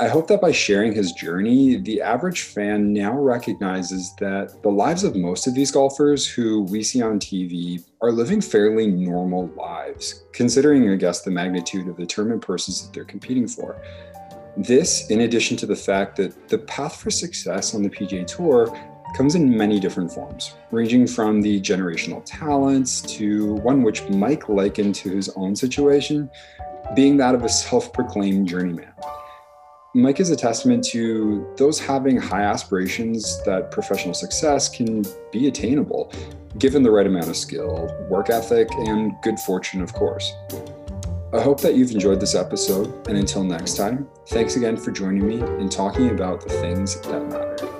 I 0.00 0.08
hope 0.08 0.26
that 0.28 0.40
by 0.40 0.50
sharing 0.50 0.94
his 0.94 1.12
journey, 1.12 1.76
the 1.76 2.02
average 2.02 2.40
fan 2.40 2.92
now 2.92 3.16
recognizes 3.16 4.12
that 4.16 4.60
the 4.64 4.70
lives 4.70 5.04
of 5.04 5.14
most 5.14 5.46
of 5.46 5.54
these 5.54 5.70
golfers 5.70 6.26
who 6.26 6.62
we 6.62 6.82
see 6.82 7.02
on 7.02 7.20
TV 7.20 7.84
are 8.00 8.10
living 8.10 8.40
fairly 8.40 8.88
normal 8.88 9.46
lives, 9.56 10.24
considering, 10.32 10.90
I 10.90 10.96
guess, 10.96 11.22
the 11.22 11.30
magnitude 11.30 11.86
of 11.86 11.96
the 11.98 12.06
tournament 12.06 12.42
purses 12.42 12.82
that 12.82 12.92
they're 12.92 13.04
competing 13.04 13.46
for. 13.46 13.80
This, 14.56 15.10
in 15.10 15.20
addition 15.20 15.56
to 15.58 15.66
the 15.66 15.76
fact 15.76 16.16
that 16.16 16.48
the 16.48 16.58
path 16.58 16.96
for 16.96 17.10
success 17.10 17.74
on 17.74 17.82
the 17.82 17.90
PGA 17.90 18.26
Tour 18.26 18.74
comes 19.14 19.34
in 19.34 19.54
many 19.54 19.78
different 19.78 20.10
forms, 20.10 20.54
ranging 20.70 21.06
from 21.06 21.42
the 21.42 21.60
generational 21.60 22.22
talents 22.24 23.02
to 23.02 23.54
one 23.56 23.82
which 23.82 24.02
Mike 24.08 24.48
likened 24.48 24.94
to 24.94 25.10
his 25.10 25.28
own 25.36 25.54
situation, 25.54 26.30
being 26.94 27.18
that 27.18 27.34
of 27.34 27.44
a 27.44 27.48
self 27.48 27.92
proclaimed 27.92 28.48
journeyman. 28.48 28.92
Mike 29.94 30.20
is 30.20 30.30
a 30.30 30.36
testament 30.36 30.84
to 30.84 31.46
those 31.56 31.78
having 31.78 32.16
high 32.16 32.42
aspirations 32.42 33.42
that 33.44 33.70
professional 33.70 34.14
success 34.14 34.68
can 34.68 35.04
be 35.32 35.48
attainable, 35.48 36.12
given 36.58 36.82
the 36.82 36.90
right 36.90 37.06
amount 37.06 37.28
of 37.28 37.36
skill, 37.36 37.94
work 38.10 38.30
ethic, 38.30 38.68
and 38.72 39.12
good 39.22 39.38
fortune, 39.40 39.82
of 39.82 39.92
course. 39.92 40.32
I 41.32 41.40
hope 41.40 41.60
that 41.62 41.74
you've 41.74 41.90
enjoyed 41.90 42.20
this 42.20 42.36
episode, 42.36 43.08
and 43.08 43.18
until 43.18 43.42
next 43.42 43.74
time, 43.74 44.08
thanks 44.28 44.54
again 44.54 44.76
for 44.76 44.92
joining 44.92 45.26
me 45.26 45.40
in 45.60 45.68
talking 45.68 46.10
about 46.10 46.40
the 46.40 46.50
things 46.50 47.00
that 47.00 47.26
matter. 47.26 47.75